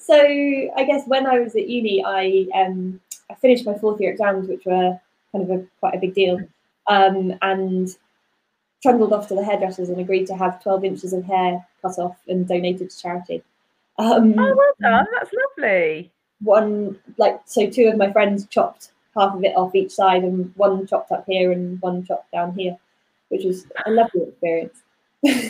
so 0.00 0.16
I 0.16 0.84
guess 0.84 1.06
when 1.06 1.26
I 1.26 1.40
was 1.40 1.56
at 1.56 1.68
uni, 1.68 2.04
I 2.04 2.46
um 2.54 3.00
I 3.30 3.34
finished 3.34 3.66
my 3.66 3.74
fourth 3.74 4.00
year 4.00 4.12
exams, 4.12 4.48
which 4.48 4.64
were 4.64 4.98
kind 5.32 5.50
of 5.50 5.50
a 5.50 5.66
quite 5.80 5.94
a 5.94 5.98
big 5.98 6.14
deal. 6.14 6.40
Um, 6.86 7.32
and 7.40 7.88
trundled 8.82 9.14
off 9.14 9.28
to 9.28 9.34
the 9.34 9.44
hairdressers 9.44 9.88
and 9.88 9.98
agreed 9.98 10.26
to 10.26 10.36
have 10.36 10.62
12 10.62 10.84
inches 10.84 11.12
of 11.14 11.24
hair 11.24 11.66
cut 11.80 11.98
off 11.98 12.18
and 12.28 12.46
donated 12.46 12.90
to 12.90 13.00
charity. 13.00 13.42
Um, 13.98 14.34
oh, 14.38 14.54
well 14.54 14.72
done. 14.80 15.06
That's 15.12 15.30
lovely. 15.56 16.12
One, 16.40 16.98
like, 17.16 17.40
so 17.44 17.68
two 17.70 17.86
of 17.88 17.96
my 17.96 18.12
friends 18.12 18.46
chopped 18.46 18.90
half 19.16 19.34
of 19.34 19.44
it 19.44 19.56
off 19.56 19.74
each 19.74 19.92
side 19.92 20.24
and 20.24 20.52
one 20.56 20.86
chopped 20.86 21.12
up 21.12 21.24
here 21.28 21.52
and 21.52 21.80
one 21.80 22.04
chopped 22.04 22.32
down 22.32 22.54
here, 22.54 22.76
which 23.28 23.44
was 23.44 23.66
a 23.86 23.90
lovely 23.90 24.22
experience. 24.22 24.82
that's 25.22 25.44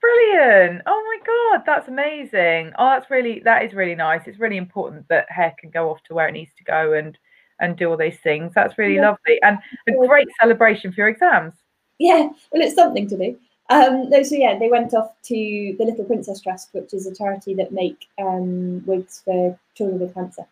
brilliant. 0.00 0.82
Oh 0.86 1.04
my 1.06 1.18
God, 1.26 1.62
that's 1.66 1.88
amazing. 1.88 2.72
Oh, 2.78 2.90
that's 2.90 3.10
really, 3.10 3.40
that 3.40 3.64
is 3.64 3.74
really 3.74 3.94
nice. 3.94 4.22
It's 4.26 4.38
really 4.38 4.56
important 4.56 5.06
that 5.08 5.30
hair 5.30 5.54
can 5.58 5.70
go 5.70 5.90
off 5.90 6.02
to 6.04 6.14
where 6.14 6.28
it 6.28 6.32
needs 6.32 6.52
to 6.58 6.64
go 6.64 6.94
and 6.94 7.18
and 7.60 7.76
do 7.76 7.90
all 7.90 7.96
those 7.96 8.16
things. 8.22 8.52
That's 8.54 8.78
really 8.78 8.96
yeah. 8.96 9.10
lovely 9.10 9.40
and 9.42 9.58
a 9.88 10.06
great 10.06 10.28
celebration 10.40 10.92
for 10.92 11.00
your 11.00 11.08
exams. 11.08 11.54
Yeah, 11.98 12.28
well, 12.52 12.62
it's 12.62 12.76
something 12.76 13.08
to 13.08 13.16
do. 13.16 13.38
Um, 13.70 14.08
no, 14.08 14.22
so 14.22 14.34
yeah, 14.34 14.58
they 14.58 14.68
went 14.68 14.94
off 14.94 15.12
to 15.24 15.34
the 15.34 15.84
Little 15.84 16.04
Princess 16.04 16.40
Trust, 16.40 16.70
which 16.72 16.94
is 16.94 17.06
a 17.06 17.14
charity 17.14 17.54
that 17.54 17.72
make 17.72 18.08
um, 18.18 18.84
wigs 18.86 19.22
for 19.24 19.58
children 19.74 20.00
with 20.00 20.14
cancer. 20.14 20.46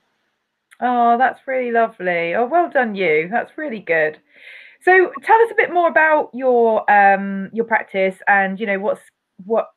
Oh, 0.80 1.16
that's 1.16 1.46
really 1.46 1.70
lovely. 1.70 2.34
Oh, 2.34 2.46
well 2.46 2.68
done, 2.68 2.94
you. 2.94 3.28
That's 3.30 3.56
really 3.56 3.80
good. 3.80 4.18
So, 4.82 5.10
tell 5.22 5.40
us 5.42 5.50
a 5.50 5.54
bit 5.56 5.72
more 5.72 5.88
about 5.88 6.30
your 6.34 6.88
um, 6.90 7.48
your 7.52 7.64
practice, 7.64 8.16
and 8.28 8.60
you 8.60 8.66
know 8.66 8.78
what's 8.78 9.00
what 9.44 9.70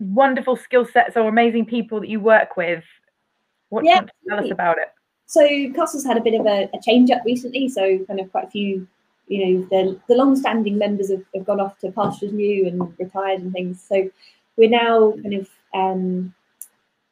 wonderful 0.00 0.56
skill 0.56 0.86
sets 0.86 1.16
or 1.16 1.28
amazing 1.28 1.66
people 1.66 2.00
that 2.00 2.08
you 2.08 2.20
work 2.20 2.56
with. 2.56 2.82
What 3.68 3.84
yeah, 3.84 4.00
tell 4.28 4.42
us 4.42 4.50
about 4.50 4.78
it? 4.78 4.88
So 5.26 5.46
Castle's 5.74 6.04
had 6.04 6.16
a 6.16 6.20
bit 6.20 6.34
of 6.34 6.44
a, 6.44 6.68
a, 6.74 6.80
change 6.82 7.08
up 7.12 7.22
recently. 7.24 7.68
So 7.68 8.04
kind 8.06 8.18
of 8.18 8.32
quite 8.32 8.46
a 8.46 8.50
few, 8.50 8.88
you 9.30 9.46
know, 9.46 9.68
the, 9.70 10.00
the 10.08 10.16
long-standing 10.16 10.76
members 10.76 11.10
have, 11.10 11.22
have 11.34 11.46
gone 11.46 11.60
off 11.60 11.78
to 11.78 11.92
pastures 11.92 12.32
new 12.32 12.66
and 12.66 12.98
retired 12.98 13.40
and 13.40 13.52
things. 13.52 13.80
So 13.88 14.10
we're 14.56 14.68
now 14.68 15.12
kind 15.22 15.34
of 15.34 15.48
um, 15.72 16.34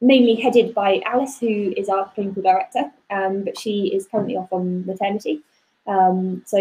mainly 0.01 0.35
headed 0.35 0.75
by 0.75 1.01
Alice, 1.05 1.39
who 1.39 1.73
is 1.77 1.87
our 1.87 2.11
clinical 2.13 2.43
director, 2.43 2.91
um, 3.09 3.43
but 3.45 3.57
she 3.57 3.87
is 3.95 4.05
currently 4.11 4.35
off 4.35 4.51
on 4.51 4.85
maternity. 4.85 5.41
Um, 5.87 6.43
so 6.45 6.59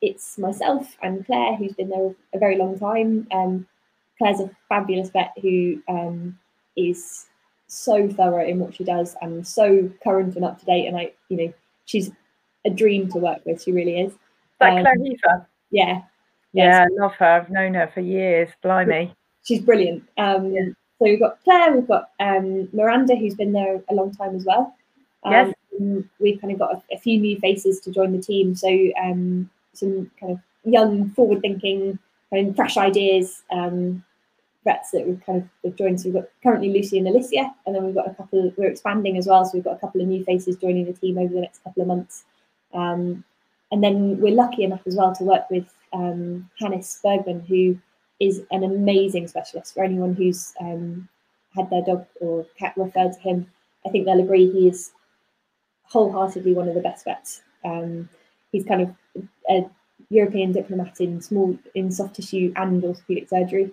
it's 0.00 0.38
myself 0.38 0.96
and 1.02 1.26
Claire, 1.26 1.56
who's 1.56 1.74
been 1.74 1.90
there 1.90 2.14
a 2.34 2.38
very 2.38 2.56
long 2.56 2.78
time. 2.78 3.26
Um, 3.32 3.66
Claire's 4.16 4.40
a 4.40 4.50
fabulous 4.70 5.10
vet 5.10 5.32
who 5.42 5.82
um, 5.88 6.38
is 6.74 7.26
so 7.66 8.08
thorough 8.08 8.46
in 8.46 8.60
what 8.60 8.74
she 8.74 8.84
does 8.84 9.14
and 9.20 9.46
so 9.46 9.90
current 10.02 10.36
and 10.36 10.44
up 10.44 10.58
to 10.60 10.64
date. 10.64 10.86
And 10.86 10.96
I, 10.96 11.12
you 11.28 11.36
know, 11.36 11.52
she's 11.84 12.10
a 12.64 12.70
dream 12.70 13.10
to 13.10 13.18
work 13.18 13.44
with. 13.44 13.62
She 13.62 13.72
really 13.72 14.00
is. 14.00 14.14
That 14.60 14.72
um, 14.72 14.82
Claire 14.82 14.94
Heaver. 15.02 15.48
Yeah. 15.70 16.02
Yeah, 16.52 16.84
I 16.84 17.02
love 17.02 17.14
her. 17.14 17.26
I've 17.26 17.50
known 17.50 17.74
her 17.74 17.90
for 17.92 18.00
years. 18.00 18.48
Blimey. 18.62 19.14
She's 19.44 19.60
brilliant. 19.60 20.04
Um, 20.16 20.52
yeah. 20.52 20.68
So 20.98 21.04
we've 21.04 21.20
got 21.20 21.42
Claire, 21.44 21.74
we've 21.74 21.86
got 21.86 22.10
um, 22.20 22.68
Miranda, 22.72 23.14
who's 23.14 23.34
been 23.34 23.52
there 23.52 23.82
a 23.90 23.94
long 23.94 24.14
time 24.14 24.34
as 24.34 24.44
well. 24.44 24.74
Um, 25.24 25.32
yes. 25.32 26.08
We've 26.18 26.40
kind 26.40 26.52
of 26.52 26.58
got 26.58 26.72
a, 26.74 26.94
a, 26.94 26.98
few 26.98 27.20
new 27.20 27.38
faces 27.38 27.80
to 27.80 27.92
join 27.92 28.12
the 28.12 28.22
team. 28.22 28.54
So 28.54 28.68
um, 29.02 29.50
some 29.74 30.10
kind 30.18 30.32
of 30.32 30.40
young, 30.64 31.10
forward-thinking, 31.10 31.98
kind 32.30 32.48
of 32.48 32.56
fresh 32.56 32.78
ideas. 32.78 33.42
Um, 33.50 34.02
vets 34.66 34.90
that 34.90 35.06
we've 35.06 35.24
kind 35.24 35.42
of 35.42 35.48
we've 35.62 35.76
joined. 35.76 36.00
So 36.00 36.08
we've 36.08 36.14
got 36.14 36.28
currently 36.42 36.70
Lucy 36.70 36.98
and 36.98 37.08
Alicia, 37.08 37.54
and 37.64 37.74
then 37.74 37.84
we've 37.84 37.94
got 37.94 38.10
a 38.10 38.14
couple. 38.14 38.52
We're 38.56 38.70
expanding 38.70 39.16
as 39.16 39.26
well, 39.26 39.44
so 39.44 39.52
we've 39.54 39.64
got 39.64 39.76
a 39.76 39.78
couple 39.78 40.02
of 40.02 40.08
new 40.08 40.24
faces 40.24 40.56
joining 40.56 40.84
the 40.84 40.92
team 40.92 41.16
over 41.16 41.32
the 41.32 41.40
next 41.40 41.64
couple 41.64 41.82
of 41.82 41.88
months. 41.88 42.24
Um, 42.74 43.24
and 43.72 43.82
then 43.82 44.20
we're 44.20 44.34
lucky 44.34 44.62
enough 44.62 44.82
as 44.86 44.94
well 44.94 45.14
to 45.14 45.24
work 45.24 45.48
with 45.50 45.72
um, 45.92 46.48
Hannes 46.58 47.00
Bergman, 47.02 47.40
who 47.40 47.78
is 48.20 48.42
an 48.50 48.64
amazing 48.64 49.28
specialist. 49.28 49.74
For 49.74 49.84
anyone 49.84 50.14
who's 50.14 50.52
um, 50.60 51.08
had 51.54 51.68
their 51.70 51.82
dog 51.82 52.06
or 52.20 52.46
cat 52.58 52.74
referred 52.76 53.12
to 53.14 53.20
him, 53.20 53.50
I 53.86 53.90
think 53.90 54.04
they'll 54.04 54.20
agree 54.20 54.50
he 54.50 54.68
is 54.68 54.92
wholeheartedly 55.84 56.54
one 56.54 56.68
of 56.68 56.74
the 56.74 56.80
best 56.80 57.04
vets. 57.04 57.42
Um, 57.64 58.08
he's 58.52 58.64
kind 58.64 58.82
of 58.82 59.24
a 59.48 59.68
European 60.10 60.52
Diplomate 60.52 61.00
in 61.00 61.20
small 61.20 61.58
in 61.74 61.90
soft 61.90 62.16
tissue 62.16 62.52
and 62.56 62.84
orthopedic 62.84 63.28
surgery. 63.28 63.72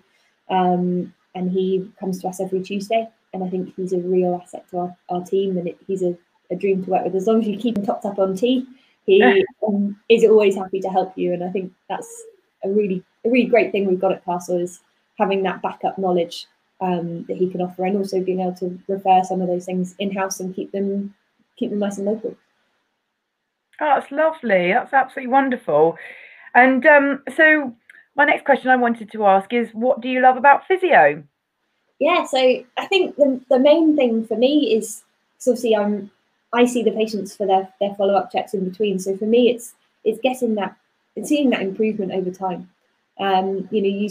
Um, 0.49 1.13
and 1.36 1.51
he 1.51 1.91
comes 1.99 2.21
to 2.21 2.27
us 2.27 2.39
every 2.39 2.62
Tuesday. 2.62 3.08
And 3.34 3.43
I 3.43 3.49
think 3.49 3.73
he's 3.75 3.93
a 3.93 3.97
real 3.97 4.39
asset 4.41 4.69
to 4.69 4.79
our, 4.79 4.97
our 5.10 5.23
team 5.23 5.58
and 5.58 5.67
it, 5.67 5.77
he's 5.88 6.03
a, 6.03 6.15
a, 6.51 6.56
dream 6.56 6.84
to 6.84 6.91
work 6.91 7.03
with. 7.03 7.15
As 7.15 7.25
long 7.25 7.41
as 7.41 7.47
you 7.47 7.58
keep 7.58 7.77
him 7.77 7.86
topped 7.86 8.06
up 8.06 8.19
on 8.19 8.36
tea, 8.36 8.67
he 9.06 9.46
um, 9.68 10.00
is 10.10 10.24
always 10.24 10.56
happy 10.56 10.80
to 10.82 10.89
help 10.89 11.18
you. 11.18 11.34
And 11.34 11.44
I 11.44 11.50
think 11.50 11.72
that's 11.89 12.24
a 12.63 12.70
really, 12.70 13.04
a 13.26 13.30
really 13.30 13.46
great 13.46 13.72
thing 13.72 13.86
we've 13.86 14.00
got 14.00 14.12
at 14.12 14.26
Castle 14.26 14.58
is 14.58 14.82
having 15.18 15.44
that 15.44 15.62
backup 15.62 15.98
knowledge 15.98 16.48
um, 16.82 17.26
that 17.26 17.38
he 17.38 17.50
can 17.50 17.62
offer 17.62 17.86
and 17.86 17.98
also 17.98 18.22
being 18.22 18.39
able 18.39 18.56
to 18.56 18.80
refer 18.88 19.22
some 19.24 19.42
of 19.42 19.48
those 19.48 19.66
things 19.66 19.96
in-house 20.00 20.39
and 20.39 20.56
keep 20.56 20.72
them 20.72 21.13
keep 21.58 21.70
them 21.70 21.80
nice 21.80 21.98
and 21.98 22.08
local. 22.08 22.36
Oh, 23.80 23.94
that's 23.96 24.12
lovely. 24.12 24.72
That's 24.72 24.94
absolutely 24.94 25.32
wonderful. 25.32 25.98
And 26.56 26.86
um, 26.86 27.24
so 27.36 27.76
my 28.16 28.26
next 28.26 28.46
question 28.46 28.70
I 28.70 28.76
wanted 28.76 29.12
to 29.12 29.26
ask 29.26 29.54
is 29.54 29.70
what 29.74 30.02
do 30.02 30.10
you 30.10 30.22
love 30.22 30.38
about 30.38 30.68
physio? 30.68 31.24
Yeah, 32.00 32.26
so 32.26 32.38
I 32.78 32.86
think 32.88 33.16
the, 33.16 33.39
the 33.50 33.60
main 33.60 33.96
thing 33.96 34.26
for 34.26 34.36
me 34.36 34.76
is 34.76 35.04
obviously 35.48 35.76
I'm 35.76 36.12
I 36.54 36.66
see 36.66 36.84
the 36.84 36.92
patients 36.92 37.36
for 37.36 37.46
their, 37.48 37.68
their 37.80 37.96
follow 37.96 38.16
up 38.16 38.32
checks 38.32 38.54
in 38.54 38.70
between. 38.70 39.00
So 39.00 39.18
for 39.18 39.26
me, 39.26 39.50
it's 39.50 39.74
it's 40.04 40.20
getting 40.22 40.56
that 40.56 40.76
and 41.16 41.28
seeing 41.28 41.50
that 41.52 41.62
improvement 41.62 42.12
over 42.12 42.32
time. 42.32 42.70
Um, 43.20 43.68
you 43.72 43.82
know, 43.82 43.88
you 43.88 44.10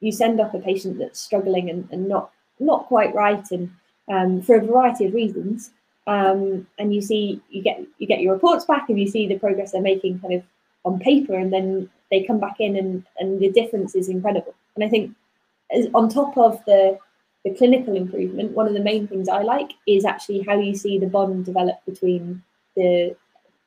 you 0.00 0.12
send 0.12 0.40
off 0.40 0.54
a 0.54 0.58
patient 0.58 0.98
that's 0.98 1.20
struggling 1.20 1.70
and, 1.70 1.88
and 1.90 2.08
not 2.08 2.30
not 2.58 2.86
quite 2.86 3.14
right, 3.14 3.44
and 3.50 3.70
um, 4.08 4.42
for 4.42 4.56
a 4.56 4.64
variety 4.64 5.06
of 5.06 5.14
reasons. 5.14 5.70
Um, 6.06 6.66
and 6.78 6.94
you 6.94 7.02
see 7.02 7.40
you 7.50 7.62
get 7.62 7.80
you 7.98 8.06
get 8.06 8.20
your 8.20 8.34
reports 8.34 8.64
back, 8.64 8.88
and 8.88 8.98
you 8.98 9.08
see 9.08 9.26
the 9.26 9.38
progress 9.38 9.72
they're 9.72 9.82
making 9.82 10.20
kind 10.20 10.34
of 10.34 10.42
on 10.84 10.98
paper, 10.98 11.34
and 11.34 11.52
then 11.52 11.90
they 12.10 12.24
come 12.24 12.40
back 12.40 12.56
in 12.58 12.76
and, 12.76 13.04
and 13.18 13.40
the 13.40 13.50
difference 13.50 13.94
is 13.94 14.08
incredible. 14.08 14.54
And 14.74 14.84
I 14.84 14.88
think 14.88 15.14
on 15.94 16.08
top 16.08 16.36
of 16.36 16.62
the, 16.64 16.98
the 17.44 17.54
clinical 17.54 17.96
improvement, 17.96 18.52
one 18.52 18.66
of 18.66 18.74
the 18.74 18.80
main 18.80 19.06
things 19.06 19.28
I 19.28 19.42
like 19.42 19.72
is 19.86 20.04
actually 20.04 20.40
how 20.40 20.58
you 20.58 20.74
see 20.74 20.98
the 20.98 21.06
bond 21.06 21.44
develop 21.44 21.76
between 21.86 22.42
the 22.76 23.16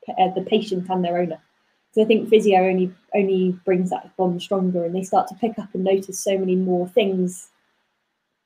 uh, 0.07 0.29
the 0.35 0.41
patient 0.41 0.89
and 0.89 1.03
their 1.03 1.17
owner. 1.17 1.39
So 1.93 2.01
I 2.01 2.05
think 2.05 2.29
physio 2.29 2.59
only 2.59 2.93
only 3.15 3.57
brings 3.65 3.89
that 3.89 4.15
bond 4.17 4.41
stronger, 4.41 4.85
and 4.85 4.95
they 4.95 5.03
start 5.03 5.27
to 5.29 5.35
pick 5.35 5.57
up 5.57 5.73
and 5.73 5.83
notice 5.83 6.19
so 6.19 6.37
many 6.37 6.55
more 6.55 6.87
things 6.87 7.49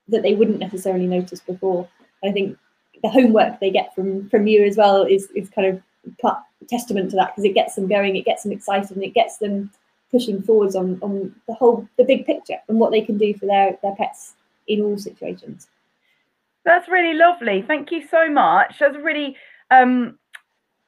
that 0.08 0.22
they 0.22 0.36
wouldn't 0.36 0.60
necessarily 0.60 1.08
notice 1.08 1.42
before. 1.42 1.88
I 2.24 2.32
think 2.32 2.58
the 3.04 3.10
homework 3.10 3.60
they 3.60 3.70
get 3.70 3.94
from 3.96 4.30
from 4.30 4.48
you 4.48 4.64
as 4.64 4.78
well 4.78 5.04
is 5.04 5.30
is 5.36 5.50
kind 5.50 5.68
of 5.68 5.82
testament 6.70 7.10
to 7.12 7.16
that 7.18 7.32
because 7.32 7.46
it 7.46 7.54
gets 7.54 7.76
them 7.76 7.88
going, 7.88 8.16
it 8.16 8.26
gets 8.26 8.44
them 8.44 8.52
excited, 8.52 8.92
and 8.92 9.04
it 9.04 9.14
gets 9.14 9.38
them 9.38 9.72
pushing 10.10 10.42
forwards 10.42 10.76
on 10.76 11.00
on 11.02 11.36
the 11.48 11.54
whole 11.54 11.88
the 11.98 12.06
big 12.06 12.26
picture 12.26 12.58
and 12.70 12.80
what 12.80 12.92
they 12.92 13.02
can 13.02 13.18
do 13.18 13.34
for 13.34 13.46
their 13.46 13.78
their 13.82 13.96
pets 13.96 14.34
in 14.68 14.82
all 14.82 14.98
situations. 14.98 15.68
That's 16.66 16.90
really 16.90 17.18
lovely. 17.18 17.64
Thank 17.66 17.92
you 17.92 18.06
so 18.08 18.30
much. 18.30 18.76
That's 18.80 18.96
a 18.96 19.02
really 19.02 19.38
um, 19.72 20.20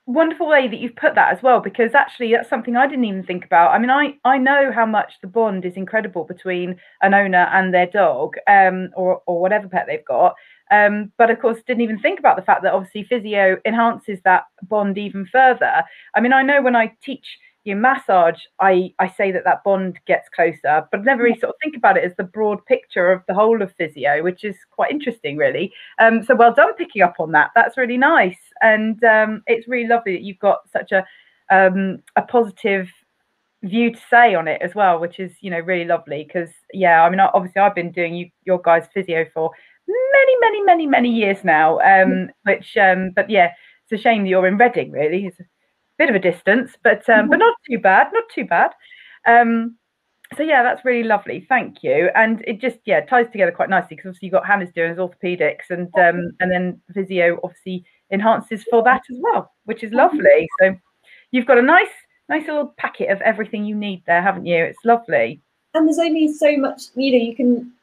wonderful 0.05 0.47
way 0.47 0.67
that 0.67 0.79
you've 0.79 0.95
put 0.95 1.15
that 1.15 1.31
as 1.31 1.41
well, 1.41 1.59
because 1.61 1.93
actually 1.93 2.31
that's 2.31 2.49
something 2.49 2.75
I 2.75 2.87
didn't 2.87 3.05
even 3.05 3.23
think 3.23 3.45
about. 3.45 3.71
I 3.71 3.79
mean, 3.79 3.89
I 3.89 4.15
I 4.25 4.37
know 4.37 4.71
how 4.73 4.85
much 4.85 5.13
the 5.21 5.27
bond 5.27 5.65
is 5.65 5.75
incredible 5.75 6.23
between 6.25 6.75
an 7.01 7.13
owner 7.13 7.47
and 7.53 7.73
their 7.73 7.85
dog, 7.85 8.35
um, 8.47 8.89
or 8.95 9.21
or 9.25 9.39
whatever 9.39 9.67
pet 9.67 9.85
they've 9.87 10.03
got. 10.05 10.35
Um, 10.71 11.11
but 11.17 11.31
of 11.31 11.39
course, 11.39 11.57
didn't 11.65 11.81
even 11.81 11.99
think 11.99 12.19
about 12.19 12.35
the 12.35 12.43
fact 12.43 12.61
that 12.63 12.73
obviously 12.73 13.03
physio 13.03 13.57
enhances 13.65 14.19
that 14.23 14.43
bond 14.63 14.97
even 14.97 15.25
further. 15.31 15.83
I 16.13 16.19
mean, 16.19 16.33
I 16.33 16.43
know 16.43 16.61
when 16.61 16.75
I 16.75 16.93
teach 17.01 17.25
you 17.65 17.75
massage, 17.75 18.39
I, 18.59 18.93
I 18.99 19.09
say 19.09 19.31
that 19.31 19.43
that 19.43 19.63
bond 19.63 19.99
gets 20.07 20.29
closer, 20.29 20.87
but 20.91 21.03
never 21.03 21.23
really 21.23 21.39
sort 21.39 21.49
of 21.49 21.55
think 21.61 21.75
about 21.75 21.97
it 21.97 22.03
as 22.03 22.15
the 22.15 22.23
broad 22.23 22.65
picture 22.65 23.11
of 23.11 23.21
the 23.27 23.33
whole 23.33 23.61
of 23.61 23.73
physio, 23.73 24.23
which 24.23 24.43
is 24.43 24.55
quite 24.71 24.91
interesting, 24.91 25.37
really. 25.37 25.73
Um, 25.99 26.23
so 26.23 26.35
well 26.35 26.53
done 26.53 26.73
picking 26.75 27.01
up 27.01 27.15
on 27.19 27.31
that. 27.33 27.51
That's 27.55 27.77
really 27.77 27.97
nice, 27.97 28.39
and 28.61 29.03
um, 29.03 29.43
it's 29.47 29.67
really 29.67 29.87
lovely 29.87 30.13
that 30.13 30.23
you've 30.23 30.39
got 30.39 30.69
such 30.71 30.91
a 30.91 31.05
um, 31.51 32.01
a 32.15 32.21
positive 32.21 32.89
view 33.63 33.91
to 33.91 33.99
say 34.09 34.35
on 34.35 34.47
it 34.47 34.61
as 34.61 34.73
well, 34.73 34.99
which 34.99 35.19
is 35.19 35.33
you 35.41 35.51
know 35.51 35.59
really 35.59 35.85
lovely. 35.85 36.23
Because 36.23 36.49
yeah, 36.73 37.03
I 37.03 37.09
mean 37.09 37.19
obviously 37.19 37.61
I've 37.61 37.75
been 37.75 37.91
doing 37.91 38.15
you 38.15 38.29
your 38.45 38.61
guys 38.61 38.87
physio 38.93 39.25
for 39.33 39.51
many 39.87 40.37
many 40.39 40.61
many 40.61 40.87
many 40.87 41.09
years 41.09 41.43
now, 41.43 41.79
um, 41.79 42.29
which 42.43 42.77
um, 42.77 43.11
but 43.15 43.29
yeah, 43.29 43.51
it's 43.83 43.99
a 43.99 44.01
shame 44.01 44.23
that 44.23 44.29
you're 44.29 44.47
in 44.47 44.57
Reading. 44.57 44.91
Really, 44.91 45.25
it's 45.25 45.37
bit 45.99 46.09
of 46.09 46.15
a 46.15 46.19
distance, 46.19 46.71
but 46.83 47.07
um, 47.09 47.29
but 47.29 47.35
mm-hmm. 47.35 47.39
not 47.39 47.55
too 47.69 47.77
bad, 47.77 48.07
not 48.11 48.23
too 48.33 48.45
bad. 48.45 48.71
Um, 49.27 49.75
so 50.37 50.43
yeah, 50.43 50.63
that's 50.63 50.85
really 50.85 51.07
lovely. 51.07 51.45
Thank 51.47 51.83
you. 51.83 52.09
And 52.15 52.43
it 52.47 52.59
just 52.59 52.77
yeah 52.85 53.01
ties 53.05 53.27
together 53.31 53.51
quite 53.51 53.69
nicely 53.69 53.95
because 53.95 54.09
obviously 54.09 54.27
you've 54.27 54.33
got 54.33 54.47
Hannes 54.47 54.71
doing 54.73 54.89
his 54.89 54.97
orthopedics 54.97 55.69
and 55.69 55.87
um, 55.99 56.31
and 56.39 56.51
then 56.51 56.81
physio 56.93 57.39
obviously 57.43 57.85
enhances 58.11 58.63
for 58.71 58.81
that 58.83 59.03
as 59.11 59.17
well, 59.19 59.51
which 59.65 59.83
is 59.83 59.91
lovely. 59.91 60.47
So 60.59 60.75
you've 61.31 61.45
got 61.45 61.59
a 61.59 61.61
nice 61.61 61.89
nice 62.29 62.47
little 62.47 62.73
packet 62.77 63.09
of 63.09 63.21
everything 63.21 63.65
you 63.65 63.75
need 63.75 64.03
there, 64.07 64.21
haven't 64.21 64.45
you? 64.45 64.63
It's 64.63 64.85
lovely. 64.85 65.41
And 65.73 65.87
there's 65.87 65.99
only 65.99 66.31
so 66.33 66.55
much 66.57 66.83
you 66.95 67.11
know 67.11 67.23
you 67.23 67.35
can 67.35 67.73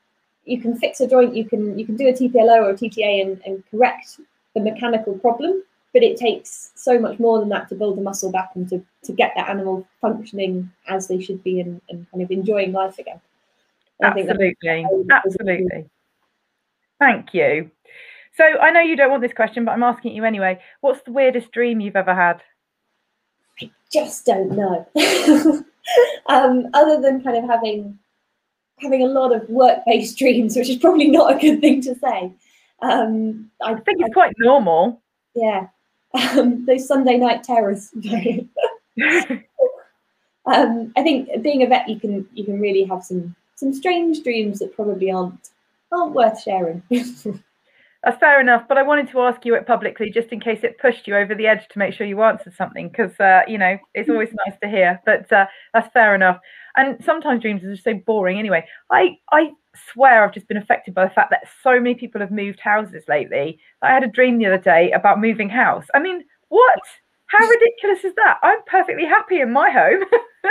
you 0.44 0.60
can 0.60 0.76
fix 0.78 1.00
a 1.00 1.08
joint, 1.08 1.36
you 1.36 1.44
can 1.44 1.78
you 1.78 1.84
can 1.84 1.96
do 1.96 2.08
a 2.08 2.12
TPLO 2.12 2.62
or 2.62 2.70
a 2.70 2.74
TTA 2.74 3.22
and, 3.22 3.42
and 3.44 3.62
correct 3.70 4.20
the 4.54 4.60
mechanical 4.60 5.18
problem 5.18 5.62
but 5.97 6.03
it 6.03 6.18
takes 6.18 6.72
so 6.74 6.99
much 6.99 7.18
more 7.18 7.40
than 7.40 7.49
that 7.49 7.70
to 7.70 7.74
build 7.74 7.97
the 7.97 8.03
muscle 8.03 8.30
back 8.30 8.51
and 8.55 8.68
to, 8.68 8.84
to 9.03 9.14
get 9.14 9.32
that 9.34 9.49
animal 9.49 9.88
functioning 10.03 10.70
as 10.88 11.09
they 11.09 11.18
should 11.18 11.42
be 11.42 11.59
and, 11.59 11.80
and 11.88 12.07
kind 12.11 12.22
of 12.22 12.30
enjoying 12.30 12.70
life 12.72 12.99
again. 12.99 13.18
absolutely, 14.03 14.86
absolutely. 15.11 15.88
Thank 16.99 17.32
you. 17.32 17.70
So 18.36 18.44
I 18.44 18.70
know 18.72 18.80
you 18.80 18.94
don't 18.94 19.11
want 19.11 19.22
this 19.22 19.32
question, 19.32 19.64
but 19.64 19.72
I'm 19.72 19.82
asking 19.82 20.14
you 20.14 20.26
anyway. 20.26 20.61
What's 20.82 21.01
the 21.01 21.12
weirdest 21.12 21.51
dream 21.51 21.80
you've 21.80 21.97
ever 21.97 22.14
had? 22.14 22.42
I 23.62 23.70
just 23.90 24.26
don't 24.26 24.51
know. 24.51 24.86
um, 26.26 26.66
other 26.74 27.01
than 27.01 27.24
kind 27.24 27.38
of 27.38 27.49
having 27.49 27.99
having 28.80 29.03
a 29.03 29.07
lot 29.07 29.34
of 29.34 29.49
work-based 29.49 30.18
dreams, 30.18 30.57
which 30.57 30.68
is 30.68 30.76
probably 30.76 31.09
not 31.09 31.34
a 31.34 31.38
good 31.38 31.62
thing 31.62 31.80
to 31.80 31.94
say. 31.94 32.32
Um, 32.82 33.51
I, 33.62 33.72
I 33.72 33.74
think 33.76 34.01
it's 34.01 34.11
I, 34.11 34.12
quite 34.12 34.34
normal. 34.36 35.01
Yeah, 35.34 35.68
um, 36.16 36.64
those 36.66 36.86
Sunday 36.86 37.16
night 37.16 37.44
terrors. 37.44 37.92
um, 40.46 40.92
I 40.96 41.02
think 41.02 41.42
being 41.42 41.62
a 41.62 41.66
vet, 41.66 41.88
you 41.88 41.98
can 41.98 42.28
you 42.34 42.44
can 42.44 42.60
really 42.60 42.84
have 42.84 43.04
some 43.04 43.34
some 43.56 43.72
strange 43.72 44.22
dreams 44.22 44.58
that 44.60 44.74
probably 44.74 45.10
aren't 45.10 45.50
aren't 45.92 46.14
worth 46.14 46.40
sharing. 46.40 46.82
That's 46.90 47.26
fair 48.20 48.40
enough, 48.40 48.64
but 48.68 48.78
I 48.78 48.82
wanted 48.82 49.10
to 49.10 49.20
ask 49.20 49.44
you 49.44 49.54
it 49.54 49.66
publicly 49.66 50.10
just 50.10 50.28
in 50.28 50.40
case 50.40 50.60
it 50.62 50.78
pushed 50.78 51.06
you 51.06 51.16
over 51.16 51.34
the 51.34 51.46
edge 51.46 51.66
to 51.68 51.78
make 51.78 51.94
sure 51.94 52.06
you 52.06 52.22
answered 52.22 52.54
something 52.54 52.88
because 52.88 53.18
uh, 53.20 53.42
you 53.46 53.58
know 53.58 53.78
it's 53.94 54.08
always 54.08 54.30
nice 54.46 54.58
to 54.62 54.68
hear. 54.68 55.00
But 55.04 55.30
uh, 55.32 55.46
that's 55.74 55.92
fair 55.92 56.14
enough. 56.14 56.38
And 56.76 57.02
sometimes 57.04 57.40
dreams 57.42 57.64
are 57.64 57.72
just 57.72 57.84
so 57.84 57.94
boring 57.94 58.38
anyway. 58.38 58.66
I 58.90 59.18
I 59.32 59.52
swear 59.92 60.24
I've 60.24 60.34
just 60.34 60.48
been 60.48 60.56
affected 60.56 60.94
by 60.94 61.04
the 61.04 61.14
fact 61.14 61.30
that 61.30 61.48
so 61.62 61.80
many 61.80 61.94
people 61.94 62.20
have 62.20 62.30
moved 62.30 62.60
houses 62.60 63.04
lately. 63.08 63.58
I 63.82 63.92
had 63.92 64.04
a 64.04 64.08
dream 64.08 64.38
the 64.38 64.46
other 64.46 64.58
day 64.58 64.90
about 64.92 65.20
moving 65.20 65.48
house. 65.48 65.86
I 65.94 65.98
mean, 65.98 66.24
what? 66.48 66.80
How 67.26 67.46
ridiculous 67.48 68.04
is 68.04 68.14
that? 68.16 68.38
I'm 68.42 68.58
perfectly 68.66 69.04
happy 69.04 69.40
in 69.40 69.52
my 69.52 69.70
home, 69.70 70.04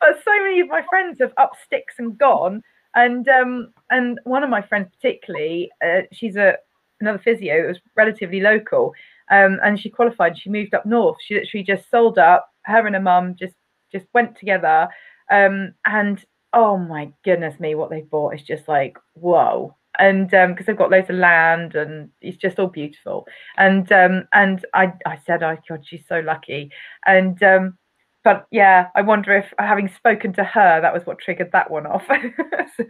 but 0.00 0.22
so 0.24 0.42
many 0.42 0.60
of 0.60 0.68
my 0.68 0.82
friends 0.88 1.18
have 1.20 1.32
up 1.36 1.52
sticks 1.64 1.94
and 1.98 2.16
gone. 2.18 2.62
And 2.94 3.26
um, 3.28 3.72
and 3.90 4.20
one 4.24 4.44
of 4.44 4.50
my 4.50 4.60
friends 4.60 4.88
particularly, 4.94 5.70
uh, 5.84 6.02
she's 6.12 6.36
a 6.36 6.56
another 7.00 7.18
physio. 7.18 7.64
It 7.64 7.68
was 7.68 7.78
relatively 7.96 8.40
local, 8.40 8.92
um, 9.30 9.58
and 9.64 9.80
she 9.80 9.88
qualified. 9.88 10.38
She 10.38 10.50
moved 10.50 10.74
up 10.74 10.84
north. 10.84 11.16
She 11.24 11.34
literally 11.34 11.64
just 11.64 11.90
sold 11.90 12.18
up. 12.18 12.50
Her 12.64 12.86
and 12.86 12.94
her 12.94 13.00
mum 13.00 13.34
just 13.38 13.54
just 13.90 14.06
went 14.12 14.36
together, 14.36 14.88
um, 15.30 15.72
and 15.86 16.22
oh 16.52 16.76
my 16.76 17.12
goodness 17.24 17.58
me, 17.60 17.74
what 17.74 17.90
they've 17.90 18.08
bought 18.08 18.34
is 18.34 18.42
just 18.42 18.68
like 18.68 18.98
whoa. 19.14 19.76
And 19.98 20.30
because 20.30 20.48
um, 20.48 20.64
they've 20.66 20.76
got 20.76 20.90
loads 20.90 21.10
of 21.10 21.16
land 21.16 21.74
and 21.74 22.08
it's 22.22 22.38
just 22.38 22.58
all 22.58 22.68
beautiful. 22.68 23.26
And 23.58 23.90
um, 23.92 24.26
and 24.32 24.64
I 24.74 24.92
I 25.04 25.18
said, 25.26 25.42
oh 25.42 25.56
God, 25.68 25.84
she's 25.86 26.06
so 26.08 26.20
lucky. 26.20 26.70
And 27.06 27.42
um, 27.42 27.78
but 28.24 28.46
yeah, 28.50 28.88
I 28.94 29.02
wonder 29.02 29.36
if 29.36 29.52
having 29.58 29.88
spoken 29.88 30.32
to 30.34 30.44
her, 30.44 30.80
that 30.80 30.94
was 30.94 31.04
what 31.04 31.18
triggered 31.18 31.50
that 31.52 31.70
one 31.70 31.86
off. 31.86 32.04
so 32.76 32.84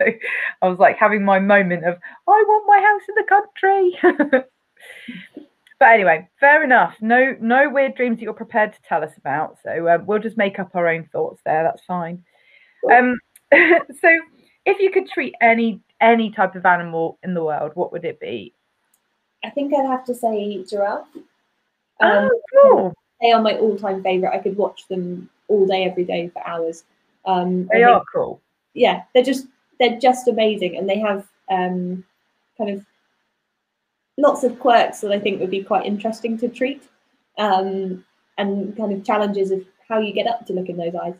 I 0.61 0.69
was 0.69 0.79
like 0.79 0.97
having 0.99 1.25
my 1.25 1.39
moment 1.39 1.87
of, 1.87 1.97
I 2.29 2.45
want 2.47 2.67
my 2.67 2.81
house 2.81 3.03
in 3.09 3.15
the 3.15 4.33
country. 4.33 4.45
but 5.81 5.89
anyway, 5.89 6.29
fair 6.39 6.63
enough. 6.63 6.95
No, 7.01 7.35
no 7.41 7.71
weird 7.71 7.95
dreams 7.95 8.19
that 8.19 8.25
you're 8.25 8.35
prepared 8.35 8.75
to 8.75 8.83
tell 8.87 9.03
us 9.03 9.13
about. 9.17 9.57
So 9.63 9.89
um, 9.89 10.05
we'll 10.07 10.19
just 10.19 10.37
make 10.37 10.59
up 10.59 10.75
our 10.75 10.89
own 10.89 11.09
thoughts 11.11 11.41
there. 11.47 11.63
That's 11.63 11.85
fine. 11.87 12.23
Um, 12.91 13.19
so 14.01 14.19
if 14.65 14.81
you 14.81 14.91
could 14.91 15.09
treat 15.09 15.35
any 15.41 15.81
any 16.01 16.31
type 16.31 16.55
of 16.57 16.67
animal 16.67 17.19
in 17.23 17.35
the 17.35 17.45
world, 17.45 17.73
what 17.75 17.93
would 17.93 18.05
it 18.05 18.19
be? 18.19 18.53
I 19.45 19.51
think 19.51 19.73
I'd 19.75 19.87
have 19.87 20.05
to 20.07 20.15
say 20.15 20.65
giraffe. 20.65 21.07
Oh, 22.01 22.07
um, 22.07 22.31
oh, 22.31 22.41
cool. 22.53 22.95
They 23.21 23.33
are 23.33 23.43
my 23.43 23.57
all-time 23.57 24.03
favorite. 24.03 24.35
I 24.35 24.39
could 24.39 24.57
watch 24.57 24.89
them 24.89 25.31
all 25.49 25.67
day, 25.67 25.85
every 25.85 26.05
day 26.05 26.29
for 26.29 26.47
hours. 26.47 26.85
Um, 27.25 27.69
they 27.73 27.85
are 27.85 28.01
they, 28.01 28.05
cool. 28.13 28.41
Yeah, 28.75 29.03
they're 29.15 29.23
just 29.23 29.47
they're 29.79 29.99
just 29.99 30.29
amazing, 30.29 30.77
and 30.77 30.89
they 30.89 30.99
have 30.99 31.27
um, 31.51 32.05
kind 32.59 32.71
of 32.71 32.85
lots 34.17 34.45
of 34.45 34.59
quirks 34.59 35.01
that 35.01 35.13
I 35.13 35.19
think 35.19 35.41
would 35.41 35.51
be 35.51 35.63
quite 35.63 35.87
interesting 35.87 36.37
to 36.39 36.49
treat, 36.49 36.83
um, 37.39 38.05
and 38.39 38.77
kind 38.77 38.93
of 38.93 39.05
challenges 39.05 39.51
of 39.51 39.65
how 39.89 39.99
you 39.99 40.13
get 40.13 40.27
up 40.27 40.47
to 40.47 40.53
look 40.53 40.69
in 40.69 40.77
those 40.77 40.95
eyes. 40.95 41.15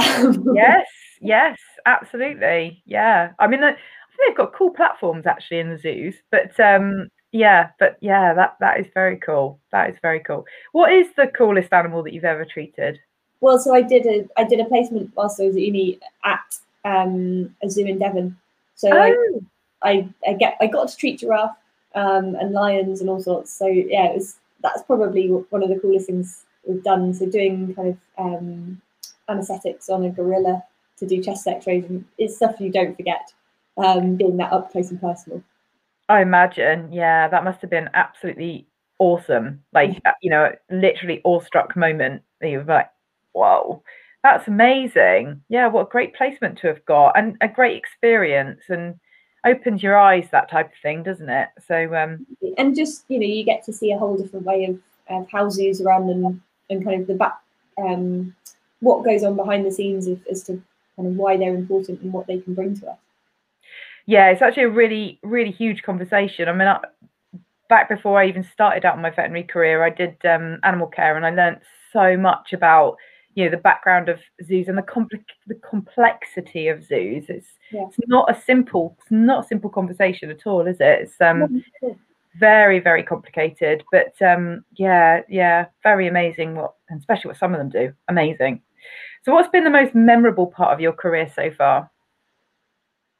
yes, 0.54 0.86
yes, 1.20 1.58
absolutely. 1.86 2.82
Yeah, 2.86 3.32
I 3.38 3.46
mean, 3.46 3.62
I 3.62 3.72
think 3.72 3.80
they've 4.26 4.36
got 4.36 4.54
cool 4.54 4.70
platforms 4.70 5.26
actually 5.26 5.58
in 5.58 5.70
the 5.70 5.78
zoos, 5.78 6.14
but 6.30 6.58
um, 6.60 7.08
yeah, 7.32 7.70
but 7.78 7.96
yeah, 8.00 8.34
that 8.34 8.56
that 8.60 8.80
is 8.80 8.86
very 8.94 9.16
cool. 9.16 9.58
That 9.72 9.90
is 9.90 9.96
very 10.02 10.20
cool. 10.20 10.44
What 10.72 10.92
is 10.92 11.06
the 11.16 11.28
coolest 11.28 11.72
animal 11.72 12.02
that 12.02 12.12
you've 12.12 12.24
ever 12.24 12.44
treated? 12.44 12.98
Well, 13.40 13.58
so 13.58 13.74
I 13.74 13.82
did 13.82 14.06
a 14.06 14.28
I 14.36 14.44
did 14.44 14.60
a 14.60 14.64
placement 14.64 15.12
whilst 15.14 15.40
I 15.40 15.44
was 15.46 15.56
at 15.56 15.62
uni 15.62 15.98
at 16.24 16.54
um, 16.84 17.54
a 17.62 17.70
zoo 17.70 17.86
in 17.86 17.98
Devon. 17.98 18.36
So 18.74 18.90
oh. 18.92 19.40
I, 19.82 19.90
I 19.90 20.08
I 20.26 20.32
get 20.34 20.56
I 20.60 20.66
got 20.66 20.88
to 20.88 20.96
treat 20.96 21.20
giraffe 21.20 21.56
um, 21.94 22.34
and 22.34 22.52
lions 22.52 23.00
and 23.00 23.08
all 23.08 23.22
sorts. 23.22 23.52
So 23.52 23.66
yeah, 23.66 24.06
it 24.06 24.14
was 24.14 24.36
that's 24.62 24.82
probably 24.82 25.28
one 25.28 25.62
of 25.62 25.68
the 25.68 25.78
coolest 25.78 26.06
things 26.06 26.44
we've 26.66 26.82
done. 26.82 27.14
So 27.14 27.26
doing 27.26 27.74
kind 27.74 27.88
of 27.88 27.96
um, 28.18 28.82
anesthetics 29.30 29.88
on 29.88 30.04
a 30.04 30.10
gorilla 30.10 30.62
to 30.98 31.06
do 31.06 31.22
chest 31.22 31.46
X-rays 31.46 31.84
is 32.18 32.36
stuff 32.36 32.60
you 32.60 32.70
don't 32.70 32.96
forget. 32.96 33.32
Um, 33.78 34.16
being 34.16 34.36
that 34.36 34.52
up 34.52 34.72
close 34.72 34.90
and 34.90 35.00
personal. 35.00 35.42
I 36.10 36.20
imagine, 36.20 36.92
yeah, 36.92 37.28
that 37.28 37.44
must 37.44 37.62
have 37.62 37.70
been 37.70 37.88
absolutely 37.94 38.66
awesome. 38.98 39.62
Like, 39.72 40.02
you 40.20 40.28
know, 40.28 40.52
literally 40.70 41.22
awestruck 41.24 41.76
moment. 41.76 42.22
You 42.42 42.58
were 42.58 42.64
like, 42.64 42.90
whoa, 43.32 43.82
that's 44.22 44.48
amazing. 44.48 45.40
Yeah, 45.48 45.68
what 45.68 45.86
a 45.86 45.90
great 45.90 46.14
placement 46.14 46.58
to 46.58 46.66
have 46.66 46.84
got 46.84 47.16
and 47.16 47.38
a 47.40 47.48
great 47.48 47.78
experience 47.78 48.60
and 48.68 48.98
opens 49.46 49.82
your 49.82 49.96
eyes, 49.96 50.28
that 50.32 50.50
type 50.50 50.66
of 50.66 50.78
thing, 50.82 51.02
doesn't 51.02 51.30
it? 51.30 51.48
So, 51.66 51.94
um, 51.94 52.26
and 52.58 52.76
just, 52.76 53.04
you 53.08 53.18
know, 53.18 53.26
you 53.26 53.44
get 53.44 53.64
to 53.64 53.72
see 53.72 53.92
a 53.92 53.98
whole 53.98 54.16
different 54.16 54.44
way 54.44 54.64
of, 54.64 54.78
of 55.08 55.30
how 55.30 55.48
zoos 55.48 55.80
run 55.82 56.10
and, 56.10 56.40
and 56.68 56.84
kind 56.84 57.00
of 57.00 57.06
the 57.06 57.14
back, 57.14 57.38
um, 57.78 58.34
what 58.80 59.04
goes 59.04 59.22
on 59.22 59.36
behind 59.36 59.64
the 59.64 59.72
scenes 59.72 60.06
of, 60.06 60.20
as 60.30 60.42
to 60.44 60.52
kind 60.96 61.08
of 61.08 61.14
why 61.16 61.36
they're 61.36 61.54
important 61.54 62.00
and 62.00 62.12
what 62.12 62.26
they 62.26 62.38
can 62.38 62.54
bring 62.54 62.78
to 62.78 62.90
us 62.90 62.98
yeah, 64.10 64.30
it's 64.30 64.42
actually 64.42 64.64
a 64.64 64.70
really, 64.70 65.20
really 65.22 65.52
huge 65.52 65.84
conversation. 65.84 66.48
I 66.48 66.52
mean, 66.52 66.66
I, 66.66 66.80
back 67.68 67.88
before 67.88 68.20
I 68.20 68.26
even 68.26 68.42
started 68.42 68.84
out 68.84 69.00
my 69.00 69.10
veterinary 69.10 69.44
career, 69.44 69.84
I 69.84 69.90
did 69.90 70.16
um, 70.24 70.58
animal 70.64 70.88
care, 70.88 71.16
and 71.16 71.24
I 71.24 71.30
learned 71.30 71.60
so 71.92 72.16
much 72.16 72.52
about 72.52 72.96
you 73.34 73.44
know 73.44 73.50
the 73.52 73.56
background 73.56 74.08
of 74.08 74.18
zoos 74.44 74.66
and 74.66 74.76
the 74.76 74.82
compl- 74.82 75.24
the 75.46 75.54
complexity 75.54 76.66
of 76.66 76.84
zoos. 76.84 77.26
It's 77.28 77.46
yeah. 77.70 77.86
it's 77.86 77.98
not 78.08 78.28
a 78.28 78.40
simple 78.40 78.96
it's 79.00 79.12
not 79.12 79.44
a 79.44 79.48
simple 79.48 79.70
conversation 79.70 80.28
at 80.30 80.44
all, 80.44 80.66
is 80.66 80.80
it? 80.80 81.02
It's 81.02 81.20
um 81.20 81.62
very 82.38 82.80
very 82.80 83.04
complicated, 83.04 83.84
but 83.92 84.20
um 84.20 84.64
yeah 84.76 85.20
yeah 85.28 85.66
very 85.84 86.08
amazing 86.08 86.56
what 86.56 86.74
and 86.88 86.98
especially 86.98 87.28
what 87.28 87.38
some 87.38 87.54
of 87.54 87.58
them 87.58 87.68
do 87.68 87.92
amazing. 88.08 88.60
So 89.22 89.34
what's 89.34 89.48
been 89.48 89.64
the 89.64 89.70
most 89.70 89.94
memorable 89.94 90.46
part 90.46 90.72
of 90.72 90.80
your 90.80 90.92
career 90.92 91.30
so 91.34 91.50
far? 91.50 91.90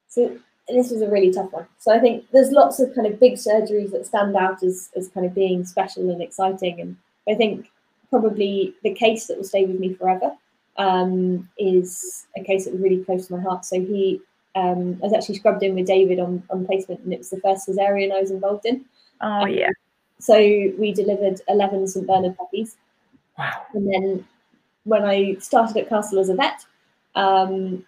So 0.09 0.39
this 0.69 0.91
was 0.91 1.03
a 1.03 1.11
really 1.11 1.33
tough 1.33 1.53
one. 1.53 1.67
So 1.79 1.93
I 1.93 1.99
think 1.99 2.25
there's 2.33 2.51
lots 2.51 2.81
of 2.81 2.95
kind 2.95 3.07
of 3.07 3.21
big 3.21 3.35
surgeries 3.35 3.91
that 3.93 4.07
stand 4.07 4.35
out 4.37 4.63
as 4.63 4.91
as 4.97 5.09
kind 5.09 5.27
of 5.27 5.35
being 5.35 5.65
special 5.65 6.11
and 6.11 6.23
exciting, 6.23 6.81
and 6.81 6.97
I 7.29 7.35
think 7.35 7.71
probably 8.09 8.75
the 8.83 8.95
case 8.95 9.27
that 9.27 9.37
will 9.37 9.45
stay 9.45 9.67
with 9.67 9.79
me 9.79 9.95
forever 9.95 10.33
um, 10.79 11.49
is 11.59 12.27
a 12.37 12.43
case 12.43 12.65
that 12.65 12.73
was 12.73 12.83
really 12.83 13.05
close 13.05 13.27
to 13.29 13.37
my 13.37 13.43
heart. 13.43 13.65
So 13.65 13.81
he, 13.81 14.21
um, 14.57 14.99
I 15.01 15.07
was 15.07 15.13
actually 15.13 15.37
scrubbed 15.37 15.63
in 15.63 15.75
with 15.75 15.87
David 15.87 16.19
on, 16.19 16.43
on 16.51 16.67
placement, 16.67 17.03
and 17.03 17.13
it 17.13 17.19
was 17.19 17.31
the 17.31 17.41
first 17.41 17.69
cesarean 17.69 18.13
I 18.13 18.21
was 18.21 18.31
involved 18.31 18.67
in. 18.67 18.85
Oh 19.21 19.43
um, 19.43 19.49
yeah. 19.49 19.71
So 20.19 20.37
we 20.37 20.93
delivered 20.93 21.41
eleven 21.49 21.87
St 21.87 22.07
Bernard 22.07 22.37
puppies. 22.37 22.77
Wow. 23.39 23.63
And 23.75 23.93
then 23.93 24.25
when 24.85 25.05
I 25.05 25.35
started 25.35 25.77
at 25.77 25.89
Castle 25.89 26.19
as 26.19 26.29
a 26.29 26.35
vet, 26.35 26.65
um, 27.15 27.85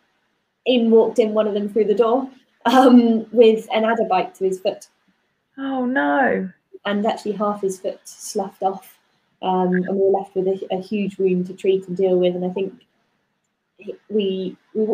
in 0.66 0.90
walked 0.90 1.18
in 1.18 1.34
one 1.34 1.46
of 1.46 1.54
them 1.54 1.68
through 1.68 1.86
the 1.86 1.94
door 1.94 2.28
um, 2.66 3.26
with 3.32 3.66
an 3.72 3.84
adder 3.84 4.04
bite 4.04 4.34
to 4.36 4.44
his 4.44 4.60
foot. 4.60 4.88
Oh 5.58 5.84
no! 5.84 6.50
And 6.84 7.06
actually, 7.06 7.32
half 7.32 7.62
his 7.62 7.78
foot 7.78 8.00
sloughed 8.04 8.62
off 8.62 8.98
um, 9.42 9.74
and 9.74 9.88
we 9.88 10.02
were 10.02 10.18
left 10.18 10.34
with 10.36 10.46
a, 10.46 10.66
a, 10.70 10.80
huge 10.80 11.18
wound 11.18 11.46
to 11.48 11.54
treat 11.54 11.88
and 11.88 11.96
deal 11.96 12.16
with. 12.16 12.34
And 12.36 12.44
I 12.44 12.50
think 12.50 12.80
we, 14.08 14.56
we 14.72 14.86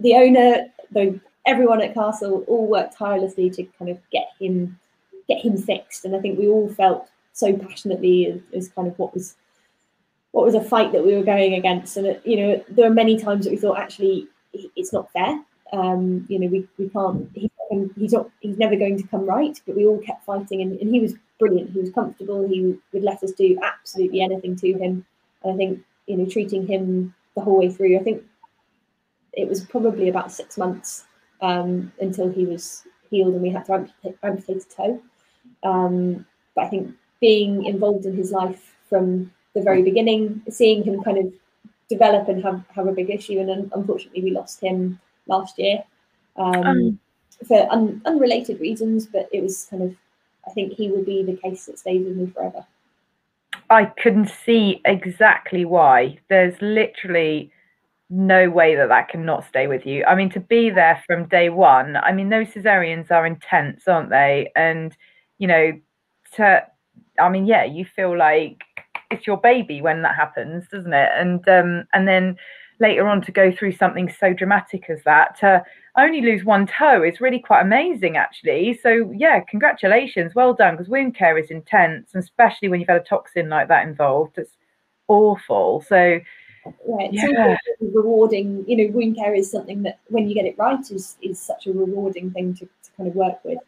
the 0.00 0.14
owner, 0.14 0.66
the 0.90 1.20
everyone 1.46 1.80
at 1.80 1.94
Castle, 1.94 2.44
all 2.48 2.66
worked 2.66 2.96
tirelessly 2.96 3.50
to 3.50 3.62
kind 3.78 3.90
of 3.90 3.98
get 4.10 4.28
him 4.40 4.78
get 5.28 5.44
him 5.44 5.56
fixed. 5.56 6.04
And 6.04 6.16
I 6.16 6.20
think 6.20 6.38
we 6.38 6.48
all 6.48 6.68
felt 6.68 7.08
so 7.32 7.56
passionately 7.56 8.26
as, 8.26 8.40
as 8.54 8.68
kind 8.68 8.88
of 8.88 8.98
what 8.98 9.14
was 9.14 9.36
what 10.34 10.44
was 10.44 10.56
a 10.56 10.60
fight 10.60 10.90
that 10.90 11.06
we 11.06 11.14
were 11.14 11.22
going 11.22 11.54
against. 11.54 11.96
And 11.96 12.20
you 12.24 12.36
know, 12.36 12.64
there 12.68 12.88
were 12.88 12.94
many 12.94 13.16
times 13.16 13.44
that 13.44 13.52
we 13.52 13.56
thought 13.56 13.78
actually 13.78 14.26
it's 14.52 14.92
not 14.92 15.12
fair. 15.12 15.40
Um, 15.72 16.26
you 16.28 16.40
know, 16.40 16.48
we, 16.48 16.66
we 16.76 16.88
can't. 16.88 17.30
He's, 17.34 17.50
he's 17.96 18.12
not. 18.12 18.28
He's 18.40 18.58
never 18.58 18.74
going 18.74 18.98
to 18.98 19.06
come 19.06 19.26
right. 19.26 19.56
But 19.64 19.76
we 19.76 19.86
all 19.86 19.98
kept 19.98 20.24
fighting, 20.24 20.60
and, 20.60 20.76
and 20.80 20.90
he 20.90 20.98
was 20.98 21.14
brilliant. 21.38 21.70
He 21.70 21.80
was 21.80 21.92
comfortable. 21.92 22.48
He 22.48 22.76
would 22.92 23.04
let 23.04 23.22
us 23.22 23.30
do 23.30 23.56
absolutely 23.62 24.22
anything 24.22 24.56
to 24.56 24.72
him. 24.72 25.06
And 25.44 25.52
I 25.52 25.56
think, 25.56 25.84
you 26.08 26.16
know, 26.16 26.26
treating 26.26 26.66
him 26.66 27.14
the 27.36 27.42
whole 27.42 27.58
way 27.58 27.70
through, 27.70 27.96
I 27.96 28.02
think 28.02 28.24
it 29.34 29.48
was 29.48 29.64
probably 29.64 30.08
about 30.08 30.32
six 30.32 30.58
months 30.58 31.04
um, 31.42 31.92
until 32.00 32.28
he 32.28 32.44
was 32.44 32.82
healed 33.08 33.34
and 33.34 33.42
we 33.42 33.50
had 33.50 33.66
to 33.66 33.74
amputate, 33.74 34.18
amputate 34.22 34.64
a 34.64 34.76
toe. 34.76 35.02
Um, 35.62 36.26
but 36.56 36.64
I 36.64 36.68
think 36.68 36.94
being 37.20 37.64
involved 37.66 38.06
in 38.06 38.16
his 38.16 38.32
life 38.32 38.76
from 38.88 39.30
the 39.54 39.62
very 39.62 39.82
beginning, 39.82 40.42
seeing 40.50 40.82
him 40.82 41.02
kind 41.02 41.18
of 41.18 41.32
develop 41.88 42.28
and 42.28 42.42
have, 42.42 42.64
have 42.74 42.86
a 42.86 42.92
big 42.92 43.10
issue, 43.10 43.38
and 43.38 43.50
un- 43.50 43.70
unfortunately 43.74 44.22
we 44.22 44.30
lost 44.30 44.60
him 44.60 45.00
last 45.26 45.58
year 45.58 45.82
um, 46.36 46.66
um. 46.66 46.98
for 47.46 47.70
un- 47.72 48.02
unrelated 48.04 48.60
reasons, 48.60 49.06
but 49.06 49.28
it 49.32 49.42
was 49.42 49.66
kind 49.70 49.82
of 49.82 49.96
I 50.46 50.50
think 50.50 50.74
he 50.74 50.90
will 50.90 51.04
be 51.04 51.22
the 51.22 51.36
case 51.36 51.66
that 51.66 51.78
stays 51.78 52.04
with 52.04 52.16
me 52.16 52.26
forever. 52.26 52.66
I 53.70 53.86
can 53.86 54.28
see 54.44 54.80
exactly 54.84 55.64
why. 55.64 56.18
There's 56.28 56.60
literally 56.60 57.50
no 58.10 58.50
way 58.50 58.76
that 58.76 58.88
that 58.88 59.08
cannot 59.08 59.46
stay 59.46 59.66
with 59.66 59.86
you. 59.86 60.04
I 60.04 60.14
mean, 60.14 60.30
to 60.30 60.40
be 60.40 60.70
there 60.70 61.02
from 61.06 61.26
day 61.28 61.48
one. 61.48 61.96
I 61.96 62.12
mean, 62.12 62.28
those 62.28 62.48
cesareans 62.48 63.10
are 63.10 63.26
intense, 63.26 63.88
aren't 63.88 64.10
they? 64.10 64.52
And 64.54 64.94
you 65.38 65.48
know, 65.48 65.72
to 66.36 66.66
I 67.18 67.28
mean, 67.28 67.46
yeah, 67.46 67.64
you 67.64 67.84
feel 67.84 68.16
like 68.16 68.62
it's 69.14 69.26
your 69.26 69.38
baby 69.38 69.80
when 69.80 70.02
that 70.02 70.14
happens, 70.14 70.64
doesn't 70.70 70.92
it? 70.92 71.10
And 71.14 71.48
um, 71.48 71.84
and 71.92 72.06
then 72.06 72.36
later 72.80 73.06
on 73.06 73.22
to 73.22 73.32
go 73.32 73.52
through 73.52 73.72
something 73.72 74.12
so 74.20 74.32
dramatic 74.32 74.90
as 74.90 75.02
that 75.04 75.38
to 75.38 75.64
only 75.96 76.20
lose 76.20 76.44
one 76.44 76.66
toe 76.66 77.02
is 77.02 77.20
really 77.20 77.38
quite 77.38 77.60
amazing 77.60 78.16
actually. 78.16 78.78
So 78.82 79.12
yeah 79.14 79.40
congratulations. 79.40 80.34
Well 80.34 80.54
done 80.54 80.74
because 80.74 80.88
wound 80.88 81.16
care 81.16 81.38
is 81.38 81.50
intense 81.50 82.10
and 82.14 82.22
especially 82.22 82.68
when 82.68 82.80
you've 82.80 82.88
had 82.88 83.00
a 83.00 83.04
toxin 83.04 83.48
like 83.48 83.68
that 83.68 83.86
involved. 83.86 84.38
It's 84.38 84.56
awful. 85.08 85.84
So 85.88 86.20
yeah, 86.66 86.96
it's 86.98 87.22
yeah. 87.22 87.56
rewarding 87.80 88.64
you 88.66 88.76
know 88.76 88.92
wound 88.92 89.16
care 89.16 89.34
is 89.34 89.50
something 89.50 89.82
that 89.82 89.98
when 90.08 90.28
you 90.28 90.34
get 90.34 90.46
it 90.46 90.58
right 90.58 90.80
is 90.90 91.16
is 91.22 91.40
such 91.40 91.66
a 91.66 91.72
rewarding 91.72 92.30
thing 92.32 92.54
to, 92.54 92.64
to 92.64 92.90
kind 92.96 93.08
of 93.08 93.14
work 93.14 93.44
with. 93.44 93.58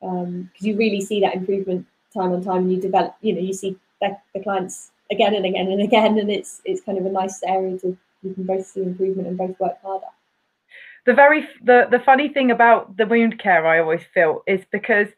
Because 0.00 0.26
um, 0.26 0.50
you 0.58 0.76
really 0.76 1.00
see 1.00 1.20
that 1.20 1.34
improvement 1.34 1.86
time 2.12 2.32
on 2.32 2.44
time 2.44 2.58
and 2.58 2.72
you 2.72 2.80
develop 2.80 3.16
you 3.20 3.34
know 3.34 3.40
you 3.40 3.52
see 3.52 3.76
the, 4.04 4.38
the 4.38 4.42
clients 4.44 4.90
again 5.10 5.34
and 5.34 5.44
again 5.44 5.68
and 5.68 5.82
again 5.82 6.18
and 6.18 6.30
it's 6.30 6.60
it's 6.64 6.80
kind 6.80 6.98
of 6.98 7.06
a 7.06 7.10
nice 7.10 7.42
area 7.42 7.78
to 7.78 7.96
you 8.22 8.34
can 8.34 8.44
both 8.44 8.66
see 8.66 8.82
improvement 8.82 9.28
and 9.28 9.36
both 9.36 9.58
work 9.60 9.80
harder. 9.82 10.06
The 11.06 11.12
very 11.12 11.46
the 11.62 11.86
the 11.90 11.98
funny 12.00 12.28
thing 12.28 12.50
about 12.50 12.96
the 12.96 13.06
wound 13.06 13.38
care 13.38 13.66
I 13.66 13.80
always 13.80 14.02
feel 14.14 14.42
is 14.46 14.62
because 14.72 15.08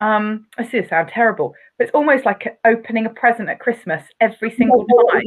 um 0.00 0.46
I 0.58 0.64
see 0.64 0.80
this 0.80 0.90
sound 0.90 1.08
terrible, 1.08 1.54
but 1.78 1.84
it's 1.84 1.94
almost 1.94 2.24
like 2.24 2.58
opening 2.64 3.06
a 3.06 3.10
present 3.10 3.48
at 3.48 3.60
Christmas 3.60 4.02
every 4.20 4.50
single 4.50 4.84
time. 5.12 5.22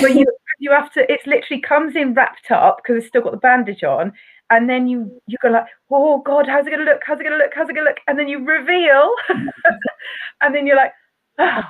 Where 0.00 0.08
you 0.08 0.24
you 0.58 0.70
have 0.70 0.92
to 0.94 1.12
it 1.12 1.26
literally 1.26 1.60
comes 1.60 1.94
in 1.96 2.14
wrapped 2.14 2.50
up 2.50 2.78
because 2.78 2.96
it's 2.96 3.08
still 3.08 3.22
got 3.22 3.32
the 3.32 3.38
bandage 3.38 3.84
on 3.84 4.12
and 4.50 4.68
then 4.68 4.88
you 4.88 5.20
you 5.26 5.36
go 5.42 5.48
like 5.48 5.66
oh 5.90 6.20
god 6.20 6.46
how's 6.46 6.66
it 6.66 6.70
gonna 6.70 6.84
look? 6.84 7.02
How's 7.04 7.20
it 7.20 7.24
gonna 7.24 7.36
look? 7.36 7.52
How's 7.54 7.68
it 7.68 7.74
gonna 7.74 7.88
look? 7.88 8.00
And 8.08 8.18
then 8.18 8.28
you 8.28 8.44
reveal 8.44 9.14
and 10.40 10.54
then 10.54 10.66
you're 10.66 10.76
like 10.76 10.92
oh 11.38 11.62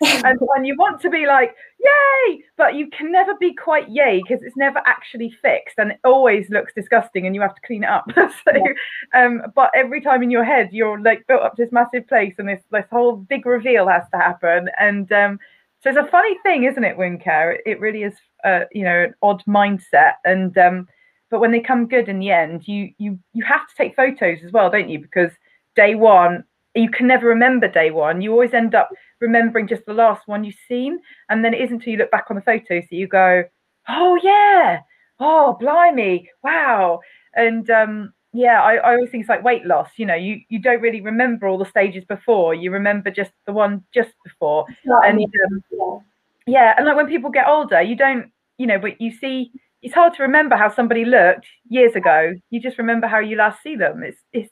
and, 0.00 0.38
and 0.56 0.66
you 0.66 0.76
want 0.76 1.00
to 1.02 1.10
be 1.10 1.26
like, 1.26 1.54
yay, 1.78 2.42
but 2.56 2.74
you 2.74 2.88
can 2.88 3.12
never 3.12 3.34
be 3.36 3.54
quite 3.54 3.88
yay 3.88 4.22
because 4.22 4.42
it's 4.42 4.56
never 4.56 4.80
actually 4.86 5.30
fixed 5.42 5.78
and 5.78 5.92
it 5.92 6.00
always 6.04 6.48
looks 6.50 6.72
disgusting 6.74 7.26
and 7.26 7.34
you 7.34 7.40
have 7.40 7.54
to 7.54 7.60
clean 7.66 7.84
it 7.84 7.90
up. 7.90 8.04
so, 8.14 8.52
yeah. 8.54 9.24
um, 9.24 9.42
but 9.54 9.70
every 9.74 10.00
time 10.00 10.22
in 10.22 10.30
your 10.30 10.44
head, 10.44 10.70
you're 10.72 11.00
like 11.00 11.26
built 11.26 11.42
up 11.42 11.56
this 11.56 11.72
massive 11.72 12.06
place 12.08 12.34
and 12.38 12.48
this, 12.48 12.62
this 12.70 12.86
whole 12.90 13.16
big 13.16 13.44
reveal 13.44 13.88
has 13.88 14.04
to 14.12 14.18
happen. 14.18 14.68
And 14.78 15.10
um, 15.12 15.38
so 15.82 15.90
it's 15.90 15.98
a 15.98 16.10
funny 16.10 16.36
thing, 16.42 16.64
isn't 16.64 16.84
it, 16.84 16.96
wound 16.96 17.22
care? 17.22 17.52
It, 17.52 17.62
it 17.66 17.80
really 17.80 18.02
is, 18.02 18.14
uh, 18.44 18.60
you 18.72 18.84
know, 18.84 19.04
an 19.04 19.14
odd 19.22 19.42
mindset. 19.46 20.14
And, 20.24 20.56
um, 20.56 20.88
but 21.30 21.40
when 21.40 21.52
they 21.52 21.60
come 21.60 21.86
good 21.86 22.08
in 22.08 22.18
the 22.18 22.30
end, 22.30 22.66
you, 22.66 22.90
you, 22.98 23.18
you 23.34 23.44
have 23.44 23.68
to 23.68 23.74
take 23.76 23.96
photos 23.96 24.38
as 24.44 24.52
well, 24.52 24.70
don't 24.70 24.88
you? 24.88 24.98
Because 24.98 25.30
day 25.76 25.94
one, 25.94 26.44
you 26.74 26.90
can 26.90 27.06
never 27.06 27.26
remember 27.26 27.68
day 27.68 27.90
one. 27.90 28.20
You 28.20 28.32
always 28.32 28.54
end 28.54 28.74
up 28.74 28.90
remembering 29.20 29.66
just 29.66 29.84
the 29.86 29.92
last 29.92 30.26
one 30.26 30.44
you've 30.44 30.54
seen. 30.68 31.00
And 31.28 31.44
then 31.44 31.54
it 31.54 31.60
isn't 31.62 31.76
until 31.76 31.92
you 31.92 31.98
look 31.98 32.10
back 32.10 32.26
on 32.30 32.36
the 32.36 32.42
photos 32.42 32.84
that 32.90 32.92
you 32.92 33.08
go, 33.08 33.44
oh, 33.88 34.18
yeah, 34.22 34.80
oh, 35.18 35.56
blimey, 35.60 36.28
wow. 36.42 37.00
And 37.34 37.68
um, 37.70 38.12
yeah, 38.32 38.62
I, 38.62 38.76
I 38.76 38.94
always 38.94 39.10
think 39.10 39.22
it's 39.22 39.28
like 39.28 39.44
weight 39.44 39.66
loss. 39.66 39.90
You 39.96 40.06
know, 40.06 40.14
you, 40.14 40.40
you 40.48 40.60
don't 40.60 40.80
really 40.80 41.00
remember 41.00 41.48
all 41.48 41.58
the 41.58 41.64
stages 41.64 42.04
before, 42.04 42.54
you 42.54 42.70
remember 42.70 43.10
just 43.10 43.32
the 43.46 43.52
one 43.52 43.84
just 43.92 44.10
before. 44.24 44.66
and 44.84 45.18
um, 45.20 46.00
yeah, 46.46 46.74
and 46.76 46.86
like 46.86 46.96
when 46.96 47.06
people 47.06 47.30
get 47.30 47.48
older, 47.48 47.82
you 47.82 47.96
don't, 47.96 48.30
you 48.58 48.66
know, 48.66 48.78
but 48.78 49.00
you 49.00 49.12
see, 49.12 49.52
it's 49.82 49.94
hard 49.94 50.14
to 50.14 50.22
remember 50.22 50.56
how 50.56 50.68
somebody 50.68 51.04
looked 51.04 51.46
years 51.68 51.94
ago. 51.96 52.34
You 52.50 52.60
just 52.60 52.78
remember 52.78 53.06
how 53.06 53.18
you 53.18 53.36
last 53.36 53.62
see 53.62 53.76
them. 53.76 54.02
It's 54.02 54.18
it's 54.32 54.50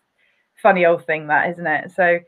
funny 0.63 0.85
old 0.85 1.05
thing 1.07 1.27
that 1.29 1.51
isn't 1.51 1.67
it? 1.67 1.91
So 1.95 2.19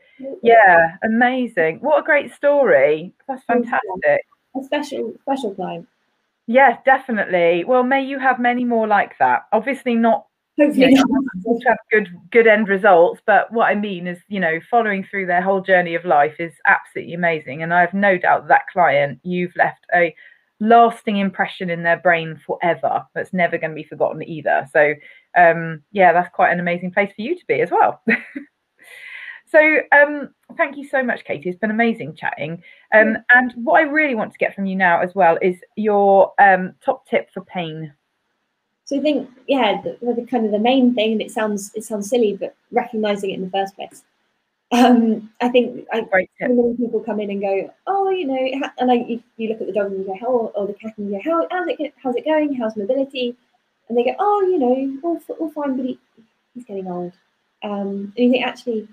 yeah 0.41 0.95
amazing. 1.03 1.79
What 1.79 1.99
a 1.99 2.03
great 2.03 2.33
story. 2.33 3.13
That's 3.27 3.43
fantastic. 3.43 4.25
A 4.59 4.63
special 4.63 5.13
special 5.21 5.55
client 5.55 5.87
yeah 6.47 6.77
definitely. 6.85 7.63
Well 7.63 7.83
may 7.83 8.03
you 8.03 8.19
have 8.19 8.39
many 8.39 8.65
more 8.65 8.87
like 8.87 9.17
that. 9.19 9.47
Obviously 9.51 9.95
not 9.95 10.25
hopefully 10.59 10.91
you 10.91 11.03
know, 11.45 11.59
have 11.67 11.77
good 11.89 12.09
good 12.29 12.45
end 12.45 12.67
results 12.67 13.21
but 13.25 13.51
what 13.53 13.67
i 13.67 13.73
mean 13.73 14.05
is 14.05 14.19
you 14.27 14.37
know 14.37 14.59
following 14.69 15.01
through 15.01 15.25
their 15.25 15.41
whole 15.41 15.61
journey 15.61 15.95
of 15.95 16.03
life 16.03 16.35
is 16.39 16.51
absolutely 16.67 17.13
amazing 17.13 17.63
and 17.63 17.73
i 17.73 17.79
have 17.79 17.93
no 17.93 18.17
doubt 18.17 18.41
that, 18.41 18.47
that 18.49 18.67
client 18.67 19.17
you've 19.23 19.55
left 19.55 19.85
a 19.95 20.13
lasting 20.61 21.17
impression 21.17 21.71
in 21.71 21.81
their 21.81 21.97
brain 21.97 22.39
forever 22.45 23.03
that's 23.15 23.33
never 23.33 23.57
going 23.57 23.71
to 23.71 23.75
be 23.75 23.83
forgotten 23.83 24.21
either. 24.21 24.67
So 24.71 24.93
um 25.37 25.81
yeah 25.91 26.13
that's 26.13 26.33
quite 26.33 26.51
an 26.51 26.59
amazing 26.59 26.91
place 26.91 27.11
for 27.15 27.21
you 27.21 27.37
to 27.37 27.45
be 27.47 27.61
as 27.61 27.71
well. 27.71 28.01
So 29.51 29.79
um 29.91 30.29
thank 30.55 30.77
you 30.77 30.87
so 30.87 31.03
much 31.03 31.25
katie. 31.25 31.49
It's 31.49 31.59
been 31.59 31.71
amazing 31.71 32.15
chatting. 32.15 32.63
Um 32.93 33.17
and 33.33 33.53
what 33.55 33.79
i 33.79 33.81
really 33.81 34.15
want 34.15 34.31
to 34.31 34.37
get 34.37 34.55
from 34.55 34.65
you 34.65 34.77
now 34.77 35.01
as 35.01 35.13
well 35.13 35.37
is 35.41 35.57
your 35.75 36.31
um 36.39 36.73
top 36.83 37.05
tip 37.05 37.29
for 37.33 37.41
pain. 37.41 37.93
So 38.85 38.97
i 38.97 39.01
think 39.01 39.29
yeah 39.47 39.81
the, 39.81 39.97
the 40.13 40.25
kind 40.25 40.45
of 40.45 40.53
the 40.53 40.59
main 40.59 40.95
thing 40.95 41.11
and 41.13 41.21
it 41.21 41.31
sounds 41.31 41.71
it 41.75 41.83
sounds 41.83 42.09
silly 42.09 42.37
but 42.37 42.55
recognizing 42.71 43.31
it 43.31 43.35
in 43.35 43.41
the 43.41 43.49
first 43.49 43.75
place. 43.75 44.03
Um, 44.73 45.29
I 45.41 45.49
think 45.49 45.85
I, 45.91 46.07
many 46.39 46.77
people 46.77 47.01
come 47.01 47.19
in 47.19 47.29
and 47.29 47.41
go, 47.41 47.73
oh, 47.87 48.09
you 48.09 48.25
know, 48.25 48.69
and 48.77 48.89
I, 48.89 48.93
you, 48.93 49.21
you 49.35 49.49
look 49.49 49.59
at 49.59 49.67
the 49.67 49.73
dog 49.73 49.87
and 49.87 49.99
you 49.99 50.05
go, 50.05 50.17
how, 50.17 50.27
or 50.55 50.65
the 50.65 50.73
cat 50.73 50.93
and 50.97 51.11
you 51.11 51.21
go, 51.21 51.29
how, 51.29 51.45
how's 51.51 51.67
it, 51.67 51.93
how's 52.01 52.15
it 52.15 52.23
going? 52.23 52.53
How's 52.53 52.77
mobility? 52.77 53.35
And 53.91 53.97
they 53.97 54.05
go, 54.05 54.15
oh, 54.19 54.41
you 54.49 54.57
know, 54.57 54.99
all, 55.03 55.19
all 55.37 55.51
fine, 55.51 55.75
but 55.75 55.85
he, 55.85 55.99
he's 56.53 56.63
getting 56.63 56.87
old. 56.87 57.11
Um, 57.61 58.13
and 58.15 58.25
you 58.25 58.31
think 58.31 58.45
actually, 58.45 58.87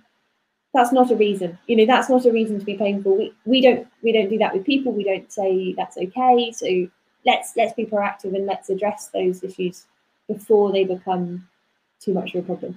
that's 0.74 0.90
not 0.90 1.12
a 1.12 1.14
reason. 1.14 1.56
You 1.68 1.76
know, 1.76 1.86
that's 1.86 2.10
not 2.10 2.26
a 2.26 2.32
reason 2.32 2.58
to 2.58 2.64
be 2.64 2.76
painful. 2.76 3.16
We 3.16 3.32
we 3.44 3.60
don't 3.60 3.86
we 4.02 4.10
don't 4.10 4.28
do 4.28 4.38
that 4.38 4.52
with 4.52 4.66
people. 4.66 4.90
We 4.90 5.04
don't 5.04 5.30
say 5.32 5.72
that's 5.74 5.96
okay. 5.96 6.50
So 6.50 6.66
let's 7.24 7.52
let's 7.56 7.74
be 7.74 7.86
proactive 7.86 8.34
and 8.34 8.44
let's 8.44 8.70
address 8.70 9.06
those 9.14 9.44
issues 9.44 9.86
before 10.26 10.72
they 10.72 10.82
become 10.82 11.46
too 12.00 12.12
much 12.12 12.34
of 12.34 12.42
a 12.42 12.46
problem. 12.46 12.76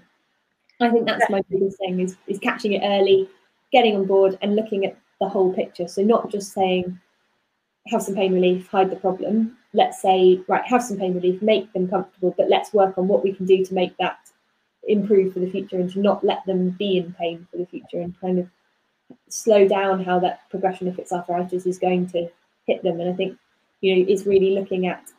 I 0.80 0.92
think 0.92 1.08
that's 1.08 1.28
my 1.32 1.42
biggest 1.50 1.80
thing 1.80 2.02
is, 2.02 2.18
is 2.28 2.38
catching 2.38 2.74
it 2.74 2.84
early, 2.84 3.28
getting 3.72 3.96
on 3.96 4.06
board 4.06 4.38
and 4.44 4.56
looking 4.56 4.86
at 4.86 4.96
the 5.20 5.28
whole 5.28 5.52
picture. 5.52 5.88
So 5.88 6.04
not 6.04 6.30
just 6.30 6.54
saying, 6.54 7.00
have 7.88 8.04
some 8.04 8.14
pain 8.14 8.32
relief, 8.32 8.68
hide 8.68 8.92
the 8.92 8.96
problem. 8.96 9.58
Let's 9.74 10.02
say, 10.02 10.42
right, 10.48 10.66
have 10.66 10.84
some 10.84 10.98
pain 10.98 11.14
relief, 11.14 11.42
make 11.42 11.72
them 11.74 11.88
comfortable, 11.88 12.34
but 12.38 12.50
let's 12.50 12.74
work 12.74 12.98
on 12.98 13.08
what 13.08 13.24
we 13.24 13.34
can 13.34 13.46
do 13.46 13.64
to 13.64 13.74
make 13.74 13.96
that 13.98 14.18
improve 14.88 15.34
for 15.34 15.40
the 15.40 15.50
future 15.50 15.78
and 15.78 15.92
to 15.92 16.00
not 16.00 16.24
let 16.24 16.46
them 16.46 16.72
be 16.72 16.98
in 16.98 17.14
pain 17.14 17.48
for 17.50 17.58
the 17.58 17.66
future 17.66 18.02
and 18.02 18.20
kind 18.20 18.40
of 18.40 18.48
slow 19.30 19.68
down 19.68 20.04
how 20.04 20.20
that 20.20 20.50
progression 20.50 20.88
if 20.88 21.00
it's 21.00 21.12
arthritis 21.12 21.66
is 21.66 21.80
going 21.80 22.08
to 22.08 22.28
hit 22.68 22.84
them. 22.84 23.00
And 23.00 23.10
I 23.10 23.14
think, 23.14 23.38
you 23.82 23.96
know, 23.96 24.06
it's 24.08 24.26
really 24.26 24.52
looking 24.52 24.88
at 24.88 25.10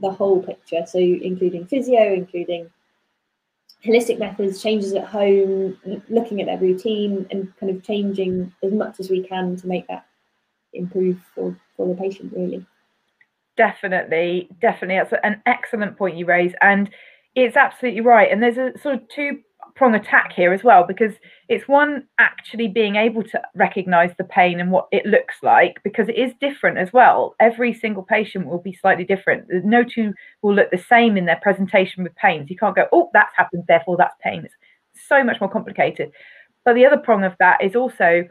the 0.00 0.10
whole 0.10 0.42
picture. 0.42 0.84
So 0.86 0.98
including 0.98 1.66
physio, 1.66 2.12
including 2.12 2.70
holistic 3.84 4.18
methods, 4.18 4.62
changes 4.62 4.92
at 4.94 5.04
home, 5.04 5.76
looking 6.08 6.40
at 6.40 6.46
their 6.46 6.58
routine 6.58 7.26
and 7.30 7.54
kind 7.58 7.74
of 7.74 7.82
changing 7.82 8.52
as 8.62 8.72
much 8.72 9.00
as 9.00 9.10
we 9.10 9.22
can 9.22 9.56
to 9.56 9.66
make 9.66 9.86
that 9.88 10.06
improve 10.72 11.18
for, 11.34 11.56
for 11.76 11.86
the 11.88 12.00
patient 12.00 12.32
really. 12.34 12.64
Definitely, 13.58 14.48
definitely. 14.60 14.96
That's 14.96 15.22
an 15.24 15.42
excellent 15.44 15.98
point 15.98 16.16
you 16.16 16.24
raise. 16.24 16.54
And 16.62 16.88
it's 17.34 17.56
absolutely 17.56 18.00
right. 18.00 18.30
And 18.30 18.40
there's 18.40 18.56
a 18.56 18.72
sort 18.78 18.94
of 18.94 19.00
two 19.14 19.40
prong 19.74 19.94
attack 19.94 20.32
here 20.32 20.52
as 20.52 20.62
well 20.64 20.84
because 20.86 21.14
it's 21.48 21.68
one 21.68 22.04
actually 22.18 22.68
being 22.68 22.96
able 22.96 23.22
to 23.22 23.40
recognize 23.54 24.12
the 24.16 24.24
pain 24.24 24.60
and 24.60 24.70
what 24.70 24.86
it 24.92 25.04
looks 25.06 25.36
like 25.42 25.80
because 25.84 26.08
it 26.08 26.16
is 26.16 26.32
different 26.40 26.78
as 26.78 26.92
well 26.92 27.34
every 27.38 27.72
single 27.72 28.02
patient 28.02 28.46
will 28.46 28.60
be 28.60 28.72
slightly 28.72 29.04
different 29.04 29.44
no 29.64 29.84
two 29.84 30.12
will 30.42 30.54
look 30.54 30.70
the 30.72 30.78
same 30.78 31.16
in 31.16 31.26
their 31.26 31.38
presentation 31.42 32.02
with 32.02 32.14
pains 32.16 32.50
you 32.50 32.56
can't 32.56 32.74
go 32.74 32.86
oh 32.92 33.08
that's 33.12 33.36
happened 33.36 33.62
therefore 33.68 33.96
that's 33.96 34.16
pain 34.20 34.42
it's 34.44 34.54
so 35.06 35.22
much 35.22 35.40
more 35.40 35.50
complicated 35.50 36.10
but 36.64 36.74
the 36.74 36.84
other 36.86 36.98
prong 36.98 37.22
of 37.22 37.34
that 37.38 37.62
is 37.62 37.76
also 37.76 38.24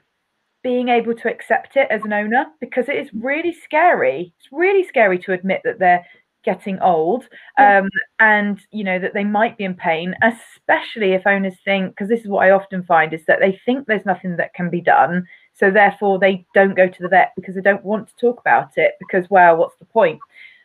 being 0.68 0.90
able 0.90 1.16
to 1.16 1.30
accept 1.30 1.78
it 1.78 1.88
as 1.90 2.04
an 2.04 2.12
owner 2.12 2.46
because 2.60 2.90
it 2.90 2.98
is 2.98 3.10
really 3.14 3.54
scary. 3.54 4.34
It's 4.38 4.50
really 4.52 4.84
scary 4.84 5.18
to 5.20 5.32
admit 5.32 5.62
that 5.64 5.80
they're 5.80 6.06
getting 6.44 6.78
old 6.80 7.24
um, 7.58 7.88
and 8.20 8.60
you 8.72 8.84
know 8.84 9.00
that 9.00 9.14
they 9.14 9.24
might 9.24 9.58
be 9.58 9.66
in 9.66 9.74
pain 9.74 10.16
especially 10.24 11.12
if 11.12 11.28
owners 11.28 11.56
think 11.66 11.90
because 11.90 12.08
this 12.08 12.22
is 12.22 12.28
what 12.28 12.46
i 12.46 12.52
often 12.52 12.84
find 12.84 13.12
is 13.12 13.26
that 13.26 13.40
they 13.42 13.60
think 13.66 13.86
there's 13.86 14.06
nothing 14.06 14.38
that 14.38 14.54
can 14.54 14.70
be 14.70 14.80
done 14.80 15.26
so 15.54 15.70
therefore 15.70 16.18
they 16.18 16.46
don't 16.54 16.78
go 16.78 16.88
to 16.88 17.02
the 17.02 17.10
vet 17.10 17.34
because 17.36 17.54
they 17.54 17.62
don't 17.62 17.84
want 17.84 18.08
to 18.08 18.16
talk 18.16 18.40
about 18.40 18.70
it 18.78 18.94
because 18.98 19.30
well 19.30 19.58
what's 19.58 19.78
the 19.78 19.86
point 19.86 20.20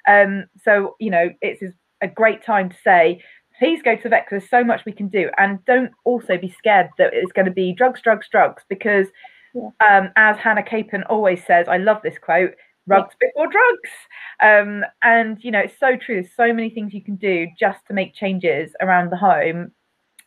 um, 0.07 0.45
so 0.63 0.95
you 1.01 1.11
know 1.11 1.31
it's 1.41 1.65
a 2.01 2.07
great 2.07 2.45
time 2.45 2.69
to 2.69 2.77
say 2.85 3.21
please 3.59 3.83
go 3.83 3.97
to 3.97 4.05
the 4.05 4.11
vet 4.11 4.25
because 4.25 4.43
there's 4.43 4.51
so 4.51 4.65
much 4.65 4.85
we 4.85 4.93
can 4.93 5.09
do 5.09 5.31
and 5.37 5.65
don't 5.65 5.91
also 6.05 6.39
be 6.39 6.55
scared 6.57 6.91
that 6.97 7.13
it's 7.13 7.33
going 7.33 7.47
to 7.47 7.51
be 7.51 7.73
drugs 7.73 8.01
drugs 8.01 8.29
drugs 8.31 8.63
because 8.69 9.09
yeah. 9.55 9.71
um, 9.87 10.11
as 10.17 10.37
hannah 10.39 10.63
capon 10.63 11.03
always 11.05 11.45
says 11.45 11.69
i 11.69 11.77
love 11.77 12.01
this 12.03 12.19
quote 12.19 12.55
rugs 12.87 13.15
before 13.21 13.47
drugs. 13.47 13.91
Um, 14.41 14.85
and 15.03 15.43
you 15.43 15.51
know, 15.51 15.61
it's 15.61 15.79
so 15.79 15.97
true. 15.97 16.17
There's 16.17 16.35
so 16.37 16.53
many 16.53 16.71
things 16.71 16.93
you 16.93 17.03
can 17.03 17.17
do 17.17 17.47
just 17.59 17.87
to 17.87 17.95
make 17.95 18.15
changes 18.15 18.73
around 18.81 19.11
the 19.11 19.17
home, 19.17 19.73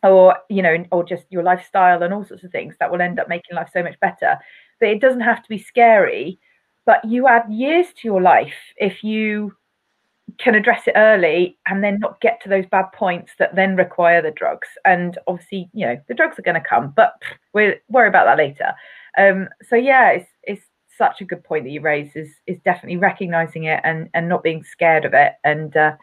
or 0.02 0.36
you 0.48 0.62
know, 0.62 0.84
or 0.92 1.04
just 1.04 1.24
your 1.30 1.42
lifestyle 1.42 2.02
and 2.02 2.12
all 2.12 2.24
sorts 2.24 2.44
of 2.44 2.50
things 2.50 2.74
that 2.80 2.90
will 2.90 3.00
end 3.00 3.18
up 3.18 3.28
making 3.28 3.56
life 3.56 3.70
so 3.72 3.82
much 3.82 3.98
better. 4.00 4.38
But 4.80 4.90
it 4.90 5.00
doesn't 5.00 5.20
have 5.20 5.42
to 5.42 5.48
be 5.48 5.58
scary. 5.58 6.38
But 6.84 7.04
you 7.04 7.26
add 7.26 7.50
years 7.50 7.86
to 7.88 8.08
your 8.08 8.22
life 8.22 8.54
if 8.76 9.02
you 9.02 9.56
can 10.38 10.54
address 10.54 10.86
it 10.86 10.92
early 10.96 11.56
and 11.66 11.82
then 11.82 11.98
not 11.98 12.20
get 12.20 12.42
to 12.42 12.48
those 12.48 12.66
bad 12.66 12.86
points 12.92 13.32
that 13.38 13.54
then 13.54 13.76
require 13.76 14.20
the 14.20 14.30
drugs. 14.30 14.68
And 14.84 15.18
obviously, 15.26 15.68
you 15.72 15.86
know, 15.86 16.00
the 16.08 16.14
drugs 16.14 16.38
are 16.38 16.42
going 16.42 16.60
to 16.60 16.68
come, 16.68 16.92
but 16.96 17.14
we'll 17.52 17.74
worry 17.88 18.08
about 18.08 18.26
that 18.26 18.38
later. 18.38 18.72
Um, 19.16 19.48
so 19.68 19.76
yeah, 19.76 20.10
it's 20.10 20.30
it's 20.42 20.62
such 20.96 21.20
a 21.20 21.24
good 21.24 21.44
point 21.44 21.64
that 21.64 21.70
you 21.70 21.80
raised 21.80 22.16
is 22.16 22.30
is 22.46 22.58
definitely 22.64 22.96
recognizing 22.96 23.64
it 23.64 23.80
and 23.84 24.08
and 24.14 24.28
not 24.28 24.42
being 24.42 24.64
scared 24.64 25.04
of 25.04 25.14
it 25.14 25.34
and 25.44 25.76
uh, 25.76 25.96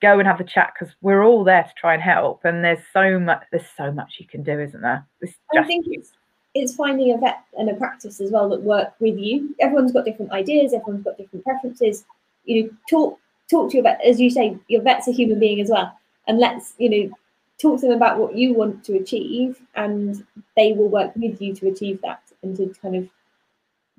go 0.00 0.18
and 0.18 0.26
have 0.26 0.40
a 0.40 0.44
chat 0.44 0.72
because 0.74 0.94
we're 1.02 1.24
all 1.24 1.44
there 1.44 1.62
to 1.62 1.72
try 1.76 1.94
and 1.94 2.02
help 2.02 2.44
and 2.44 2.64
there's 2.64 2.82
so 2.92 3.18
much 3.18 3.42
there's 3.50 3.66
so 3.76 3.92
much 3.92 4.16
you 4.18 4.26
can 4.26 4.42
do 4.42 4.58
isn't 4.58 4.80
there? 4.80 5.06
Just, 5.22 5.36
i 5.56 5.62
think 5.64 5.86
it's 5.88 6.12
it's 6.54 6.74
finding 6.74 7.14
a 7.14 7.18
vet 7.18 7.44
and 7.58 7.70
a 7.70 7.74
practice 7.74 8.20
as 8.20 8.32
well 8.32 8.48
that 8.48 8.60
work 8.62 8.92
with 8.98 9.16
you. 9.16 9.54
Everyone's 9.60 9.92
got 9.92 10.04
different 10.04 10.32
ideas 10.32 10.72
everyone's 10.72 11.04
got 11.04 11.16
different 11.16 11.44
preferences. 11.44 12.04
You 12.44 12.64
know 12.64 12.70
talk 12.88 13.18
talk 13.50 13.70
to 13.70 13.76
your 13.76 13.84
vet 13.84 14.00
as 14.04 14.20
you 14.20 14.30
say 14.30 14.56
your 14.68 14.82
vet's 14.82 15.08
a 15.08 15.12
human 15.12 15.38
being 15.38 15.60
as 15.60 15.70
well 15.70 15.96
and 16.26 16.38
let's 16.38 16.74
you 16.78 16.88
know 16.90 17.16
talk 17.60 17.80
to 17.80 17.86
them 17.86 17.96
about 17.96 18.18
what 18.18 18.34
you 18.34 18.54
want 18.54 18.82
to 18.84 18.96
achieve 18.96 19.60
and 19.74 20.24
they 20.56 20.72
will 20.72 20.88
work 20.88 21.14
with 21.16 21.40
you 21.42 21.54
to 21.54 21.68
achieve 21.68 22.00
that 22.02 22.22
and 22.42 22.56
to 22.56 22.74
kind 22.80 22.96
of 22.96 23.08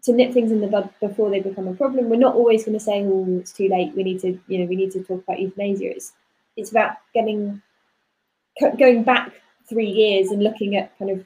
to 0.03 0.13
nip 0.13 0.33
things 0.33 0.51
in 0.51 0.61
the 0.61 0.67
bud 0.67 0.89
before 0.99 1.29
they 1.29 1.39
become 1.39 1.67
a 1.67 1.75
problem. 1.75 2.09
We're 2.09 2.15
not 2.15 2.35
always 2.35 2.65
going 2.65 2.77
to 2.77 2.83
say, 2.83 3.03
"Oh, 3.03 3.39
it's 3.39 3.51
too 3.53 3.67
late. 3.69 3.95
We 3.95 4.03
need 4.03 4.19
to, 4.21 4.39
you 4.47 4.59
know, 4.59 4.65
we 4.65 4.75
need 4.75 4.91
to 4.91 5.03
talk 5.03 5.23
about 5.23 5.39
euthanasia." 5.39 5.91
It's 5.91 6.13
it's 6.57 6.71
about 6.71 6.97
getting 7.13 7.61
going 8.77 9.03
back 9.03 9.31
three 9.67 9.89
years 9.89 10.31
and 10.31 10.43
looking 10.43 10.75
at 10.75 10.97
kind 10.97 11.11
of 11.11 11.25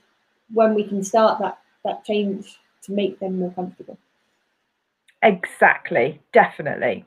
when 0.54 0.76
we 0.76 0.84
can 0.84 1.04
start 1.04 1.40
that 1.40 1.58
that 1.84 2.04
change 2.04 2.60
to 2.84 2.92
make 2.92 3.20
them 3.20 3.40
more 3.40 3.52
comfortable. 3.52 3.98
Exactly, 5.24 6.22
definitely. 6.34 7.06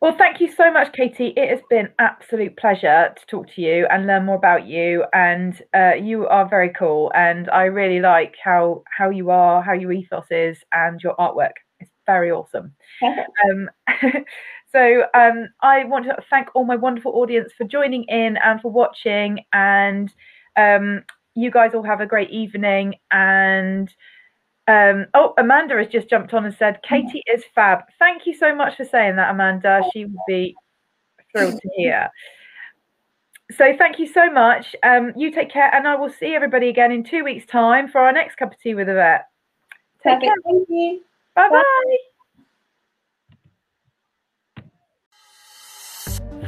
Well, 0.00 0.14
thank 0.18 0.40
you 0.40 0.52
so 0.52 0.70
much, 0.70 0.92
Katie. 0.92 1.32
It 1.36 1.48
has 1.48 1.60
been 1.70 1.88
absolute 1.98 2.56
pleasure 2.56 3.14
to 3.16 3.26
talk 3.26 3.48
to 3.54 3.62
you 3.62 3.86
and 3.90 4.06
learn 4.06 4.26
more 4.26 4.36
about 4.36 4.66
you. 4.66 5.04
And 5.12 5.60
uh, 5.74 5.94
you 5.94 6.26
are 6.28 6.46
very 6.48 6.70
cool, 6.70 7.10
and 7.14 7.48
I 7.50 7.64
really 7.64 8.00
like 8.00 8.34
how 8.42 8.82
how 8.96 9.08
you 9.10 9.30
are, 9.30 9.62
how 9.62 9.72
your 9.72 9.92
ethos 9.92 10.26
is, 10.30 10.58
and 10.72 11.00
your 11.02 11.16
artwork. 11.16 11.52
It's 11.80 11.90
very 12.06 12.30
awesome. 12.30 12.72
um, 13.50 13.70
so 14.72 15.04
um, 15.14 15.48
I 15.62 15.84
want 15.84 16.04
to 16.06 16.16
thank 16.28 16.48
all 16.54 16.64
my 16.66 16.76
wonderful 16.76 17.12
audience 17.12 17.52
for 17.56 17.64
joining 17.64 18.04
in 18.04 18.36
and 18.36 18.60
for 18.60 18.70
watching. 18.70 19.40
And 19.54 20.12
um, 20.56 21.04
you 21.34 21.50
guys 21.50 21.72
all 21.74 21.82
have 21.82 22.00
a 22.00 22.06
great 22.06 22.30
evening. 22.30 22.96
And 23.10 23.88
um, 24.68 25.06
oh, 25.14 25.34
Amanda 25.38 25.76
has 25.76 25.88
just 25.88 26.08
jumped 26.08 26.34
on 26.34 26.44
and 26.44 26.54
said, 26.54 26.80
Katie 26.82 27.22
is 27.32 27.44
fab. 27.54 27.80
Thank 27.98 28.26
you 28.26 28.34
so 28.34 28.54
much 28.54 28.76
for 28.76 28.84
saying 28.84 29.16
that, 29.16 29.30
Amanda. 29.30 29.82
She 29.92 30.04
would 30.04 30.16
be 30.26 30.56
thrilled 31.32 31.60
to 31.60 31.68
hear. 31.76 32.10
So 33.52 33.76
thank 33.78 34.00
you 34.00 34.08
so 34.08 34.28
much. 34.28 34.74
Um, 34.82 35.12
you 35.16 35.30
take 35.30 35.50
care, 35.50 35.72
and 35.72 35.86
I 35.86 35.94
will 35.94 36.10
see 36.10 36.34
everybody 36.34 36.68
again 36.68 36.90
in 36.90 37.04
two 37.04 37.22
weeks' 37.22 37.46
time 37.46 37.86
for 37.88 38.00
our 38.00 38.12
next 38.12 38.36
cup 38.36 38.52
of 38.52 38.58
tea 38.58 38.74
with 38.74 38.88
a 38.88 38.94
vet. 38.94 39.28
Take 40.02 40.20
Perfect. 40.20 40.24
care. 40.24 40.34
Thank 40.44 40.68
you. 40.68 41.02
Bye 41.36 41.48
bye. 41.50 41.96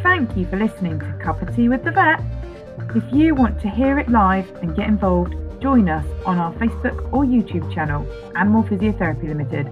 Thank 0.02 0.36
you 0.36 0.46
for 0.46 0.56
listening 0.56 0.98
to 0.98 1.18
Cup 1.22 1.40
of 1.40 1.54
Tea 1.54 1.68
with 1.68 1.84
the 1.84 1.92
Vet. 1.92 2.20
If 2.96 3.04
you 3.12 3.34
want 3.34 3.60
to 3.60 3.68
hear 3.68 3.98
it 3.98 4.08
live 4.08 4.50
and 4.62 4.74
get 4.74 4.88
involved, 4.88 5.34
join 5.60 5.88
us 5.88 6.06
on 6.24 6.38
our 6.38 6.52
Facebook 6.54 7.12
or 7.12 7.24
YouTube 7.24 7.72
channel, 7.74 8.06
Animal 8.36 8.62
Physiotherapy 8.62 9.28
Limited. 9.28 9.66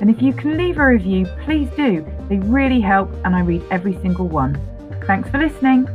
And 0.00 0.10
if 0.10 0.20
you 0.22 0.32
can 0.32 0.56
leave 0.56 0.78
a 0.78 0.86
review, 0.86 1.26
please 1.44 1.68
do. 1.76 2.06
They 2.28 2.38
really 2.38 2.80
help 2.80 3.10
and 3.24 3.34
I 3.36 3.40
read 3.40 3.62
every 3.70 3.94
single 4.02 4.28
one. 4.28 4.60
Thanks 5.06 5.30
for 5.30 5.38
listening. 5.38 5.88